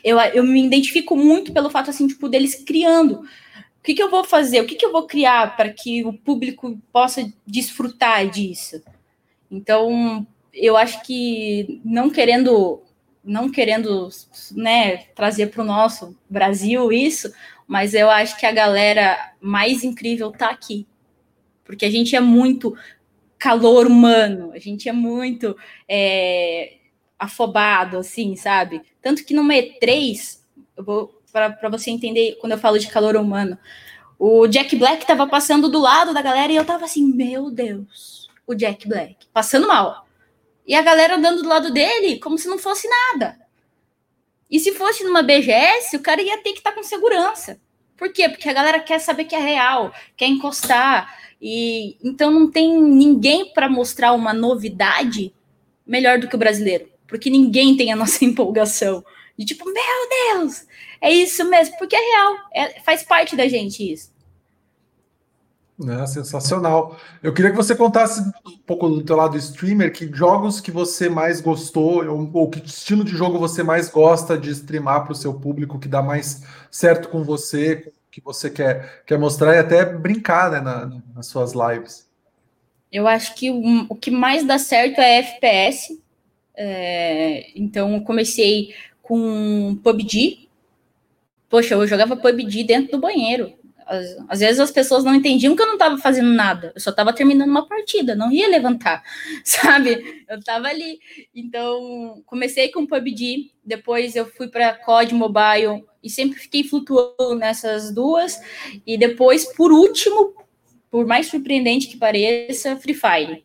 Eu, 0.03 0.19
eu 0.19 0.43
me 0.43 0.65
identifico 0.65 1.15
muito 1.15 1.53
pelo 1.53 1.69
fato, 1.69 1.89
assim, 1.89 2.07
tipo, 2.07 2.27
deles 2.27 2.55
criando. 2.55 3.21
O 3.21 3.83
que, 3.83 3.93
que 3.93 4.03
eu 4.03 4.09
vou 4.09 4.23
fazer? 4.23 4.61
O 4.61 4.65
que, 4.65 4.75
que 4.75 4.85
eu 4.85 4.91
vou 4.91 5.07
criar 5.07 5.55
para 5.55 5.69
que 5.69 6.03
o 6.03 6.13
público 6.13 6.77
possa 6.91 7.31
desfrutar 7.47 8.29
disso? 8.29 8.81
Então, 9.49 10.25
eu 10.53 10.75
acho 10.75 11.01
que 11.03 11.81
não 11.83 12.09
querendo 12.09 12.81
não 13.23 13.51
querendo 13.51 14.09
né, 14.55 14.97
trazer 15.15 15.47
para 15.47 15.61
o 15.61 15.65
nosso 15.65 16.17
Brasil 16.29 16.91
isso, 16.91 17.31
mas 17.71 17.93
eu 17.93 18.09
acho 18.09 18.37
que 18.37 18.45
a 18.45 18.51
galera 18.51 19.31
mais 19.39 19.81
incrível 19.81 20.29
tá 20.29 20.49
aqui. 20.49 20.85
Porque 21.63 21.85
a 21.85 21.89
gente 21.89 22.17
é 22.17 22.19
muito 22.19 22.75
calor 23.39 23.87
humano, 23.87 24.51
a 24.53 24.59
gente 24.59 24.89
é 24.89 24.91
muito 24.91 25.55
é, 25.87 26.79
afobado, 27.17 27.97
assim, 27.97 28.35
sabe? 28.35 28.81
Tanto 29.01 29.23
que 29.23 29.33
no 29.33 29.41
E3, 29.43 30.39
eu 30.75 30.83
vou 30.83 31.21
para 31.31 31.69
você 31.69 31.89
entender 31.89 32.37
quando 32.41 32.51
eu 32.51 32.57
falo 32.57 32.77
de 32.77 32.89
calor 32.89 33.15
humano, 33.15 33.57
o 34.19 34.47
Jack 34.47 34.75
Black 34.75 35.07
tava 35.07 35.25
passando 35.25 35.69
do 35.69 35.79
lado 35.79 36.13
da 36.13 36.21
galera 36.21 36.51
e 36.51 36.57
eu 36.57 36.65
tava 36.65 36.83
assim, 36.83 37.05
meu 37.05 37.49
Deus, 37.49 38.27
o 38.45 38.53
Jack 38.53 38.85
Black, 38.85 39.27
passando 39.31 39.65
mal. 39.65 40.05
E 40.67 40.75
a 40.75 40.81
galera 40.81 41.15
andando 41.15 41.41
do 41.41 41.47
lado 41.47 41.71
dele 41.71 42.19
como 42.19 42.37
se 42.37 42.49
não 42.49 42.59
fosse 42.59 42.85
nada. 42.89 43.39
E 44.51 44.59
se 44.59 44.73
fosse 44.73 45.03
numa 45.05 45.23
BGS, 45.23 45.95
o 45.95 46.01
cara 46.01 46.21
ia 46.21 46.37
ter 46.39 46.51
que 46.51 46.57
estar 46.57 46.71
tá 46.71 46.75
com 46.75 46.83
segurança. 46.83 47.57
Por 47.95 48.11
quê? 48.11 48.27
Porque 48.27 48.49
a 48.49 48.53
galera 48.53 48.79
quer 48.79 48.99
saber 48.99 49.23
que 49.25 49.35
é 49.35 49.39
real, 49.39 49.93
quer 50.17 50.27
encostar. 50.27 51.17
E 51.41 51.97
então 52.03 52.29
não 52.29 52.51
tem 52.51 52.77
ninguém 52.81 53.53
para 53.53 53.69
mostrar 53.69 54.11
uma 54.13 54.33
novidade 54.33 55.33
melhor 55.87 56.19
do 56.19 56.27
que 56.27 56.35
o 56.35 56.39
brasileiro, 56.39 56.89
porque 57.07 57.29
ninguém 57.29 57.77
tem 57.77 57.91
a 57.91 57.95
nossa 57.95 58.23
empolgação. 58.25 59.03
De 59.37 59.45
tipo, 59.45 59.65
meu 59.65 60.35
Deus, 60.35 60.65
é 60.99 61.11
isso 61.11 61.45
mesmo, 61.45 61.77
porque 61.77 61.95
é 61.95 61.99
real, 61.99 62.35
é, 62.53 62.79
faz 62.81 63.03
parte 63.03 63.35
da 63.35 63.47
gente 63.47 63.91
isso. 63.91 64.11
É, 65.89 66.05
sensacional. 66.05 66.97
Eu 67.23 67.33
queria 67.33 67.49
que 67.49 67.57
você 67.57 67.75
contasse 67.75 68.21
um 68.21 68.57
pouco 68.65 68.87
do 68.89 69.03
teu 69.03 69.15
lado 69.15 69.37
streamer, 69.37 69.91
que 69.91 70.09
jogos 70.13 70.59
que 70.59 70.69
você 70.69 71.09
mais 71.09 71.41
gostou, 71.41 72.05
ou, 72.05 72.29
ou 72.33 72.49
que 72.49 72.63
estilo 72.65 73.03
de 73.03 73.11
jogo 73.11 73.39
você 73.39 73.63
mais 73.63 73.89
gosta 73.89 74.37
de 74.37 74.51
streamar 74.51 75.03
para 75.03 75.13
o 75.13 75.15
seu 75.15 75.33
público, 75.33 75.79
que 75.79 75.87
dá 75.87 76.01
mais 76.01 76.43
certo 76.69 77.09
com 77.09 77.23
você, 77.23 77.91
que 78.11 78.21
você 78.21 78.49
quer, 78.49 79.03
quer 79.05 79.17
mostrar 79.17 79.55
e 79.55 79.59
até 79.59 79.85
brincar 79.85 80.51
né, 80.51 80.59
na, 80.59 81.01
nas 81.15 81.27
suas 81.27 81.53
lives. 81.53 82.09
Eu 82.91 83.07
acho 83.07 83.33
que 83.35 83.49
o, 83.49 83.85
o 83.89 83.95
que 83.95 84.11
mais 84.11 84.45
dá 84.45 84.59
certo 84.59 84.99
é 84.99 85.19
FPS. 85.19 85.99
É, 86.55 87.49
então, 87.55 87.95
eu 87.95 88.01
comecei 88.01 88.75
com 89.01 89.79
PUBG. 89.81 90.49
Poxa, 91.49 91.73
eu 91.75 91.87
jogava 91.87 92.17
PUBG 92.17 92.65
dentro 92.65 92.91
do 92.91 92.99
banheiro. 93.01 93.53
Às, 93.91 94.15
às 94.29 94.39
vezes 94.39 94.59
as 94.61 94.71
pessoas 94.71 95.03
não 95.03 95.13
entendiam 95.13 95.53
que 95.53 95.61
eu 95.61 95.67
não 95.67 95.73
estava 95.73 95.97
fazendo 95.97 96.31
nada, 96.31 96.71
eu 96.73 96.79
só 96.79 96.91
estava 96.91 97.11
terminando 97.11 97.49
uma 97.49 97.67
partida, 97.67 98.15
não 98.15 98.31
ia 98.31 98.47
levantar, 98.47 99.03
sabe? 99.43 100.23
Eu 100.29 100.39
estava 100.39 100.67
ali. 100.67 100.97
Então, 101.35 102.23
comecei 102.25 102.69
com 102.69 102.87
PUBG, 102.87 103.51
depois 103.65 104.15
eu 104.15 104.25
fui 104.25 104.47
para 104.47 104.73
COD 104.73 105.13
Mobile 105.13 105.83
e 106.01 106.09
sempre 106.09 106.39
fiquei 106.39 106.63
flutuando 106.63 107.35
nessas 107.35 107.93
duas. 107.93 108.39
E 108.87 108.97
depois, 108.97 109.45
por 109.53 109.73
último, 109.73 110.33
por 110.89 111.05
mais 111.05 111.27
surpreendente 111.27 111.87
que 111.87 111.97
pareça, 111.97 112.77
Free 112.77 112.93
Fire. 112.93 113.43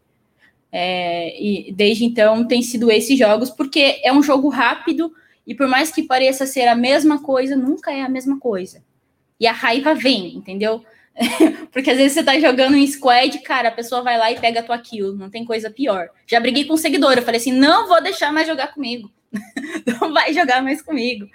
É, 0.71 1.43
e 1.43 1.73
desde 1.73 2.05
então 2.05 2.47
tem 2.47 2.63
sido 2.63 2.91
esses 2.91 3.19
jogos, 3.19 3.51
porque 3.51 4.01
é 4.05 4.13
um 4.13 4.23
jogo 4.23 4.49
rápido 4.49 5.13
e 5.45 5.55
por 5.55 5.67
mais 5.67 5.91
que 5.91 6.03
pareça 6.03 6.47
ser 6.47 6.69
a 6.69 6.77
mesma 6.77 7.21
coisa, 7.21 7.57
nunca 7.57 7.93
é 7.93 8.03
a 8.03 8.09
mesma 8.09 8.39
coisa. 8.39 8.85
E 9.39 9.47
a 9.47 9.53
raiva 9.53 9.95
vem, 9.95 10.37
entendeu? 10.37 10.85
Porque 11.73 11.91
às 11.91 11.97
vezes 11.97 12.13
você 12.13 12.23
tá 12.23 12.39
jogando 12.39 12.77
em 12.77 12.87
squad, 12.87 13.39
cara, 13.41 13.69
a 13.69 13.73
pessoa 13.73 14.03
vai 14.03 14.19
lá 14.19 14.31
e 14.31 14.39
pega 14.39 14.61
a 14.61 14.63
tua 14.63 14.79
kill, 14.79 15.15
não 15.15 15.31
tem 15.31 15.45
coisa 15.45 15.71
pior. 15.71 16.09
Já 16.27 16.41
briguei 16.41 16.65
com 16.65 16.75
um 16.75 16.79
seguidor, 16.79 17.13
eu 17.13 17.23
falei 17.23 17.41
assim: 17.41 17.53
não 17.53 17.89
vou 17.89 18.03
deixar 18.03 18.33
mais 18.33 18.47
jogar 18.47 18.73
comigo. 18.73 19.11
não 20.01 20.13
vai 20.13 20.33
jogar 20.33 20.63
mais 20.63 20.83
comigo. 20.83 21.29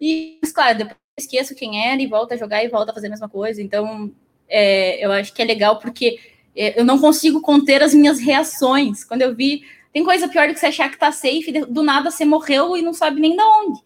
E, 0.00 0.38
claro, 0.54 0.78
depois 0.78 0.96
esqueço 1.18 1.54
quem 1.54 1.86
era 1.86 2.00
e 2.00 2.06
volta 2.06 2.34
a 2.34 2.38
jogar 2.38 2.64
e 2.64 2.68
volta 2.68 2.90
a 2.90 2.94
fazer 2.94 3.08
a 3.08 3.10
mesma 3.10 3.28
coisa. 3.28 3.62
Então, 3.62 4.12
é, 4.48 5.04
eu 5.04 5.12
acho 5.12 5.32
que 5.32 5.42
é 5.42 5.44
legal 5.44 5.78
porque 5.78 6.18
é, 6.56 6.78
eu 6.80 6.84
não 6.84 6.98
consigo 6.98 7.40
conter 7.40 7.82
as 7.82 7.94
minhas 7.94 8.18
reações. 8.18 9.04
Quando 9.04 9.22
eu 9.22 9.34
vi 9.34 9.62
tem 9.92 10.04
coisa 10.04 10.26
pior 10.26 10.48
do 10.48 10.54
que 10.54 10.60
você 10.60 10.66
achar 10.66 10.90
que 10.90 10.98
tá 10.98 11.12
safe, 11.12 11.52
do 11.68 11.82
nada 11.82 12.10
você 12.10 12.24
morreu 12.24 12.76
e 12.76 12.82
não 12.82 12.94
sabe 12.94 13.20
nem 13.20 13.36
de 13.36 13.42
onde. 13.42 13.80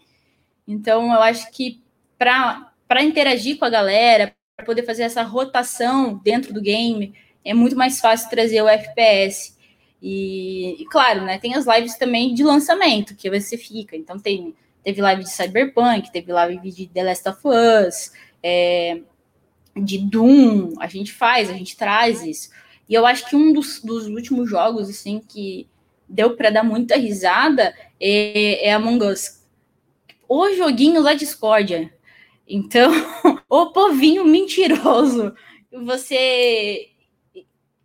Então, 0.66 1.12
eu 1.12 1.20
acho 1.20 1.50
que 1.50 1.82
para 2.16 2.72
interagir 3.02 3.58
com 3.58 3.64
a 3.64 3.70
galera, 3.70 4.34
para 4.56 4.64
poder 4.64 4.84
fazer 4.84 5.02
essa 5.02 5.22
rotação 5.22 6.20
dentro 6.22 6.52
do 6.52 6.60
game, 6.60 7.14
é 7.44 7.52
muito 7.52 7.76
mais 7.76 8.00
fácil 8.00 8.30
trazer 8.30 8.62
o 8.62 8.68
FPS. 8.68 9.56
E, 10.02 10.80
e, 10.80 10.84
claro, 10.86 11.22
né, 11.24 11.38
tem 11.38 11.54
as 11.54 11.66
lives 11.66 11.96
também 11.96 12.34
de 12.34 12.42
lançamento, 12.42 13.14
que 13.14 13.30
você 13.30 13.56
fica. 13.56 13.96
Então, 13.96 14.18
tem, 14.18 14.54
teve 14.82 15.00
live 15.00 15.24
de 15.24 15.30
Cyberpunk, 15.30 16.10
teve 16.12 16.32
live 16.32 16.70
de 16.70 16.86
The 16.86 17.02
Last 17.02 17.28
of 17.28 17.40
Us, 17.44 18.12
é, 18.42 19.00
de 19.76 19.98
Doom, 19.98 20.74
a 20.80 20.86
gente 20.86 21.12
faz, 21.12 21.50
a 21.50 21.52
gente 21.52 21.76
traz 21.76 22.22
isso. 22.22 22.50
E 22.88 22.94
eu 22.94 23.04
acho 23.04 23.28
que 23.28 23.36
um 23.36 23.52
dos, 23.52 23.80
dos 23.82 24.06
últimos 24.06 24.48
jogos, 24.48 24.88
assim, 24.88 25.20
que 25.20 25.68
deu 26.08 26.36
para 26.36 26.50
dar 26.50 26.62
muita 26.62 26.96
risada 26.96 27.74
é, 28.00 28.68
é 28.68 28.72
Among 28.72 29.04
Us. 29.04 29.42
O 30.28 30.52
joguinho 30.54 31.02
da 31.02 31.14
discórdia. 31.14 31.92
Então, 32.46 32.92
o 33.48 33.66
povinho 33.66 34.24
mentiroso. 34.24 35.34
Você. 35.72 36.88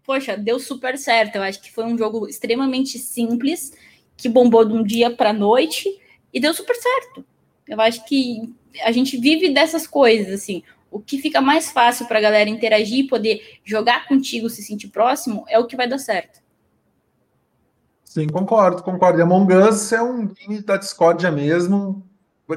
Poxa, 0.03 0.37
deu 0.37 0.59
super 0.59 0.97
certo. 0.97 1.35
Eu 1.35 1.43
acho 1.43 1.61
que 1.61 1.71
foi 1.71 1.85
um 1.85 1.97
jogo 1.97 2.27
extremamente 2.27 2.97
simples, 2.99 3.71
que 4.17 4.29
bombou 4.29 4.65
de 4.65 4.73
um 4.73 4.83
dia 4.83 5.09
para 5.09 5.33
noite 5.33 5.89
e 6.33 6.39
deu 6.39 6.53
super 6.53 6.75
certo. 6.75 7.25
Eu 7.67 7.79
acho 7.79 8.05
que 8.05 8.53
a 8.83 8.91
gente 8.91 9.17
vive 9.17 9.49
dessas 9.49 9.87
coisas, 9.87 10.33
assim. 10.33 10.63
O 10.89 10.99
que 10.99 11.19
fica 11.19 11.39
mais 11.39 11.71
fácil 11.71 12.05
para 12.05 12.19
a 12.19 12.21
galera 12.21 12.49
interagir, 12.49 13.07
poder 13.07 13.59
jogar 13.63 14.07
contigo, 14.07 14.49
se 14.49 14.61
sentir 14.61 14.89
próximo, 14.89 15.45
é 15.47 15.57
o 15.57 15.65
que 15.65 15.77
vai 15.77 15.87
dar 15.87 15.97
certo. 15.97 16.41
Sim, 18.03 18.27
concordo, 18.27 18.83
concordo. 18.83 19.19
E 19.19 19.21
Among 19.21 19.53
Us 19.53 19.93
é 19.93 20.01
um 20.01 20.27
game 20.27 20.61
da 20.61 20.75
discórdia 20.75 21.31
mesmo, 21.31 22.05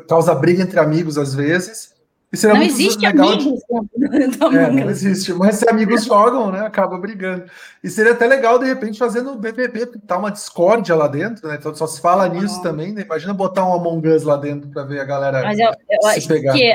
causa 0.00 0.34
briga 0.34 0.62
entre 0.62 0.78
amigos 0.78 1.18
às 1.18 1.34
vezes. 1.34 1.94
E 2.32 2.36
seria 2.36 2.54
não 2.54 2.60
muito 2.62 2.74
existe 2.74 3.00
legal 3.00 3.28
amigos. 3.28 3.60
De... 4.50 4.58
É, 4.58 4.70
não 4.70 4.90
existe, 4.90 5.32
mas 5.32 5.56
se 5.56 5.68
amigos 5.68 6.02
jogam, 6.06 6.50
né, 6.50 6.60
acaba 6.60 6.98
brigando. 6.98 7.44
E 7.82 7.88
seria 7.88 8.12
até 8.12 8.26
legal, 8.26 8.58
de 8.58 8.66
repente, 8.66 8.98
fazer 8.98 9.22
no 9.22 9.36
BBB, 9.36 9.86
porque 9.86 10.06
tá 10.06 10.18
uma 10.18 10.30
discórdia 10.30 10.96
lá 10.96 11.06
dentro, 11.06 11.46
né, 11.46 11.56
então 11.58 11.72
só 11.74 11.86
se 11.86 12.00
fala 12.00 12.28
nisso 12.28 12.60
também, 12.60 12.92
né? 12.92 13.02
imagina 13.02 13.32
botar 13.32 13.64
um 13.68 13.72
Among 13.72 14.08
Us 14.08 14.24
lá 14.24 14.36
dentro 14.36 14.68
para 14.68 14.82
ver 14.82 15.00
a 15.00 15.04
galera 15.04 15.42
mas 15.42 15.58
eu, 15.58 15.70
eu 15.88 16.20
se 16.20 16.26
pegar. 16.26 16.52
que 16.54 16.72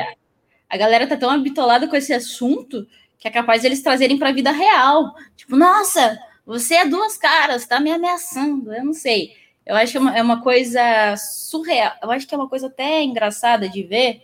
a 0.70 0.78
galera 0.78 1.08
tá 1.08 1.18
tão 1.18 1.30
habitolada 1.30 1.88
com 1.88 1.96
esse 1.96 2.14
assunto 2.14 2.88
que 3.20 3.28
é 3.28 3.32
capaz 3.32 3.62
de 3.62 3.68
eles 3.68 3.82
trazerem 3.82 4.18
para 4.18 4.30
a 4.30 4.34
vida 4.34 4.52
real. 4.52 5.14
Tipo, 5.36 5.58
nossa, 5.58 6.18
você 6.46 6.76
é 6.76 6.86
duas 6.86 7.18
caras, 7.18 7.68
tá 7.68 7.80
me 7.80 7.92
ameaçando. 7.92 8.74
Eu 8.74 8.86
não 8.86 8.94
sei. 8.94 9.34
Eu 9.70 9.76
acho 9.76 9.92
que 9.92 9.98
é 10.00 10.02
uma, 10.02 10.18
é 10.18 10.22
uma 10.24 10.42
coisa 10.42 11.16
surreal. 11.16 11.94
Eu 12.02 12.10
acho 12.10 12.28
que 12.28 12.34
é 12.34 12.38
uma 12.38 12.50
coisa 12.50 12.66
até 12.66 13.04
engraçada 13.04 13.70
de 13.70 13.84
ver. 13.84 14.24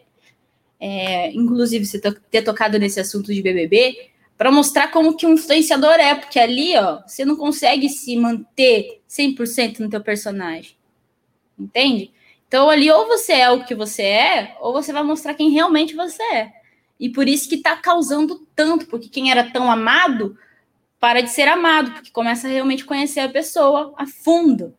É, 0.80 1.32
inclusive, 1.34 1.86
você 1.86 2.00
ter 2.00 2.42
tocado 2.42 2.80
nesse 2.80 3.00
assunto 3.00 3.32
de 3.32 3.44
BBB, 3.44 4.10
para 4.36 4.52
mostrar 4.52 4.88
como 4.88 5.16
que 5.16 5.28
um 5.28 5.34
influenciador 5.34 5.92
é, 5.92 6.16
porque 6.16 6.40
ali, 6.40 6.76
ó, 6.76 7.04
você 7.06 7.24
não 7.24 7.36
consegue 7.36 7.90
se 7.90 8.18
manter 8.18 9.04
100% 9.08 9.82
no 9.82 9.90
teu 9.90 10.02
personagem. 10.02 10.76
Entende? 11.60 12.12
Então, 12.48 12.68
ali, 12.68 12.90
ou 12.90 13.06
você 13.06 13.34
é 13.34 13.52
o 13.52 13.64
que 13.64 13.76
você 13.76 14.02
é, 14.02 14.58
ou 14.60 14.74
você 14.74 14.92
vai 14.92 15.04
mostrar 15.04 15.36
quem 15.36 15.52
realmente 15.52 15.96
você 15.96 16.24
é. 16.24 16.54
E 17.00 17.08
por 17.08 17.28
isso 17.28 17.48
que 17.48 17.58
tá 17.58 17.76
causando 17.76 18.48
tanto, 18.56 18.88
porque 18.88 19.10
quem 19.10 19.30
era 19.30 19.52
tão 19.52 19.72
amado 19.72 20.36
para 21.00 21.22
de 21.22 21.30
ser 21.30 21.48
amado, 21.48 21.92
porque 21.92 22.10
começa 22.10 22.48
a 22.48 22.50
realmente 22.50 22.84
conhecer 22.84 23.20
a 23.20 23.30
pessoa 23.30 23.94
a 23.96 24.08
fundo. 24.08 24.74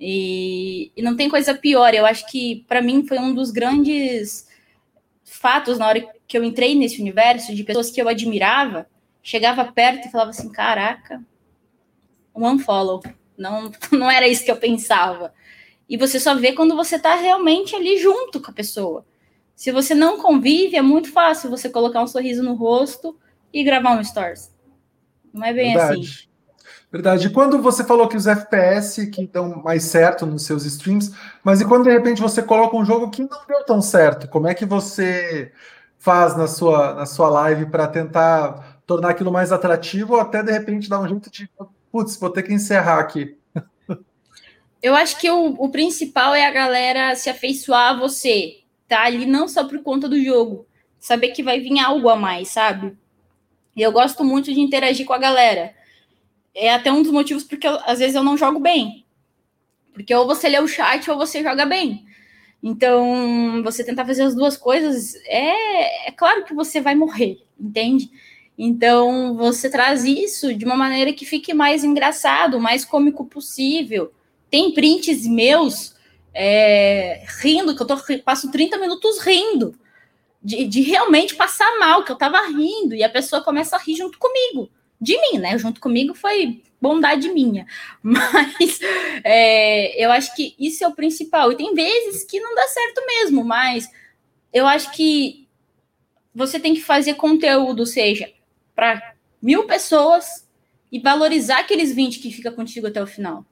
E, 0.00 0.92
e 0.96 1.02
não 1.02 1.16
tem 1.16 1.28
coisa 1.28 1.54
pior. 1.54 1.92
Eu 1.92 2.06
acho 2.06 2.26
que, 2.26 2.64
para 2.68 2.80
mim, 2.82 3.06
foi 3.06 3.18
um 3.18 3.34
dos 3.34 3.50
grandes 3.50 4.46
fatos 5.24 5.78
na 5.78 5.86
hora 5.86 6.06
que 6.26 6.36
eu 6.38 6.44
entrei 6.44 6.74
nesse 6.74 7.00
universo 7.00 7.54
de 7.54 7.64
pessoas 7.64 7.90
que 7.90 8.00
eu 8.00 8.08
admirava, 8.08 8.86
chegava 9.22 9.64
perto 9.64 10.06
e 10.06 10.10
falava 10.10 10.30
assim: 10.30 10.50
caraca, 10.50 11.24
um 12.34 12.46
unfollow. 12.46 13.02
Não, 13.36 13.70
não 13.92 14.10
era 14.10 14.28
isso 14.28 14.44
que 14.44 14.50
eu 14.50 14.56
pensava. 14.56 15.32
E 15.88 15.96
você 15.96 16.20
só 16.20 16.34
vê 16.34 16.52
quando 16.52 16.76
você 16.76 16.96
está 16.96 17.14
realmente 17.14 17.74
ali 17.74 17.98
junto 17.98 18.40
com 18.40 18.50
a 18.50 18.54
pessoa. 18.54 19.06
Se 19.56 19.72
você 19.72 19.94
não 19.94 20.20
convive, 20.20 20.76
é 20.76 20.82
muito 20.82 21.10
fácil 21.10 21.50
você 21.50 21.68
colocar 21.68 22.02
um 22.02 22.06
sorriso 22.06 22.42
no 22.42 22.54
rosto 22.54 23.18
e 23.52 23.64
gravar 23.64 23.98
um 23.98 24.04
stories. 24.04 24.54
Não 25.32 25.44
é 25.44 25.52
bem 25.52 25.74
Verdade. 25.74 26.00
assim. 26.00 26.27
Verdade. 26.90 27.26
E 27.26 27.30
quando 27.30 27.60
você 27.60 27.84
falou 27.84 28.08
que 28.08 28.16
os 28.16 28.26
FPS 28.26 29.06
que 29.08 29.26
dão 29.26 29.62
mais 29.62 29.84
certo 29.84 30.24
nos 30.24 30.44
seus 30.44 30.64
streams, 30.64 31.14
mas 31.44 31.60
e 31.60 31.66
quando 31.66 31.84
de 31.84 31.90
repente 31.90 32.20
você 32.20 32.42
coloca 32.42 32.76
um 32.76 32.84
jogo 32.84 33.10
que 33.10 33.22
não 33.22 33.46
deu 33.46 33.62
tão 33.64 33.82
certo, 33.82 34.26
como 34.28 34.48
é 34.48 34.54
que 34.54 34.64
você 34.64 35.52
faz 35.98 36.36
na 36.36 36.46
sua, 36.46 36.94
na 36.94 37.04
sua 37.04 37.28
live 37.28 37.66
para 37.66 37.86
tentar 37.86 38.80
tornar 38.86 39.10
aquilo 39.10 39.30
mais 39.30 39.52
atrativo 39.52 40.14
ou 40.14 40.20
até 40.20 40.42
de 40.42 40.50
repente 40.50 40.88
dar 40.88 41.00
um 41.00 41.08
jeito 41.08 41.30
de, 41.30 41.50
putz, 41.92 42.16
vou 42.16 42.30
ter 42.30 42.42
que 42.42 42.54
encerrar 42.54 43.00
aqui? 43.00 43.36
Eu 44.82 44.94
acho 44.94 45.18
que 45.18 45.30
o, 45.30 45.56
o 45.58 45.68
principal 45.70 46.34
é 46.34 46.46
a 46.46 46.52
galera 46.52 47.14
se 47.16 47.28
afeiçoar 47.28 47.90
a 47.90 47.98
você, 47.98 48.60
tá 48.86 49.04
ali 49.04 49.26
não 49.26 49.48
só 49.48 49.66
por 49.66 49.82
conta 49.82 50.08
do 50.08 50.22
jogo, 50.22 50.66
saber 50.98 51.30
que 51.30 51.42
vai 51.42 51.60
vir 51.60 51.78
algo 51.80 52.08
a 52.08 52.16
mais, 52.16 52.48
sabe? 52.48 52.96
E 53.76 53.82
eu 53.82 53.92
gosto 53.92 54.24
muito 54.24 54.54
de 54.54 54.60
interagir 54.60 55.04
com 55.04 55.12
a 55.12 55.18
galera. 55.18 55.74
É 56.60 56.74
até 56.74 56.90
um 56.90 57.02
dos 57.02 57.12
motivos 57.12 57.44
porque 57.44 57.66
eu, 57.66 57.78
às 57.86 58.00
vezes 58.00 58.16
eu 58.16 58.24
não 58.24 58.36
jogo 58.36 58.58
bem. 58.58 59.06
Porque 59.92 60.14
ou 60.14 60.26
você 60.26 60.48
lê 60.48 60.58
o 60.58 60.66
chat 60.66 61.08
ou 61.10 61.16
você 61.16 61.42
joga 61.42 61.64
bem. 61.64 62.04
Então, 62.62 63.62
você 63.62 63.84
tentar 63.84 64.04
fazer 64.04 64.22
as 64.22 64.34
duas 64.34 64.56
coisas, 64.56 65.14
é, 65.26 66.08
é 66.08 66.12
claro 66.12 66.44
que 66.44 66.52
você 66.52 66.80
vai 66.80 66.94
morrer, 66.94 67.38
entende? 67.58 68.10
Então, 68.58 69.36
você 69.36 69.70
traz 69.70 70.04
isso 70.04 70.52
de 70.52 70.64
uma 70.64 70.76
maneira 70.76 71.12
que 71.12 71.24
fique 71.24 71.54
mais 71.54 71.84
engraçado, 71.84 72.60
mais 72.60 72.84
cômico 72.84 73.24
possível. 73.24 74.12
Tem 74.50 74.74
prints 74.74 75.24
meus 75.28 75.94
é, 76.34 77.24
rindo, 77.40 77.76
que 77.76 77.82
eu 77.82 77.86
tô, 77.86 77.96
passo 78.24 78.50
30 78.50 78.78
minutos 78.78 79.20
rindo, 79.20 79.78
de, 80.42 80.66
de, 80.66 80.80
realmente 80.82 81.36
passar 81.36 81.78
mal, 81.78 82.04
que 82.04 82.10
eu 82.10 82.16
tava 82.16 82.40
rindo, 82.46 82.94
e 82.94 83.02
a 83.04 83.08
pessoa 83.08 83.42
começa 83.42 83.76
a 83.76 83.78
rir 83.78 83.96
junto 83.96 84.18
comigo, 84.18 84.68
de 85.00 85.18
mim, 85.20 85.38
né? 85.38 85.56
Junto 85.58 85.80
comigo 85.80 86.14
foi 86.14 86.62
bondade 86.80 87.28
minha. 87.28 87.66
Mas 88.02 88.80
é, 89.24 90.02
eu 90.02 90.10
acho 90.10 90.34
que 90.34 90.54
isso 90.58 90.84
é 90.84 90.88
o 90.88 90.94
principal. 90.94 91.52
E 91.52 91.56
tem 91.56 91.74
vezes 91.74 92.24
que 92.24 92.40
não 92.40 92.54
dá 92.54 92.66
certo 92.68 93.04
mesmo, 93.06 93.44
mas 93.44 93.90
eu 94.52 94.66
acho 94.66 94.90
que 94.92 95.46
você 96.34 96.58
tem 96.58 96.74
que 96.74 96.80
fazer 96.80 97.14
conteúdo, 97.14 97.84
seja 97.84 98.30
para 98.74 99.14
mil 99.42 99.64
pessoas 99.64 100.46
e 100.90 101.00
valorizar 101.00 101.60
aqueles 101.60 101.92
20 101.92 102.20
que 102.20 102.30
fica 102.30 102.52
contigo 102.52 102.86
até 102.86 103.02
o 103.02 103.06
final. 103.06 103.44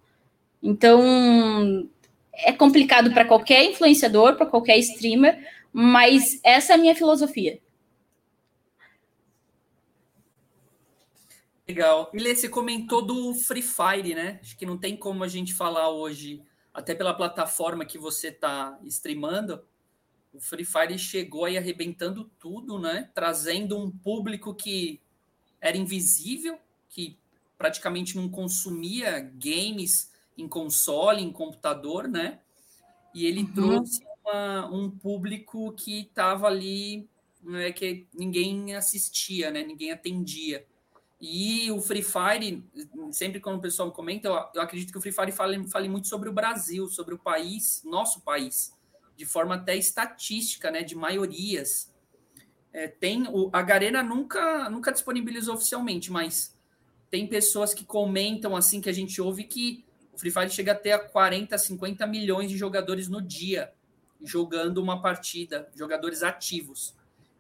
Então, 0.63 1.89
é 2.33 2.53
complicado 2.53 3.13
para 3.13 3.25
qualquer 3.25 3.65
influenciador, 3.65 4.37
para 4.37 4.47
qualquer 4.47 4.79
streamer, 4.79 5.39
mas 5.73 6.41
essa 6.43 6.73
é 6.73 6.77
a 6.77 6.79
minha 6.79 6.95
filosofia. 6.95 7.59
Legal. 11.69 12.11
Ilê, 12.15 12.35
você 12.35 12.49
comentou 12.49 13.03
do 13.03 13.35
Free 13.35 13.63
Fire, 13.63 14.15
né? 14.15 14.39
Acho 14.41 14.57
que 14.57 14.65
não 14.65 14.79
tem 14.79 14.97
como 14.97 15.25
a 15.25 15.29
gente 15.29 15.53
falar 15.53 15.91
hoje, 15.91 16.41
até 16.73 16.95
pela 16.95 17.13
plataforma 17.13 17.85
que 17.85 17.99
você 17.99 18.29
está 18.29 18.79
streamando. 18.85 19.65
O 20.33 20.41
Free 20.41 20.65
Fire 20.65 20.97
chegou 20.97 21.45
aí 21.45 21.59
arrebentando 21.59 22.31
tudo, 22.39 22.79
né? 22.79 23.11
Trazendo 23.15 23.77
um 23.77 23.91
público 23.91 24.55
que 24.55 25.01
era 25.61 25.77
invisível, 25.77 26.57
que 26.89 27.19
praticamente 27.59 28.17
não 28.17 28.29
consumia 28.29 29.19
games 29.21 30.13
em 30.39 30.47
console, 30.47 31.23
em 31.23 31.33
computador, 31.33 32.07
né? 32.07 32.39
E 33.13 33.27
ele 33.27 33.41
uhum. 33.41 33.53
trouxe 33.55 34.05
uma, 34.25 34.71
um 34.71 34.91
público 34.91 35.73
que 35.73 36.03
estava 36.03 36.47
ali, 36.47 37.09
né, 37.43 37.73
que 37.73 38.07
ninguém 38.15 38.77
assistia, 38.77 39.51
né? 39.51 39.65
Ninguém 39.65 39.91
atendia. 39.91 40.65
E 41.21 41.71
o 41.71 41.81
Free 41.81 42.03
Fire, 42.03 42.63
sempre 43.11 43.41
quando 43.41 43.57
o 43.57 43.61
pessoal 43.63 43.91
comenta, 43.91 44.29
eu, 44.29 44.35
eu 44.55 44.63
acredito 44.63 44.93
que 44.93 44.99
o 44.99 45.01
Free 45.01 45.13
Fire 45.13 45.33
fale, 45.33 45.67
fale 45.69 45.89
muito 45.89 46.09
sobre 46.09 46.29
o 46.29 46.33
Brasil, 46.33 46.87
sobre 46.89 47.15
o 47.15 47.19
país, 47.19 47.83
nosso 47.85 48.21
país, 48.21 48.75
de 49.17 49.25
forma 49.25 49.55
até 49.55 49.75
estatística, 49.75 50.71
né, 50.71 50.83
de 50.83 50.95
maiorias. 50.95 51.93
É, 52.73 52.87
tem 52.87 53.27
o, 53.29 53.49
a 53.53 53.63
Garena 53.63 54.03
nunca 54.03 54.69
nunca 54.69 54.93
disponibilizou 54.93 55.55
oficialmente, 55.55 56.13
mas 56.13 56.55
tem 57.11 57.27
pessoas 57.27 57.73
que 57.73 57.87
comentam 57.87 58.55
assim 58.55 58.83
que 58.83 58.91
a 58.91 58.93
gente 58.93 59.21
ouve 59.23 59.45
que 59.45 59.87
o 60.13 60.19
Free 60.19 60.31
Fire 60.31 60.51
chega 60.51 60.73
até 60.73 60.93
a 60.93 60.99
40, 60.99 61.57
50 61.57 62.07
milhões 62.07 62.51
de 62.51 62.59
jogadores 62.59 63.09
no 63.09 63.23
dia 63.23 63.73
jogando 64.23 64.79
uma 64.79 65.01
partida, 65.01 65.71
jogadores 65.75 66.23
ativos. 66.23 66.95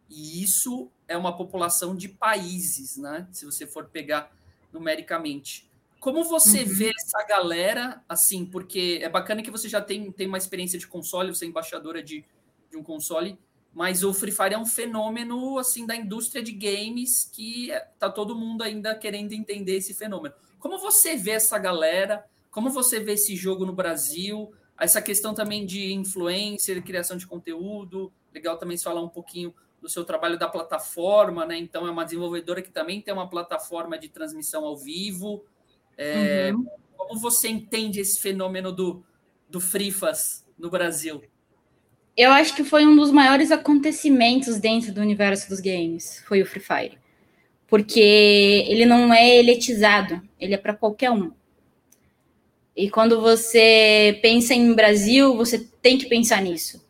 E 0.09 0.43
isso 0.43 0.91
é 1.09 1.17
uma 1.17 1.37
população 1.37 1.95
de 1.95 2.09
países, 2.09 2.97
né? 2.97 3.29
Se 3.33 3.45
você 3.45 3.67
for 3.67 3.87
pegar 3.87 4.33
numericamente. 4.73 5.71
Como 6.01 6.23
você 6.25 6.63
uhum. 6.63 6.69
vê 6.69 6.93
essa 6.97 7.25
galera, 7.27 8.03
assim, 8.09 8.45
porque 8.45 9.01
é 9.03 9.09
bacana 9.09 9.43
que 9.43 9.51
você 9.51 9.69
já 9.69 9.81
tem, 9.81 10.13
tem 10.13 10.27
uma 10.27 10.39
experiência 10.39 10.79
de 10.79 10.87
console, 10.87 11.35
você 11.35 11.45
é 11.45 11.49
embaixadora 11.49 12.03
de, 12.03 12.25
de 12.71 12.77
um 12.77 12.83
console, 12.83 13.39
mas 13.73 14.05
o 14.05 14.15
Free 14.15 14.33
Fire 14.33 14.55
é 14.55 14.59
um 14.59 14.67
fenômeno, 14.67 15.59
assim, 15.59 15.87
da 15.87 15.97
indústria 15.97 16.43
de 16.43 16.53
games 16.53 17.29
que 17.33 17.71
tá 17.99 18.09
todo 18.09 18.37
mundo 18.37 18.63
ainda 18.63 18.95
querendo 18.95 19.33
entender 19.33 19.77
esse 19.77 19.95
fenômeno. 19.95 20.35
Como 20.59 20.79
você 20.79 21.17
vê 21.17 21.33
essa 21.33 21.59
galera? 21.59 22.25
Como 22.51 22.71
você 22.71 23.01
vê 23.01 23.13
esse 23.13 23.37
jogo 23.37 23.67
no 23.67 23.73
Brasil? 23.73 24.53
Essa 24.79 25.03
questão 25.03 25.35
também 25.35 25.67
de 25.67 25.93
influencer, 25.93 26.83
criação 26.83 27.17
de 27.17 27.27
conteúdo, 27.27 28.13
legal 28.33 28.57
também 28.59 28.77
se 28.77 28.85
falar 28.85 29.03
um 29.03 29.09
pouquinho 29.09 29.55
do 29.87 29.91
seu 29.91 30.05
trabalho 30.05 30.37
da 30.37 30.49
plataforma, 30.49 31.47
né? 31.47 31.57
Então 31.57 31.87
é 31.87 31.91
uma 31.93 32.05
desenvolvedora 32.05 32.61
que 32.61 32.73
também 32.73 33.01
tem 33.01 33.15
uma 33.15 33.31
plataforma 33.31 33.97
de 33.97 34.09
transmissão 34.09 34.65
ao 34.65 34.77
vivo. 34.77 35.45
É, 35.97 36.51
uhum. 36.53 36.67
Como 36.97 37.21
você 37.21 37.49
entende 37.49 38.01
esse 38.01 38.21
fenômeno 38.21 38.73
do, 38.73 39.05
do 39.49 39.61
Frifas 39.61 40.45
no 40.59 40.69
Brasil? 40.69 41.23
Eu 42.17 42.33
acho 42.33 42.57
que 42.57 42.65
foi 42.65 42.85
um 42.85 42.97
dos 42.97 43.13
maiores 43.13 43.53
acontecimentos 43.53 44.59
dentro 44.59 44.93
do 44.93 45.01
universo 45.01 45.49
dos 45.49 45.61
games, 45.61 46.21
foi 46.27 46.43
o 46.43 46.47
Free 46.47 46.61
Fire. 46.61 46.99
Porque 47.69 48.01
ele 48.01 48.87
não 48.87 49.15
é 49.15 49.37
elitizado, 49.37 50.21
ele 50.41 50.55
é 50.55 50.59
para 50.59 50.75
qualquer 50.75 51.13
um. 51.13 51.31
E 52.75 52.91
quando 52.91 53.21
você 53.21 54.19
pensa 54.21 54.53
em 54.53 54.73
Brasil, 54.73 55.37
você 55.37 55.61
tem 55.81 55.97
que 55.97 56.07
pensar 56.07 56.43
nisso. 56.43 56.85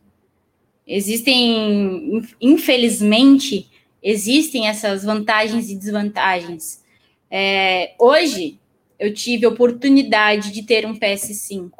Existem, 0.86 2.22
infelizmente, 2.40 3.68
existem 4.02 4.68
essas 4.68 5.02
vantagens 5.02 5.68
e 5.68 5.74
desvantagens. 5.74 6.84
É, 7.30 7.94
hoje, 7.98 8.58
eu 8.98 9.12
tive 9.12 9.46
oportunidade 9.46 10.52
de 10.52 10.62
ter 10.62 10.86
um 10.86 10.98
PS5, 10.98 11.70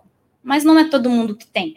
mas 0.42 0.64
não 0.64 0.78
é 0.78 0.88
todo 0.88 1.09
mundo 1.09 1.36
que 1.36 1.46
tem. 1.46 1.76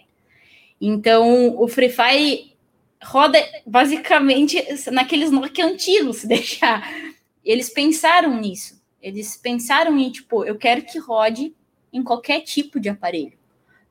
Então, 0.81 1.55
o 1.61 1.67
Free 1.67 1.89
Fire 1.89 2.55
roda 3.03 3.37
basicamente 3.65 4.57
naqueles 4.91 5.31
Nokia 5.31 5.65
antigos, 5.65 6.17
se 6.17 6.27
deixar. 6.27 6.91
Eles 7.43 7.69
pensaram 7.69 8.39
nisso. 8.39 8.81
Eles 9.01 9.37
pensaram 9.37 9.97
em, 9.97 10.11
tipo, 10.11 10.43
eu 10.43 10.57
quero 10.57 10.81
que 10.81 10.97
rode 10.97 11.53
em 11.91 12.03
qualquer 12.03 12.41
tipo 12.41 12.79
de 12.79 12.89
aparelho, 12.89 13.37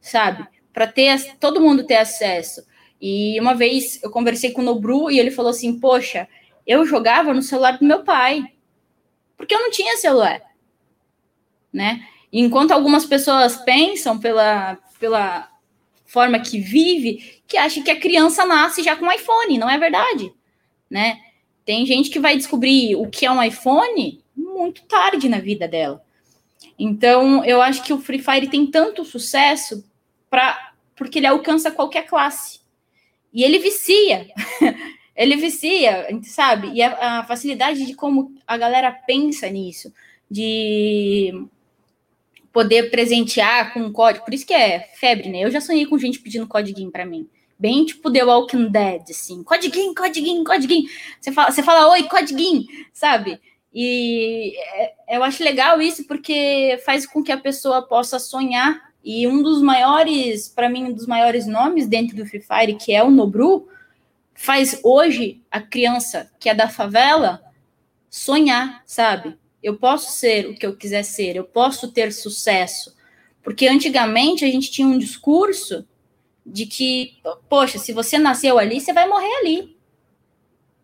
sabe? 0.00 0.46
Para 0.72 0.86
ter 0.86 1.36
todo 1.38 1.60
mundo 1.60 1.86
ter 1.86 1.96
acesso. 1.96 2.62
E 3.00 3.38
uma 3.40 3.54
vez 3.54 4.02
eu 4.02 4.10
conversei 4.10 4.50
com 4.50 4.60
o 4.60 4.64
Nobru 4.64 5.10
e 5.10 5.18
ele 5.18 5.30
falou 5.30 5.50
assim: 5.50 5.78
Poxa, 5.78 6.28
eu 6.66 6.84
jogava 6.84 7.32
no 7.32 7.42
celular 7.42 7.78
do 7.78 7.84
meu 7.84 8.02
pai, 8.02 8.44
porque 9.36 9.54
eu 9.54 9.60
não 9.60 9.70
tinha 9.70 9.96
celular, 9.96 10.42
né? 11.72 12.06
E 12.32 12.40
enquanto 12.40 12.72
algumas 12.72 13.06
pessoas 13.06 13.56
pensam 13.56 14.18
pela, 14.18 14.76
pela 14.98 15.48
forma 16.04 16.40
que 16.40 16.58
vive, 16.58 17.42
que 17.46 17.56
acha 17.56 17.82
que 17.82 17.90
a 17.90 18.00
criança 18.00 18.44
nasce 18.44 18.82
já 18.82 18.96
com 18.96 19.10
iPhone, 19.10 19.58
não 19.58 19.70
é 19.70 19.78
verdade, 19.78 20.32
né? 20.90 21.20
Tem 21.64 21.86
gente 21.86 22.10
que 22.10 22.18
vai 22.18 22.36
descobrir 22.36 22.96
o 22.96 23.08
que 23.08 23.26
é 23.26 23.30
um 23.30 23.42
iPhone 23.42 24.22
muito 24.34 24.82
tarde 24.82 25.28
na 25.28 25.38
vida 25.38 25.68
dela. 25.68 26.02
Então, 26.78 27.44
eu 27.44 27.60
acho 27.60 27.82
que 27.82 27.92
o 27.92 28.00
Free 28.00 28.20
Fire 28.20 28.48
tem 28.48 28.66
tanto 28.66 29.04
sucesso 29.04 29.84
para 30.30 30.72
porque 30.94 31.18
ele 31.18 31.26
alcança 31.26 31.70
qualquer 31.70 32.06
classe. 32.06 32.60
E 33.32 33.44
ele 33.44 33.58
vicia. 33.58 34.26
ele 35.14 35.36
vicia, 35.36 36.06
sabe? 36.22 36.70
E 36.72 36.82
a, 36.82 37.20
a, 37.20 37.24
facilidade 37.24 37.84
de 37.84 37.94
como 37.94 38.34
a 38.46 38.56
galera 38.56 38.92
pensa 38.92 39.48
nisso, 39.50 39.92
de 40.30 41.32
poder 42.52 42.90
presentear 42.90 43.72
com 43.72 43.80
um 43.80 43.92
código. 43.92 44.24
Por 44.24 44.34
isso 44.34 44.46
que 44.46 44.54
é 44.54 44.80
febre, 44.94 45.28
né? 45.28 45.40
Eu 45.40 45.50
já 45.50 45.60
sonhei 45.60 45.86
com 45.86 45.98
gente 45.98 46.20
pedindo 46.20 46.46
código 46.46 46.90
para 46.90 47.04
mim. 47.04 47.28
Bem 47.58 47.84
tipo 47.84 48.10
The 48.10 48.24
Walking 48.24 48.68
Dead, 48.70 49.02
assim. 49.10 49.42
Codiguinho, 49.42 49.94
codiguinho, 49.94 50.44
codiguinho. 50.44 50.88
Você 51.20 51.32
fala, 51.32 51.50
você 51.50 51.62
fala 51.62 51.90
oi, 51.90 52.04
codiguinho, 52.04 52.64
sabe? 52.92 53.40
E 53.74 54.54
é, 54.56 55.16
eu 55.16 55.24
acho 55.24 55.42
legal 55.42 55.80
isso 55.80 56.06
porque 56.06 56.80
faz 56.84 57.04
com 57.04 57.22
que 57.22 57.32
a 57.32 57.38
pessoa 57.38 57.82
possa 57.82 58.18
sonhar 58.18 58.87
e 59.10 59.26
um 59.26 59.42
dos 59.42 59.62
maiores, 59.62 60.50
para 60.50 60.68
mim, 60.68 60.84
um 60.84 60.92
dos 60.92 61.06
maiores 61.06 61.46
nomes 61.46 61.88
dentro 61.88 62.14
do 62.14 62.26
Free 62.26 62.42
Fire, 62.42 62.74
que 62.74 62.92
é 62.92 63.02
o 63.02 63.10
Nobru, 63.10 63.66
faz 64.34 64.78
hoje 64.84 65.42
a 65.50 65.62
criança 65.62 66.30
que 66.38 66.46
é 66.46 66.54
da 66.54 66.68
favela 66.68 67.42
sonhar, 68.10 68.82
sabe? 68.84 69.38
Eu 69.62 69.78
posso 69.78 70.12
ser 70.12 70.50
o 70.50 70.54
que 70.54 70.66
eu 70.66 70.76
quiser 70.76 71.04
ser, 71.04 71.36
eu 71.36 71.44
posso 71.44 71.90
ter 71.90 72.12
sucesso. 72.12 72.94
Porque 73.42 73.66
antigamente 73.66 74.44
a 74.44 74.48
gente 74.48 74.70
tinha 74.70 74.86
um 74.86 74.98
discurso 74.98 75.88
de 76.44 76.66
que, 76.66 77.14
poxa, 77.48 77.78
se 77.78 77.94
você 77.94 78.18
nasceu 78.18 78.58
ali, 78.58 78.78
você 78.78 78.92
vai 78.92 79.08
morrer 79.08 79.34
ali. 79.40 79.74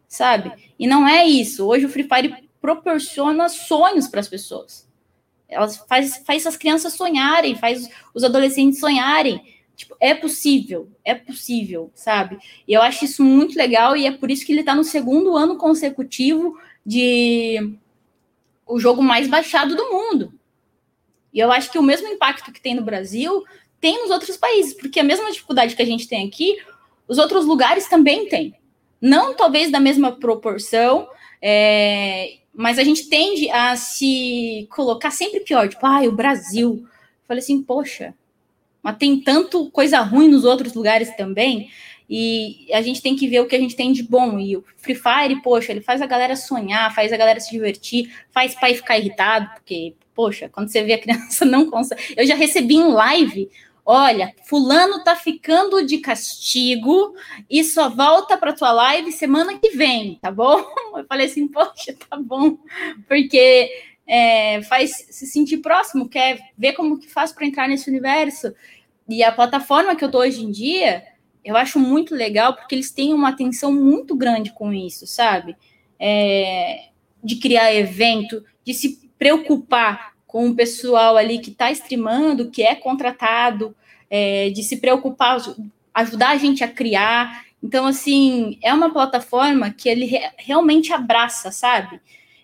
Sabe? 0.09 0.51
E 0.79 0.87
não 0.87 1.07
é 1.07 1.27
isso. 1.27 1.67
Hoje 1.67 1.85
o 1.85 1.91
Free 1.91 2.09
Fire 2.09 2.49
proporciona 2.59 3.51
sonhos 3.51 4.09
para 4.09 4.21
as 4.21 4.29
pessoas 4.29 4.84
Elas 5.55 5.77
faz, 5.77 6.23
faz 6.27 6.47
as 6.47 6.57
crianças 6.57 6.93
sonharem, 6.95 7.55
faz 7.55 7.89
os 8.13 8.25
adolescentes 8.25 8.81
sonharem. 8.81 9.41
Tipo, 9.77 9.97
é 10.01 10.15
possível, 10.15 10.89
é 11.05 11.15
possível, 11.15 11.91
sabe? 11.95 12.39
E 12.67 12.73
eu 12.73 12.83
acho 12.83 13.05
isso 13.05 13.25
muito 13.25 13.57
legal 13.57 13.97
e 13.97 14.07
é 14.07 14.13
por 14.13 14.31
isso 14.31 14.45
que 14.47 14.53
ele 14.53 14.61
está 14.61 14.75
no 14.75 14.85
segundo 14.85 15.37
ano 15.37 15.57
consecutivo 15.57 16.57
de 16.87 17.77
o 18.67 18.79
jogo 18.79 19.03
mais 19.03 19.27
baixado 19.27 19.75
do 19.75 19.91
mundo. 19.91 20.33
E 21.33 21.41
eu 21.41 21.51
acho 21.51 21.71
que 21.71 21.79
o 21.79 21.83
mesmo 21.83 22.07
impacto 22.07 22.53
que 22.53 22.61
tem 22.61 22.75
no 22.75 22.83
Brasil 22.83 23.43
tem 23.81 24.01
nos 24.01 24.11
outros 24.11 24.37
países, 24.37 24.73
porque 24.73 25.01
a 25.01 25.05
mesma 25.05 25.31
dificuldade 25.31 25.75
que 25.75 25.83
a 25.83 25.87
gente 25.87 26.09
tem 26.09 26.27
aqui, 26.27 26.57
os 27.09 27.19
outros 27.19 27.45
lugares 27.45 27.89
também 27.89 28.29
têm. 28.29 28.55
Não 29.01 29.35
talvez 29.35 29.71
da 29.71 29.81
mesma 29.81 30.13
proporção, 30.13 31.09
é, 31.43 32.39
mas 32.55 32.79
a 32.79 32.85
gente 32.85 33.09
tende 33.09 33.51
a 33.51 33.77
se 33.77 34.69
colocar 34.71 35.11
sempre 35.11 35.41
pior, 35.41 35.69
tipo, 35.69 35.85
ai, 35.85 36.07
ah, 36.07 36.09
o 36.09 36.13
Brasil. 36.13 36.81
Eu 36.83 36.89
falei 37.27 37.43
assim, 37.43 37.63
poxa, 37.63 38.15
mas 38.83 38.97
tem 38.97 39.21
tanto 39.21 39.71
coisa 39.71 40.01
ruim 40.01 40.29
nos 40.29 40.45
outros 40.45 40.75
lugares 40.75 41.15
também, 41.17 41.71
e 42.09 42.69
a 42.73 42.83
gente 42.83 43.01
tem 43.01 43.17
que 43.17 43.27
ver 43.27 43.41
o 43.41 43.47
que 43.47 43.57
a 43.57 43.59
gente 43.59 43.75
tem 43.75 43.93
de 43.93 44.03
bom. 44.03 44.39
E 44.39 44.57
o 44.57 44.65
Free 44.77 44.95
Fire, 44.95 45.43
poxa, 45.43 45.73
ele 45.73 45.81
faz 45.81 46.03
a 46.03 46.07
galera 46.07 46.37
sonhar, 46.37 46.95
faz 46.95 47.13
a 47.13 47.17
galera 47.17 47.41
se 47.41 47.51
divertir, 47.51 48.13
faz 48.31 48.55
pai 48.55 48.75
ficar 48.75 48.99
irritado, 48.99 49.51
porque, 49.55 49.95
poxa, 50.15 50.49
quando 50.49 50.69
você 50.69 50.83
vê 50.83 50.95
a 50.95 50.99
criança 50.99 51.45
não 51.47 51.71
consegue. 51.71 52.15
Eu 52.17 52.27
já 52.27 52.35
recebi 52.35 52.75
em 52.75 52.89
live 52.89 53.51
olha, 53.85 54.35
fulano 54.49 55.05
tá 55.05 55.15
ficando 55.15 55.85
de 55.85 55.99
castigo 55.99 57.15
e 57.51 57.63
só 57.63 57.89
volta 57.89 58.37
para 58.39 58.53
tua 58.53 58.73
live 58.73 59.13
semana 59.13 59.59
que 59.59 59.71
vem, 59.71 60.19
tá 60.21 60.31
bom? 60.31 60.65
Eu 60.97 61.05
falei 61.07 61.27
assim, 61.27 61.47
poxa, 61.47 61.95
tá 62.09 62.17
bom, 62.17 62.57
porque 63.07 63.71
é, 64.07 64.63
faz 64.63 65.07
se 65.11 65.27
sentir 65.27 65.59
próximo, 65.59 66.09
quer 66.09 66.39
ver 66.57 66.73
como 66.73 66.99
que 66.99 67.09
faz 67.09 67.33
para 67.33 67.47
entrar 67.47 67.69
nesse 67.69 67.91
universo. 67.91 68.55
E 69.09 69.23
a 69.23 69.33
plataforma 69.33 69.95
que 69.95 70.05
eu 70.05 70.11
tô 70.11 70.21
hoje 70.21 70.43
em 70.43 70.51
dia, 70.51 71.05
eu 71.45 71.57
acho 71.57 71.79
muito 71.79 72.15
legal 72.15 72.55
porque 72.55 72.75
eles 72.75 72.91
têm 72.91 73.13
uma 73.13 73.29
atenção 73.29 73.71
muito 73.71 74.17
grande 74.17 74.51
com 74.51 74.73
isso, 74.73 75.07
sabe? 75.07 75.55
É, 75.99 76.89
de 77.23 77.37
criar 77.37 77.75
evento, 77.75 78.43
de 78.65 78.73
se 78.73 79.11
preocupar 79.19 80.14
com 80.35 80.49
o 80.49 80.55
pessoal 80.57 81.17
ali 81.17 81.39
que 81.39 81.51
está 81.51 81.71
streamando, 81.71 82.51
que 82.51 82.61
é 82.61 82.75
contratado, 82.75 83.73
é, 84.11 84.51
de 84.51 84.65
se 84.65 84.79
preocupar, 84.79 85.41
ajudar 85.95 86.31
a 86.31 86.37
gente 86.37 86.65
a 86.65 86.67
criar. 86.67 87.45
Então, 87.63 87.87
assim, 87.87 88.59
é 88.61 88.75
uma 88.75 88.93
plataforma 88.93 89.71
que 89.71 89.89
ele 89.89 90.07
re 90.07 90.19
realmente 90.37 90.93
abraça, 90.93 91.53
sabe? 91.53 92.01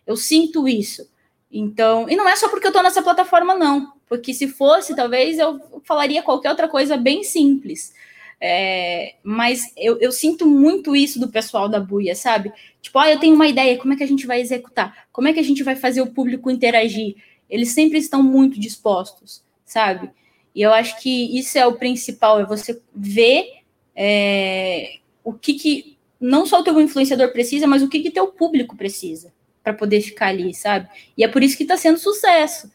Eu 0.07 0.17
sinto 0.17 0.69
isso. 0.69 1.11
Então, 1.51 2.09
e 2.09 2.15
não 2.15 2.29
é 2.29 2.37
só 2.37 2.49
porque 2.49 2.65
eu 2.65 2.71
estou 2.71 2.81
nessa 2.81 3.03
plataforma, 3.03 3.57
não. 3.57 3.93
Porque 4.09 4.33
se 4.33 4.47
fosse, 4.47 4.95
talvez 4.95 5.41
eu 5.41 5.61
falaria 5.83 6.23
qualquer 6.23 6.51
outra 6.51 6.69
coisa 6.69 6.97
bem 6.97 7.25
simples. 7.25 7.93
É, 8.41 9.17
mas 9.25 9.73
eu, 9.77 9.99
eu, 10.01 10.13
sinto 10.13 10.47
muito 10.47 10.95
isso 10.95 11.19
do 11.19 11.29
pessoal 11.29 11.69
da 11.69 11.81
Buia, 11.81 12.15
sabe? 12.15 12.53
Tipo, 12.81 13.01
ah, 13.01 13.11
eu 13.11 13.19
tenho 13.19 13.35
uma 13.35 13.49
ideia, 13.49 13.77
como 13.79 13.95
é 13.95 13.97
que 13.97 14.05
a 14.05 14.09
gente 14.09 14.29
vai 14.29 14.41
executar? 14.41 15.09
Como 15.11 15.27
é 15.27 15.33
que 15.33 15.41
a 15.41 15.45
gente 15.45 15.65
vai 15.65 15.75
fazer 15.75 16.03
o 16.03 16.13
público 16.13 16.53
interagir? 16.53 17.17
Eles 17.51 17.73
sempre 17.73 17.99
estão 17.99 18.23
muito 18.23 18.59
dispostos, 18.59 19.43
sabe? 19.65 20.11
E 20.55 20.63
eu 20.63 20.73
acho 20.73 21.01
que 21.01 21.39
isso 21.39 21.59
é 21.59 21.67
o 21.67 21.77
principal, 21.77 22.41
é 22.41 22.47
você 22.47 22.81
ver 22.95 23.61
é, 23.95 24.99
o 25.23 25.33
que, 25.33 25.55
que 25.55 25.99
não 26.21 26.47
só 26.47 26.61
o 26.61 26.65
teu 26.65 26.81
influenciador 26.81 27.33
precisa, 27.33 27.67
mas 27.67 27.83
o 27.83 27.89
que, 27.89 28.01
que 28.01 28.11
teu 28.11 28.29
público 28.29 28.77
precisa 28.77 29.33
para 29.63 29.75
poder 29.75 30.01
ficar 30.01 30.29
ali, 30.29 30.55
sabe? 30.55 30.89
E 31.17 31.25
é 31.25 31.29
por 31.29 31.43
isso 31.43 31.57
que 31.57 31.65
está 31.65 31.77
sendo 31.77 31.99
sucesso. 31.99 32.71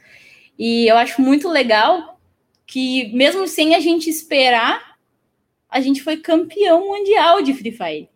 E 0.58 0.88
eu 0.88 0.98
acho 0.98 1.22
muito 1.22 1.50
legal 1.50 2.20
que, 2.66 3.12
mesmo 3.14 3.48
sem 3.48 3.76
a 3.76 3.80
gente 3.80 4.10
esperar, 4.10 4.98
a 5.70 5.80
gente 5.82 6.02
foi 6.02 6.18
campeão 6.18 6.88
mundial 6.88 7.42
de 7.42 7.54
Free 7.54 7.72
Fire. 7.72 8.10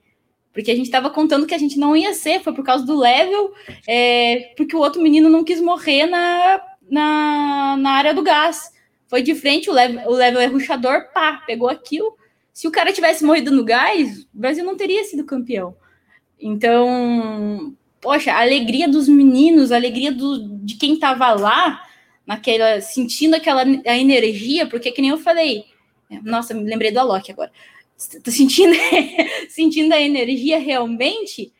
Porque 0.53 0.71
a 0.71 0.75
gente 0.75 0.85
estava 0.85 1.09
contando 1.09 1.45
que 1.45 1.53
a 1.53 1.57
gente 1.57 1.77
não 1.77 1.95
ia 1.95 2.13
ser, 2.13 2.41
foi 2.41 2.53
por 2.53 2.63
causa 2.63 2.85
do 2.85 2.97
level, 2.97 3.53
é, 3.87 4.53
porque 4.57 4.75
o 4.75 4.79
outro 4.79 5.01
menino 5.01 5.29
não 5.29 5.43
quis 5.43 5.61
morrer 5.61 6.05
na, 6.07 6.61
na, 6.89 7.77
na 7.77 7.91
área 7.91 8.13
do 8.13 8.23
gás. 8.23 8.71
Foi 9.07 9.21
de 9.21 9.35
frente, 9.35 9.69
o 9.69 9.73
level, 9.73 10.07
o 10.07 10.13
level 10.13 10.41
é 10.41 10.47
ruxador, 10.47 11.11
pá, 11.13 11.43
pegou 11.45 11.69
aquilo. 11.69 12.15
Se 12.51 12.67
o 12.67 12.71
cara 12.71 12.91
tivesse 12.91 13.23
morrido 13.23 13.51
no 13.51 13.63
gás, 13.63 14.23
o 14.33 14.39
Brasil 14.39 14.65
não 14.65 14.75
teria 14.75 15.03
sido 15.03 15.23
campeão. 15.23 15.75
Então, 16.39 17.75
poxa, 18.01 18.33
a 18.33 18.41
alegria 18.41 18.87
dos 18.87 19.07
meninos, 19.07 19.71
a 19.71 19.75
alegria 19.75 20.11
do, 20.11 20.57
de 20.59 20.75
quem 20.75 20.93
estava 20.93 21.31
lá, 21.33 21.81
naquela, 22.25 22.81
sentindo 22.81 23.35
aquela 23.35 23.63
a 23.85 23.97
energia, 23.97 24.67
porque 24.67 24.91
que 24.91 25.01
nem 25.01 25.11
eu 25.11 25.17
falei, 25.17 25.65
nossa, 26.23 26.53
me 26.53 26.63
lembrei 26.63 26.91
do 26.91 26.99
Alok 26.99 27.31
agora 27.31 27.51
sentindo, 28.25 28.73
sentindo 29.49 29.93
a 29.93 30.01
energia 30.01 30.57
realmente 30.57 31.51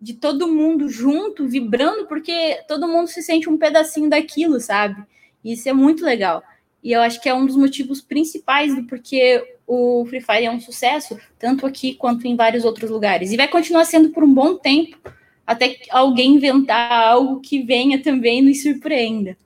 de 0.00 0.14
todo 0.14 0.52
mundo 0.52 0.88
junto, 0.88 1.46
vibrando, 1.46 2.06
porque 2.06 2.60
todo 2.66 2.88
mundo 2.88 3.06
se 3.06 3.22
sente 3.22 3.48
um 3.48 3.56
pedacinho 3.56 4.10
daquilo, 4.10 4.58
sabe? 4.58 5.00
Isso 5.44 5.68
é 5.68 5.72
muito 5.72 6.04
legal. 6.04 6.42
E 6.82 6.90
eu 6.90 7.00
acho 7.00 7.20
que 7.20 7.28
é 7.28 7.34
um 7.34 7.46
dos 7.46 7.56
motivos 7.56 8.00
principais 8.00 8.74
do 8.74 8.84
porquê 8.84 9.56
o 9.64 10.04
Free 10.06 10.20
Fire 10.20 10.46
é 10.46 10.50
um 10.50 10.60
sucesso, 10.60 11.16
tanto 11.38 11.64
aqui 11.64 11.94
quanto 11.94 12.26
em 12.26 12.34
vários 12.34 12.64
outros 12.64 12.90
lugares. 12.90 13.30
E 13.30 13.36
vai 13.36 13.46
continuar 13.46 13.84
sendo 13.84 14.10
por 14.10 14.24
um 14.24 14.34
bom 14.34 14.56
tempo, 14.56 14.98
até 15.46 15.78
alguém 15.90 16.34
inventar 16.34 16.90
algo 16.90 17.40
que 17.40 17.62
venha 17.62 18.02
também 18.02 18.40
e 18.40 18.42
nos 18.42 18.62
surpreenda. 18.62 19.36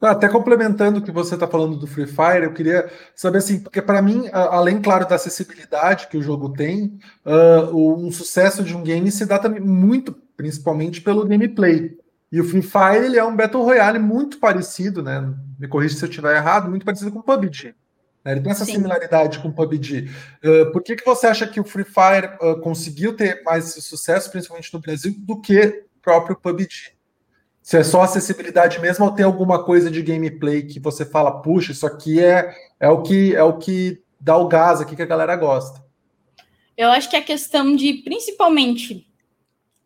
Ah, 0.00 0.12
até 0.12 0.28
complementando 0.28 1.00
o 1.00 1.02
que 1.02 1.10
você 1.10 1.34
está 1.34 1.48
falando 1.48 1.76
do 1.76 1.86
Free 1.86 2.06
Fire, 2.06 2.44
eu 2.44 2.52
queria 2.52 2.88
saber 3.16 3.38
assim, 3.38 3.58
porque 3.58 3.82
para 3.82 4.00
mim, 4.00 4.28
além, 4.32 4.80
claro, 4.80 5.08
da 5.08 5.16
acessibilidade 5.16 6.06
que 6.06 6.16
o 6.16 6.22
jogo 6.22 6.52
tem, 6.52 7.00
uh, 7.26 7.76
um 7.76 8.10
sucesso 8.12 8.62
de 8.62 8.76
um 8.76 8.82
game 8.82 9.10
se 9.10 9.26
dá 9.26 9.40
também 9.40 9.60
muito, 9.60 10.14
principalmente 10.36 11.00
pelo 11.00 11.26
gameplay. 11.26 11.98
E 12.30 12.40
o 12.40 12.44
Free 12.44 12.62
Fire 12.62 13.06
ele 13.06 13.18
é 13.18 13.24
um 13.24 13.34
Battle 13.34 13.64
Royale 13.64 13.98
muito 13.98 14.38
parecido, 14.38 15.02
né? 15.02 15.34
Me 15.58 15.66
corrija 15.66 15.96
se 15.96 16.04
eu 16.04 16.08
estiver 16.08 16.36
errado, 16.36 16.70
muito 16.70 16.84
parecido 16.84 17.10
com 17.10 17.18
o 17.18 17.22
PUBG. 17.22 17.74
Né? 18.24 18.32
Ele 18.32 18.40
tem 18.42 18.52
essa 18.52 18.64
Sim. 18.64 18.74
similaridade 18.74 19.40
com 19.40 19.48
o 19.48 19.52
PUBG. 19.52 20.10
Uh, 20.44 20.70
por 20.70 20.82
que, 20.82 20.94
que 20.94 21.04
você 21.04 21.26
acha 21.26 21.46
que 21.46 21.58
o 21.58 21.64
Free 21.64 21.84
Fire 21.84 22.36
uh, 22.40 22.60
conseguiu 22.60 23.16
ter 23.16 23.42
mais 23.42 23.64
sucesso, 23.64 24.30
principalmente 24.30 24.72
no 24.72 24.80
Brasil, 24.80 25.14
do 25.18 25.40
que 25.40 25.84
o 25.96 26.00
próprio 26.00 26.36
PUBG? 26.36 26.97
Se 27.68 27.76
é 27.76 27.84
só 27.84 28.00
acessibilidade 28.00 28.80
mesmo 28.80 29.04
ou 29.04 29.10
tem 29.10 29.26
alguma 29.26 29.62
coisa 29.62 29.90
de 29.90 30.00
gameplay 30.00 30.62
que 30.62 30.80
você 30.80 31.04
fala, 31.04 31.42
puxa, 31.42 31.70
isso 31.70 31.86
aqui 31.86 32.18
é, 32.18 32.50
é 32.80 32.88
o 32.88 33.02
que 33.02 33.36
é 33.36 33.42
o 33.42 33.58
que 33.58 34.02
dá 34.18 34.38
o 34.38 34.48
gás 34.48 34.80
aqui 34.80 34.96
que 34.96 35.02
a 35.02 35.04
galera 35.04 35.36
gosta. 35.36 35.84
Eu 36.74 36.88
acho 36.88 37.10
que 37.10 37.16
a 37.16 37.22
questão 37.22 37.76
de, 37.76 37.92
principalmente, 38.02 39.06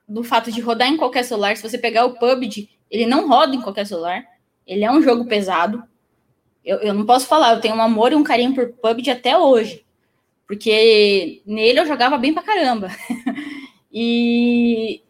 do 0.08 0.22
fato 0.22 0.52
de 0.52 0.60
rodar 0.60 0.86
em 0.86 0.96
qualquer 0.96 1.24
celular, 1.24 1.56
se 1.56 1.68
você 1.68 1.76
pegar 1.76 2.04
o 2.04 2.16
PUBG, 2.20 2.70
ele 2.88 3.04
não 3.04 3.28
roda 3.28 3.56
em 3.56 3.60
qualquer 3.60 3.84
celular, 3.84 4.22
ele 4.64 4.84
é 4.84 4.92
um 4.92 5.02
jogo 5.02 5.24
pesado. 5.24 5.82
Eu, 6.64 6.78
eu 6.82 6.94
não 6.94 7.04
posso 7.04 7.26
falar, 7.26 7.54
eu 7.54 7.60
tenho 7.60 7.74
um 7.74 7.82
amor 7.82 8.12
e 8.12 8.14
um 8.14 8.22
carinho 8.22 8.54
por 8.54 8.68
PUBG 8.74 9.10
até 9.10 9.36
hoje, 9.36 9.84
porque 10.46 11.42
nele 11.44 11.80
eu 11.80 11.86
jogava 11.86 12.16
bem 12.16 12.32
pra 12.32 12.44
caramba. 12.44 12.90
e 13.92 15.02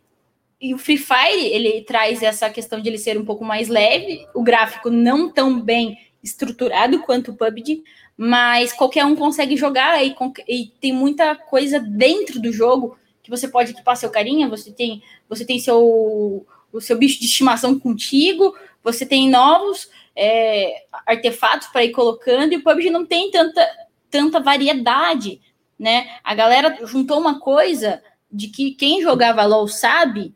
e 0.63 0.73
o 0.73 0.79
Free 0.79 0.97
Fire, 0.97 1.45
ele 1.47 1.83
traz 1.83 2.23
essa 2.23 2.49
questão 2.49 2.81
de 2.81 2.89
ele 2.89 2.97
ser 2.97 3.19
um 3.19 3.25
pouco 3.25 3.45
mais 3.45 3.69
leve, 3.69 4.25
o 4.33 4.45
gráfico 4.45 4.91
não 4.91 5.29
tão 5.29 5.61
bem 5.61 5.99
estruturado 6.23 7.01
quanto 7.01 7.33
o 7.33 7.37
PUBG, 7.37 7.83
mas 8.17 8.73
qualquer 8.73 9.05
um 9.05 9.17
consegue 9.17 9.57
jogar 9.57 10.01
e, 10.05 10.15
e, 10.49 10.67
tem 10.81 10.93
muita 10.93 11.35
coisa 11.35 11.81
dentro 11.81 12.41
do 12.41 12.53
jogo 12.53 12.97
que 13.25 13.29
você 13.31 13.49
pode 13.49 13.73
equipar 13.73 13.97
seu 13.97 14.09
carinha, 14.09 14.49
você 14.49 14.71
tem, 14.71 15.03
você 15.29 15.45
tem 15.45 15.59
seu, 15.59 16.47
o 16.73 16.81
seu 16.81 16.97
bicho 16.97 17.19
de 17.19 17.27
estimação 17.27 17.77
contigo, 17.77 18.55
você 18.85 19.05
tem 19.05 19.29
novos 19.29 19.91
é, 20.15 20.85
artefatos 21.05 21.67
para 21.69 21.85
ir 21.85 21.91
colocando, 21.91 22.53
e 22.53 22.59
o 22.59 22.63
PUBG 22.63 22.89
não 22.89 23.05
tem 23.05 23.33
tanta, 23.33 23.69
tanta 24.09 24.39
variedade, 24.39 25.41
né? 25.77 26.09
A 26.23 26.37
galera 26.37 26.79
juntou 26.87 27.19
uma 27.19 27.41
coisa 27.41 28.01
de 28.31 28.47
que 28.47 28.71
quem 28.73 29.03
jogava 29.03 29.45
LOL 29.45 29.67
sabe 29.67 30.33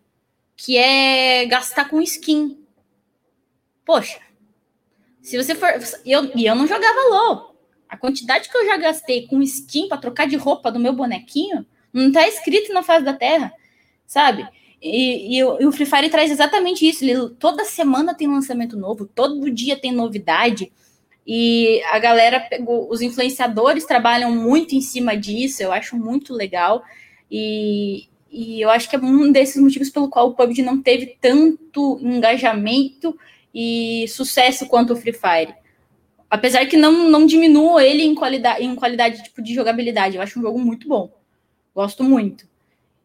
que 0.57 0.77
é 0.77 1.45
gastar 1.47 1.89
com 1.89 2.01
skin. 2.01 2.59
Poxa, 3.85 4.19
se 5.23 5.37
você 5.37 5.55
for. 5.55 5.69
Eu, 6.05 6.31
e 6.35 6.47
eu 6.47 6.55
não 6.55 6.67
jogava 6.67 7.09
LOL. 7.11 7.57
A 7.89 7.97
quantidade 7.97 8.49
que 8.49 8.57
eu 8.57 8.67
já 8.67 8.77
gastei 8.77 9.27
com 9.27 9.43
skin 9.43 9.89
para 9.89 9.99
trocar 9.99 10.27
de 10.27 10.37
roupa 10.37 10.73
do 10.73 10.81
meu 10.81 10.93
bonequinho 10.93 11.65
não 11.93 12.11
tá 12.11 12.27
escrito 12.27 12.73
na 12.73 12.83
face 12.83 13.05
da 13.05 13.13
terra, 13.13 13.53
sabe? 14.07 14.47
E, 14.83 15.37
e, 15.37 15.39
e, 15.39 15.45
o 15.45 15.73
Free 15.73 15.87
Fire 15.87 16.11
traz 16.11 16.31
exatamente 16.31 16.87
isso. 16.87 17.05
Ele, 17.05 17.31
toda 17.39 17.65
semana 17.65 18.15
tem 18.15 18.29
lançamento 18.29 18.77
novo, 18.77 19.07
todo 19.07 19.51
dia 19.51 19.77
tem 19.77 19.93
novidade. 19.93 20.73
E 21.27 21.83
a 21.91 21.99
galera 21.99 22.41
pegou, 22.41 22.89
os 22.91 23.01
influenciadores 23.01 23.85
trabalham 23.85 24.31
muito 24.31 24.75
em 24.75 24.81
cima 24.81 25.17
disso, 25.17 25.63
eu 25.63 25.73
acho 25.73 25.97
muito 25.97 26.33
legal. 26.33 26.85
E, 27.31 28.09
e 28.31 28.61
eu 28.61 28.71
acho 28.71 28.89
que 28.89 28.97
é 28.97 28.99
um 28.99 29.31
desses 29.31 29.61
motivos 29.61 29.91
pelo 29.91 30.09
qual 30.09 30.29
o 30.29 30.35
PUBG 30.35 30.63
não 30.63 30.81
teve 30.83 31.17
tanto 31.21 31.99
engajamento 32.03 33.19
e 33.55 34.07
sucesso 34.09 34.67
quanto 34.67 34.93
o 34.93 34.97
Free 34.97 35.13
Fire. 35.13 35.55
Apesar 36.29 36.67
que 36.67 36.77
não, 36.77 37.09
não 37.09 37.25
diminua 37.25 37.85
ele 37.85 38.03
em 38.03 38.15
qualidade, 38.15 38.65
em 38.65 38.75
qualidade 38.75 39.23
tipo, 39.23 39.41
de 39.41 39.55
jogabilidade. 39.55 40.17
Eu 40.17 40.23
acho 40.23 40.39
um 40.39 40.43
jogo 40.43 40.59
muito 40.59 40.89
bom. 40.89 41.11
Gosto 41.75 42.03
muito. 42.03 42.47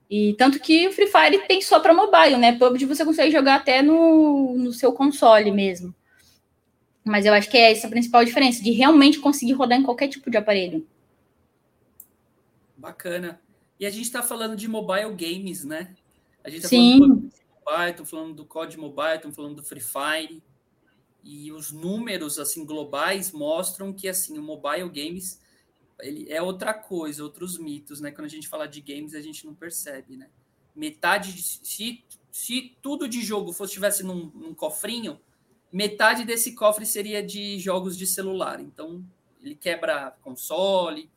E 0.09 0.33
tanto 0.33 0.59
que 0.59 0.87
o 0.87 0.91
Free 0.91 1.07
Fire 1.07 1.47
tem 1.47 1.61
só 1.61 1.79
para 1.79 1.93
mobile, 1.93 2.37
né? 2.37 2.57
PUBG 2.57 2.85
você 2.85 3.05
consegue 3.05 3.31
jogar 3.31 3.55
até 3.55 3.81
no, 3.81 4.57
no 4.57 4.73
seu 4.73 4.91
console 4.91 5.51
mesmo. 5.51 5.95
Mas 7.05 7.25
eu 7.25 7.33
acho 7.33 7.49
que 7.49 7.57
é 7.57 7.71
essa 7.71 7.87
a 7.87 7.89
principal 7.89 8.25
diferença, 8.25 8.61
de 8.61 8.71
realmente 8.71 9.19
conseguir 9.19 9.53
rodar 9.53 9.79
em 9.79 9.83
qualquer 9.83 10.07
tipo 10.07 10.29
de 10.29 10.37
aparelho. 10.37 10.85
Bacana. 12.75 13.39
E 13.81 13.85
a 13.87 13.89
gente 13.89 14.05
está 14.05 14.21
falando 14.21 14.55
de 14.55 14.67
mobile 14.67 15.11
games, 15.15 15.65
né? 15.65 15.95
A 16.43 16.49
gente 16.51 16.65
está 16.65 16.69
falando 16.69 17.15
do 17.15 17.31
mobile, 17.65 17.93
tô 17.97 18.05
falando 18.05 18.35
do 18.35 18.45
COD 18.45 18.77
Mobile, 18.77 19.15
estamos 19.15 19.35
falando 19.35 19.55
do 19.55 19.63
Free 19.63 19.81
Fire. 19.81 20.43
E 21.23 21.51
os 21.51 21.71
números 21.71 22.37
assim 22.37 22.63
globais 22.63 23.31
mostram 23.31 23.91
que 23.91 24.07
assim 24.07 24.37
o 24.37 24.43
mobile 24.43 24.87
games 24.87 25.41
ele 25.99 26.31
é 26.31 26.39
outra 26.41 26.75
coisa, 26.75 27.23
outros 27.23 27.57
mitos, 27.57 27.99
né? 27.99 28.11
Quando 28.11 28.25
a 28.25 28.29
gente 28.29 28.47
fala 28.47 28.67
de 28.67 28.81
games, 28.81 29.15
a 29.15 29.21
gente 29.21 29.47
não 29.47 29.55
percebe, 29.55 30.15
né? 30.15 30.29
Metade 30.75 31.33
de, 31.33 31.41
se, 31.41 32.03
se 32.31 32.77
tudo 32.83 33.07
de 33.07 33.23
jogo 33.23 33.51
fosse 33.51 33.73
tivesse 33.73 34.03
num, 34.03 34.27
num 34.27 34.53
cofrinho, 34.53 35.19
metade 35.71 36.23
desse 36.23 36.53
cofre 36.53 36.85
seria 36.85 37.23
de 37.23 37.57
jogos 37.57 37.97
de 37.97 38.05
celular. 38.05 38.59
Então, 38.59 39.03
ele 39.41 39.55
quebra 39.55 40.15
console 40.21 41.09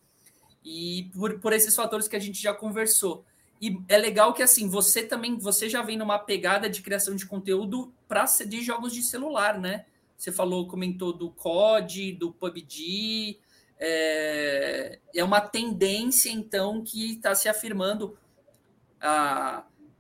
e 0.65 1.11
por, 1.15 1.39
por 1.39 1.53
esses 1.53 1.75
fatores 1.75 2.09
que 2.09 2.17
a 2.17 2.21
gente 2.21 2.41
já 2.41 2.55
conversou. 2.55 3.25
E 3.61 3.79
é 3.89 3.97
legal 3.97 4.33
que 4.33 4.43
assim, 4.43 4.69
você 4.69 5.03
também, 5.03 5.39
você 5.39 5.69
já 5.69 5.83
vem 5.83 5.97
numa 5.97 6.19
pegada 6.19 6.69
de 6.69 6.83
criação 6.83 7.15
de 7.15 7.27
conteúdo 7.27 7.93
para 8.09 8.25
de 8.47 8.63
jogos 8.63 8.93
de 8.93 9.03
celular, 9.03 9.59
né? 9.59 9.85
Você 10.17 10.33
falou, 10.33 10.67
comentou 10.67 11.13
do 11.13 11.31
COD, 11.31 12.13
do 12.13 12.33
PUBG. 12.33 13.39
É, 13.79 14.99
é 15.15 15.25
uma 15.25 15.41
tendência, 15.41 16.31
então, 16.31 16.83
que 16.83 17.13
está 17.13 17.35
se 17.35 17.49
afirmando. 17.49 18.17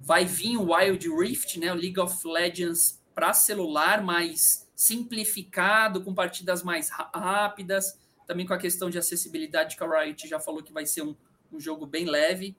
Vai 0.00 0.24
vir 0.24 0.56
o 0.56 0.72
Wild 0.72 1.08
Rift, 1.08 1.58
né, 1.58 1.72
o 1.72 1.76
League 1.76 1.98
of 1.98 2.26
Legends 2.26 3.02
para 3.14 3.32
celular, 3.32 4.02
mais 4.02 4.68
simplificado, 4.74 6.02
com 6.02 6.14
partidas 6.14 6.62
mais 6.62 6.90
rápidas, 6.90 7.98
também 8.26 8.46
com 8.46 8.54
a 8.54 8.58
questão 8.58 8.90
de 8.90 8.98
acessibilidade 8.98 9.76
que 9.76 9.84
a 9.84 10.02
Riot 10.02 10.26
já 10.28 10.40
falou 10.40 10.62
que 10.62 10.72
vai 10.72 10.86
ser 10.86 11.02
um, 11.02 11.14
um 11.52 11.60
jogo 11.60 11.86
bem 11.86 12.04
leve. 12.04 12.56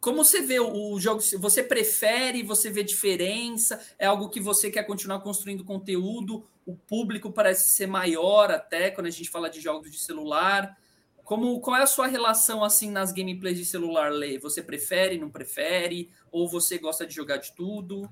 Como 0.00 0.24
você 0.24 0.42
vê 0.42 0.58
o 0.58 0.98
jogo? 0.98 1.20
Você 1.20 1.62
prefere? 1.62 2.42
Você 2.42 2.70
vê 2.70 2.82
diferença? 2.82 3.80
É 3.96 4.06
algo 4.06 4.28
que 4.28 4.40
você 4.40 4.68
quer 4.68 4.82
continuar 4.82 5.20
construindo 5.20 5.64
conteúdo? 5.64 6.44
O 6.66 6.74
público 6.74 7.30
parece 7.30 7.68
ser 7.68 7.86
maior 7.86 8.50
até 8.50 8.90
quando 8.90 9.06
a 9.06 9.10
gente 9.10 9.30
fala 9.30 9.48
de 9.48 9.60
jogos 9.60 9.92
de 9.92 10.00
celular. 10.00 10.76
Como 11.22 11.60
qual 11.60 11.76
é 11.76 11.82
a 11.82 11.86
sua 11.86 12.08
relação 12.08 12.64
assim 12.64 12.90
nas 12.90 13.12
gameplays 13.12 13.56
de 13.56 13.64
celular, 13.64 14.10
Lê? 14.12 14.38
Você 14.38 14.60
prefere, 14.60 15.18
não 15.18 15.30
prefere? 15.30 16.10
Ou 16.32 16.48
você 16.48 16.78
gosta 16.78 17.06
de 17.06 17.14
jogar 17.14 17.36
de 17.36 17.52
tudo? 17.52 18.10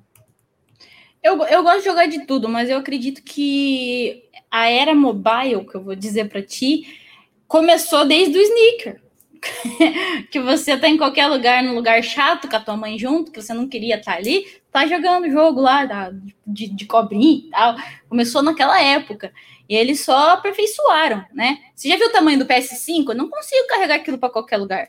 Eu, 1.23 1.43
eu 1.45 1.63
gosto 1.63 1.81
de 1.81 1.85
jogar 1.85 2.07
de 2.07 2.25
tudo, 2.25 2.49
mas 2.49 2.71
eu 2.71 2.79
acredito 2.79 3.23
que 3.23 4.30
a 4.51 4.69
era 4.69 4.95
mobile, 4.95 5.67
que 5.67 5.77
eu 5.77 5.83
vou 5.83 5.95
dizer 5.95 6.29
para 6.29 6.43
ti, 6.43 6.99
começou 7.47 8.05
desde 8.05 8.37
o 8.37 8.43
sneaker. 8.43 9.01
que 10.31 10.39
você 10.39 10.77
tá 10.77 10.89
em 10.89 10.99
qualquer 10.99 11.27
lugar, 11.27 11.63
no 11.63 11.75
lugar 11.75 12.03
chato, 12.03 12.49
com 12.49 12.57
a 12.57 12.61
tua 12.61 12.77
mãe 12.77 12.99
junto, 12.99 13.33
que 13.33 13.41
você 13.41 13.55
não 13.55 13.67
queria 13.67 13.97
estar 13.97 14.13
tá 14.13 14.19
ali, 14.19 14.47
tá 14.71 14.87
jogando 14.87 15.31
jogo 15.31 15.61
lá 15.61 15.87
da, 15.87 16.13
de, 16.47 16.69
de 16.69 16.85
cobrinha 16.85 17.47
e 17.47 17.51
tal. 17.51 17.77
Começou 18.09 18.43
naquela 18.43 18.81
época. 18.83 19.33
E 19.69 19.75
eles 19.75 20.05
só 20.05 20.33
aperfeiçoaram, 20.33 21.25
né? 21.33 21.59
Você 21.75 21.89
já 21.89 21.97
viu 21.97 22.09
o 22.09 22.13
tamanho 22.13 22.39
do 22.39 22.45
PS5? 22.45 23.09
Eu 23.09 23.15
não 23.15 23.31
consigo 23.31 23.69
carregar 23.69 23.95
aquilo 23.97 24.19
para 24.19 24.29
qualquer 24.29 24.57
lugar. 24.57 24.89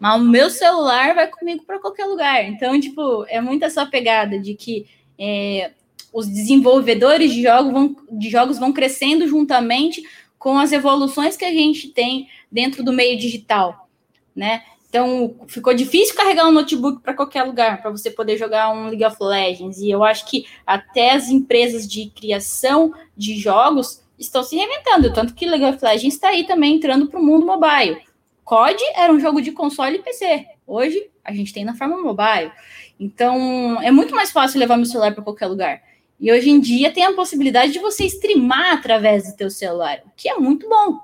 Mas 0.00 0.20
o 0.20 0.24
meu 0.24 0.48
celular 0.48 1.14
vai 1.14 1.26
comigo 1.26 1.64
para 1.64 1.80
qualquer 1.80 2.06
lugar. 2.06 2.44
Então, 2.44 2.80
tipo, 2.80 3.26
é 3.28 3.40
muito 3.40 3.64
essa 3.64 3.84
pegada 3.84 4.38
de 4.38 4.54
que 4.54 4.86
é, 5.18 5.72
os 6.12 6.26
desenvolvedores 6.26 7.32
de, 7.32 7.42
vão, 7.42 7.96
de 8.10 8.30
jogos 8.30 8.58
vão 8.58 8.72
crescendo 8.72 9.26
juntamente 9.26 10.02
com 10.38 10.58
as 10.58 10.72
evoluções 10.72 11.36
que 11.36 11.44
a 11.44 11.52
gente 11.52 11.88
tem 11.88 12.28
dentro 12.50 12.82
do 12.82 12.92
meio 12.92 13.18
digital 13.18 13.90
né? 14.34 14.62
Então, 14.88 15.36
ficou 15.46 15.72
difícil 15.72 16.16
carregar 16.16 16.48
um 16.48 16.52
notebook 16.52 17.00
para 17.00 17.14
qualquer 17.14 17.44
lugar, 17.44 17.80
para 17.80 17.90
você 17.90 18.10
poder 18.10 18.36
jogar 18.36 18.72
um 18.72 18.86
League 18.86 19.04
of 19.04 19.16
Legends. 19.20 19.78
E 19.78 19.88
eu 19.88 20.02
acho 20.02 20.26
que 20.26 20.46
até 20.66 21.12
as 21.12 21.28
empresas 21.28 21.86
de 21.86 22.06
criação 22.06 22.92
de 23.16 23.38
jogos 23.38 24.02
estão 24.18 24.42
se 24.42 24.56
reinventando. 24.56 25.12
Tanto 25.12 25.34
que 25.34 25.46
League 25.46 25.64
of 25.64 25.78
Legends 25.84 26.14
está 26.14 26.30
aí 26.30 26.44
também 26.44 26.74
entrando 26.74 27.06
para 27.06 27.20
o 27.20 27.22
mundo 27.22 27.46
mobile. 27.46 28.00
COD 28.42 28.82
era 28.96 29.12
um 29.12 29.20
jogo 29.20 29.40
de 29.40 29.52
console 29.52 29.96
e 29.96 30.02
PC. 30.02 30.46
Hoje, 30.66 31.08
a 31.24 31.32
gente 31.32 31.52
tem 31.52 31.64
na 31.64 31.76
forma 31.76 31.96
mobile. 32.02 32.50
Então, 32.98 33.80
é 33.80 33.92
muito 33.92 34.14
mais 34.14 34.32
fácil 34.32 34.58
levar 34.58 34.76
meu 34.76 34.86
celular 34.86 35.14
para 35.14 35.22
qualquer 35.22 35.46
lugar. 35.46 35.80
E 36.20 36.30
hoje 36.30 36.50
em 36.50 36.60
dia 36.60 36.92
tem 36.92 37.04
a 37.04 37.14
possibilidade 37.14 37.72
de 37.72 37.78
você 37.78 38.04
streamar 38.04 38.74
através 38.74 39.26
do 39.26 39.36
teu 39.36 39.48
celular, 39.48 40.02
o 40.04 40.10
que 40.14 40.28
é 40.28 40.36
muito 40.36 40.68
bom. 40.68 41.00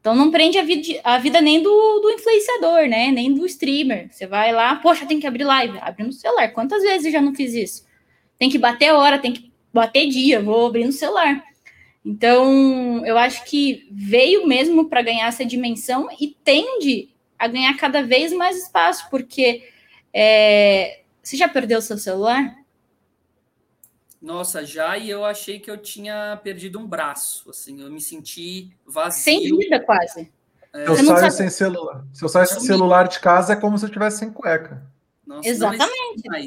Então 0.00 0.14
não 0.14 0.30
prende 0.30 0.56
a 0.56 0.62
vida, 0.62 1.00
a 1.04 1.18
vida 1.18 1.40
nem 1.40 1.62
do, 1.62 2.00
do 2.00 2.10
influenciador, 2.10 2.88
né? 2.88 3.10
Nem 3.10 3.34
do 3.34 3.44
streamer. 3.44 4.08
Você 4.10 4.26
vai 4.26 4.52
lá, 4.52 4.76
poxa, 4.76 5.04
tem 5.04 5.20
que 5.20 5.26
abrir 5.26 5.44
live. 5.44 5.78
Abre 5.80 6.04
no 6.04 6.12
celular. 6.12 6.48
Quantas 6.52 6.82
vezes 6.82 7.06
eu 7.06 7.12
já 7.12 7.20
não 7.20 7.34
fiz 7.34 7.52
isso? 7.52 7.84
Tem 8.38 8.48
que 8.48 8.56
bater 8.56 8.92
hora, 8.92 9.18
tem 9.18 9.32
que 9.32 9.52
bater 9.72 10.08
dia, 10.08 10.40
vou 10.40 10.66
abrir 10.66 10.86
no 10.86 10.92
celular. 10.92 11.44
Então, 12.02 13.04
eu 13.04 13.18
acho 13.18 13.44
que 13.44 13.86
veio 13.90 14.46
mesmo 14.46 14.88
para 14.88 15.02
ganhar 15.02 15.26
essa 15.26 15.44
dimensão 15.44 16.08
e 16.18 16.28
tende 16.42 17.10
a 17.38 17.46
ganhar 17.46 17.76
cada 17.76 18.02
vez 18.02 18.32
mais 18.32 18.56
espaço, 18.56 19.06
porque 19.10 19.68
é, 20.14 21.00
você 21.22 21.36
já 21.36 21.46
perdeu 21.48 21.82
seu 21.82 21.98
celular? 21.98 22.56
Nossa, 24.20 24.64
já 24.64 24.98
e 24.98 25.08
eu 25.08 25.24
achei 25.24 25.58
que 25.58 25.70
eu 25.70 25.78
tinha 25.78 26.38
perdido 26.44 26.78
um 26.78 26.86
braço, 26.86 27.48
assim, 27.48 27.80
eu 27.80 27.90
me 27.90 28.00
senti 28.00 28.70
vazio. 28.86 29.22
Sem 29.22 29.56
vida, 29.56 29.80
quase. 29.80 30.30
É, 30.74 30.86
eu 30.86 30.94
saio 30.94 31.06
sabe... 31.06 31.30
sem 31.30 31.50
celular. 31.50 32.04
Se 32.12 32.22
eu 32.22 32.28
saio 32.28 32.46
sem 32.46 32.60
celular 32.60 33.08
de 33.08 33.18
casa, 33.18 33.54
é 33.54 33.56
como 33.56 33.78
se 33.78 33.84
eu 33.84 33.88
estivesse 33.88 34.18
sem 34.18 34.30
cueca. 34.30 34.82
Nossa, 35.26 35.48
Exatamente. 35.48 36.22
Não, 36.24 36.38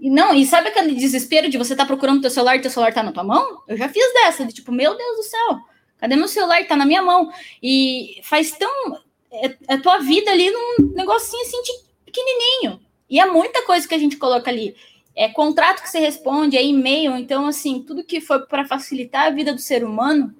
e 0.00 0.10
não, 0.10 0.34
e 0.34 0.46
sabe 0.46 0.68
aquele 0.68 0.94
desespero 0.94 1.48
de 1.48 1.58
você 1.58 1.74
estar 1.74 1.84
tá 1.84 1.88
procurando 1.88 2.20
teu 2.20 2.30
celular 2.30 2.56
e 2.56 2.60
teu 2.60 2.70
celular 2.70 2.92
tá 2.92 3.02
na 3.02 3.12
tua 3.12 3.24
mão? 3.24 3.62
Eu 3.66 3.76
já 3.76 3.88
fiz 3.88 4.12
dessa, 4.14 4.44
de 4.44 4.52
tipo, 4.52 4.70
meu 4.70 4.96
Deus 4.96 5.16
do 5.16 5.22
céu, 5.24 5.58
cadê 5.98 6.14
meu 6.14 6.28
celular? 6.28 6.66
Tá 6.66 6.76
na 6.76 6.86
minha 6.86 7.02
mão. 7.02 7.32
E 7.62 8.20
faz 8.22 8.52
tão. 8.52 8.96
É, 9.30 9.74
é 9.74 9.76
tua 9.78 9.98
vida 9.98 10.30
ali 10.30 10.50
num 10.50 10.92
negocinho 10.94 11.42
assim 11.42 11.62
de 11.62 11.72
pequenininho. 12.04 12.80
E 13.10 13.18
é 13.18 13.26
muita 13.26 13.64
coisa 13.64 13.88
que 13.88 13.94
a 13.94 13.98
gente 13.98 14.16
coloca 14.16 14.50
ali 14.50 14.76
é 15.18 15.28
contrato 15.28 15.82
que 15.82 15.90
você 15.90 15.98
responde, 15.98 16.56
é 16.56 16.64
e-mail, 16.64 17.16
então 17.16 17.48
assim, 17.48 17.82
tudo 17.82 18.04
que 18.04 18.20
for 18.20 18.46
para 18.46 18.64
facilitar 18.64 19.26
a 19.26 19.30
vida 19.30 19.52
do 19.52 19.60
ser 19.60 19.82
humano 19.82 20.32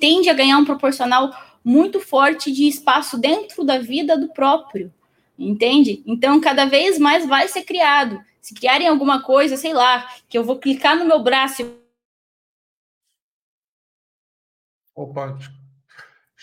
tende 0.00 0.30
a 0.30 0.34
ganhar 0.34 0.56
um 0.56 0.64
proporcional 0.64 1.30
muito 1.62 2.00
forte 2.00 2.50
de 2.50 2.66
espaço 2.66 3.18
dentro 3.18 3.62
da 3.64 3.78
vida 3.78 4.16
do 4.16 4.28
próprio, 4.28 4.90
entende? 5.38 6.02
Então, 6.06 6.40
cada 6.40 6.64
vez 6.64 6.98
mais 6.98 7.26
vai 7.26 7.48
ser 7.48 7.64
criado. 7.64 8.18
Se 8.40 8.54
criarem 8.54 8.88
alguma 8.88 9.22
coisa, 9.22 9.58
sei 9.58 9.74
lá, 9.74 10.08
que 10.26 10.38
eu 10.38 10.44
vou 10.44 10.58
clicar 10.58 10.96
no 10.96 11.04
meu 11.04 11.22
braço. 11.22 11.70
Opa, 14.94 15.38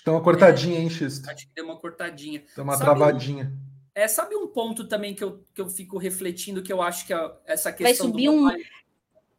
deu 0.06 0.14
uma 0.14 0.22
cortadinha, 0.22 0.80
hein, 0.80 0.90
Xisto? 0.90 1.28
Acho 1.28 1.48
que 1.48 1.54
deu 1.56 1.66
uma 1.66 1.78
cortadinha. 1.78 2.44
Deu 2.56 2.64
uma 2.64 2.74
Sabe 2.74 2.86
travadinha. 2.86 3.52
É, 3.96 4.10
sabe 4.10 4.36
um 4.36 4.48
ponto 4.48 4.84
também 4.84 5.16
que 5.16 5.24
eu, 5.24 5.42
que 5.54 5.62
eu 5.62 5.70
fico 5.70 5.98
refletindo, 5.98 6.62
que 6.62 6.74
eu 6.74 6.82
acho 6.82 7.08
que 7.08 7.14
é 7.14 7.32
essa 7.48 7.72
questão. 7.72 7.86
Vai 7.86 7.94
subir 8.12 8.30
um. 8.30 8.50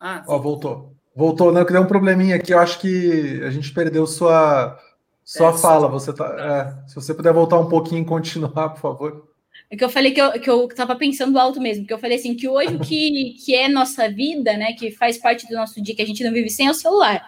Ah, 0.00 0.24
Ó, 0.26 0.38
voltou. 0.38 0.96
Voltou, 1.14 1.52
não, 1.52 1.64
que 1.64 1.72
deu 1.72 1.82
um 1.82 1.86
probleminha 1.86 2.36
aqui. 2.36 2.52
Eu 2.52 2.58
acho 2.58 2.80
que 2.80 3.42
a 3.44 3.50
gente 3.50 3.72
perdeu 3.72 4.06
sua, 4.06 4.78
sua 5.22 5.50
é, 5.50 5.58
fala. 5.58 5.88
Você 5.88 6.10
tá, 6.10 6.24
é, 6.38 6.88
se 6.88 6.94
você 6.94 7.12
puder 7.12 7.34
voltar 7.34 7.58
um 7.58 7.68
pouquinho 7.68 8.00
e 8.00 8.06
continuar, 8.06 8.70
por 8.70 8.80
favor. 8.80 9.28
É 9.70 9.76
que 9.76 9.84
eu 9.84 9.90
falei 9.90 10.12
que 10.12 10.20
eu, 10.20 10.32
que 10.32 10.48
eu 10.48 10.68
tava 10.68 10.96
pensando 10.96 11.38
alto 11.38 11.60
mesmo, 11.60 11.86
que 11.86 11.92
eu 11.92 11.98
falei 11.98 12.16
assim, 12.16 12.34
que 12.34 12.48
hoje 12.48 12.76
o 12.76 12.80
que, 12.80 13.36
que 13.44 13.54
é 13.54 13.68
nossa 13.68 14.08
vida, 14.08 14.56
né, 14.56 14.72
que 14.72 14.90
faz 14.90 15.18
parte 15.18 15.46
do 15.48 15.54
nosso 15.54 15.82
dia, 15.82 15.94
que 15.94 16.02
a 16.02 16.06
gente 16.06 16.22
não 16.22 16.32
vive 16.32 16.48
sem 16.48 16.66
é 16.66 16.70
o 16.70 16.74
celular. 16.74 17.26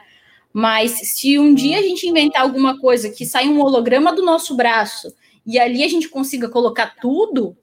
Mas 0.52 0.92
se 0.92 1.38
um 1.38 1.52
dia 1.52 1.78
a 1.78 1.82
gente 1.82 2.06
inventar 2.06 2.42
alguma 2.42 2.78
coisa 2.78 3.10
que 3.10 3.26
sai 3.26 3.48
um 3.48 3.60
holograma 3.60 4.14
do 4.14 4.24
nosso 4.24 4.56
braço 4.56 5.12
e 5.48 5.58
ali 5.58 5.82
a 5.82 5.88
gente 5.88 6.10
consiga 6.10 6.46
colocar 6.46 6.94
tudo, 7.00 7.56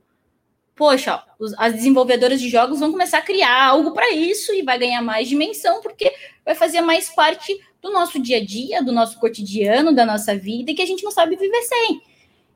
poxa, 0.75 1.23
os, 1.37 1.53
as 1.55 1.75
desenvolvedoras 1.75 2.41
de 2.41 2.49
jogos 2.49 2.79
vão 2.79 2.91
começar 2.91 3.19
a 3.19 3.21
criar 3.21 3.63
algo 3.63 3.91
para 3.91 4.11
isso 4.11 4.51
e 4.55 4.63
vai 4.63 4.79
ganhar 4.79 5.03
mais 5.03 5.29
dimensão, 5.29 5.81
porque 5.83 6.11
vai 6.43 6.55
fazer 6.55 6.81
mais 6.81 7.11
parte 7.11 7.55
do 7.83 7.91
nosso 7.91 8.19
dia 8.19 8.37
a 8.37 8.43
dia, 8.43 8.83
do 8.83 8.91
nosso 8.91 9.19
cotidiano, 9.19 9.93
da 9.93 10.03
nossa 10.03 10.35
vida, 10.35 10.71
e 10.71 10.73
que 10.73 10.81
a 10.81 10.85
gente 10.87 11.03
não 11.03 11.11
sabe 11.11 11.35
viver 11.35 11.61
sem. 11.61 12.01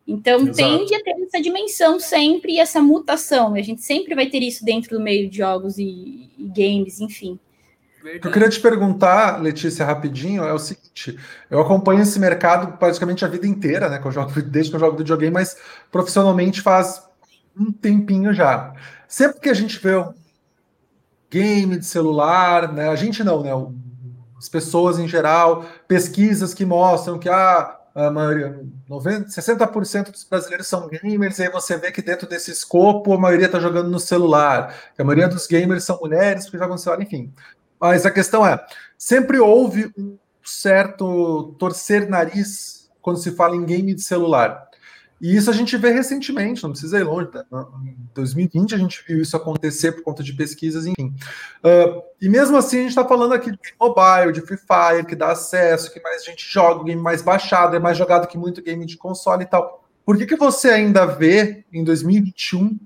Então, 0.07 0.39
Exato. 0.39 0.55
tende 0.55 0.95
a 0.95 1.03
ter 1.03 1.11
essa 1.21 1.39
dimensão 1.39 1.99
sempre 1.99 2.53
e 2.53 2.59
essa 2.59 2.81
mutação. 2.81 3.53
A 3.53 3.61
gente 3.61 3.83
sempre 3.83 4.15
vai 4.15 4.25
ter 4.25 4.41
isso 4.41 4.65
dentro 4.65 4.97
do 4.97 5.03
meio 5.03 5.29
de 5.29 5.37
jogos 5.37 5.77
e, 5.77 6.31
e 6.39 6.45
games, 6.47 6.99
enfim. 6.99 7.39
Verdade. 8.01 8.27
Eu 8.27 8.31
queria 8.31 8.49
te 8.49 8.59
perguntar, 8.59 9.41
Letícia, 9.41 9.85
rapidinho, 9.85 10.43
é 10.43 10.53
o 10.53 10.59
seguinte: 10.59 11.19
eu 11.49 11.59
acompanho 11.59 12.01
esse 12.01 12.17
mercado 12.19 12.77
praticamente 12.77 13.25
a 13.25 13.27
vida 13.27 13.45
inteira, 13.45 13.89
né? 13.89 13.99
Que 13.99 14.07
eu 14.07 14.11
jogo 14.11 14.31
desde 14.41 14.71
que 14.71 14.75
eu 14.77 14.79
jogo 14.79 14.97
videogame, 14.97 15.33
mas 15.33 15.57
profissionalmente 15.91 16.61
faz 16.61 17.03
um 17.57 17.71
tempinho 17.71 18.33
já. 18.33 18.73
Sempre 19.07 19.41
que 19.41 19.49
a 19.49 19.53
gente 19.53 19.77
vê 19.79 19.91
game 21.29 21.77
de 21.77 21.85
celular, 21.85 22.71
né? 22.71 22.89
A 22.89 22.95
gente 22.95 23.23
não, 23.23 23.43
né? 23.43 23.51
As 24.37 24.47
pessoas 24.47 24.97
em 24.97 25.07
geral, 25.07 25.65
pesquisas 25.87 26.53
que 26.53 26.65
mostram 26.65 27.19
que 27.19 27.27
ah, 27.27 27.77
a 27.93 28.09
maioria, 28.09 28.61
90, 28.87 29.27
60% 29.27 30.11
dos 30.11 30.23
brasileiros 30.23 30.67
são 30.67 30.87
gamers, 30.87 31.39
e 31.39 31.43
aí 31.43 31.49
você 31.49 31.75
vê 31.75 31.91
que 31.91 32.01
dentro 32.01 32.27
desse 32.27 32.51
escopo 32.51 33.13
a 33.13 33.17
maioria 33.17 33.47
está 33.47 33.59
jogando 33.59 33.89
no 33.89 33.99
celular, 33.99 34.73
a 34.97 35.03
maioria 35.03 35.27
dos 35.27 35.45
gamers 35.47 35.83
são 35.83 35.99
mulheres 35.99 36.49
que 36.49 36.57
jogam 36.57 36.75
no 36.75 36.77
celular, 36.77 37.03
enfim. 37.03 37.33
Mas 37.79 38.05
a 38.05 38.11
questão 38.11 38.45
é, 38.45 38.63
sempre 38.97 39.39
houve 39.39 39.91
um 39.97 40.17
certo 40.43 41.55
torcer 41.59 42.09
nariz 42.09 42.89
quando 43.01 43.19
se 43.19 43.31
fala 43.31 43.55
em 43.55 43.65
game 43.65 43.93
de 43.93 44.01
celular. 44.01 44.69
E 45.21 45.35
isso 45.35 45.49
a 45.49 45.53
gente 45.53 45.75
vê 45.75 45.91
recentemente, 45.91 46.63
não 46.63 46.71
precisa 46.71 46.97
ir 46.97 47.03
longe. 47.03 47.29
Né? 47.33 47.43
Em 47.83 47.95
2020 48.15 48.73
a 48.73 48.77
gente 48.77 49.03
viu 49.05 49.21
isso 49.21 49.35
acontecer 49.35 49.91
por 49.91 50.03
conta 50.03 50.23
de 50.23 50.31
pesquisas, 50.33 50.85
enfim. 50.85 51.13
Uh, 51.61 52.01
e 52.21 52.29
mesmo 52.29 52.55
assim 52.55 52.77
a 52.77 52.81
gente 52.81 52.89
está 52.89 53.05
falando 53.05 53.33
aqui 53.33 53.51
de 53.51 53.57
mobile, 53.79 54.31
de 54.31 54.41
Free 54.41 54.57
Fire, 54.57 55.05
que 55.05 55.15
dá 55.15 55.31
acesso, 55.31 55.91
que 55.91 56.01
mais 56.01 56.23
gente 56.23 56.47
joga, 56.49 56.85
game 56.85 57.01
mais 57.01 57.21
baixado, 57.21 57.75
é 57.75 57.79
mais 57.79 57.97
jogado 57.97 58.27
que 58.27 58.37
muito 58.37 58.61
game 58.61 58.85
de 58.85 58.95
console 58.95 59.43
e 59.43 59.47
tal. 59.47 59.83
Por 60.05 60.17
que, 60.17 60.25
que 60.25 60.37
você 60.37 60.69
ainda 60.69 61.05
vê 61.05 61.65
em 61.71 61.83
2021 61.83 62.79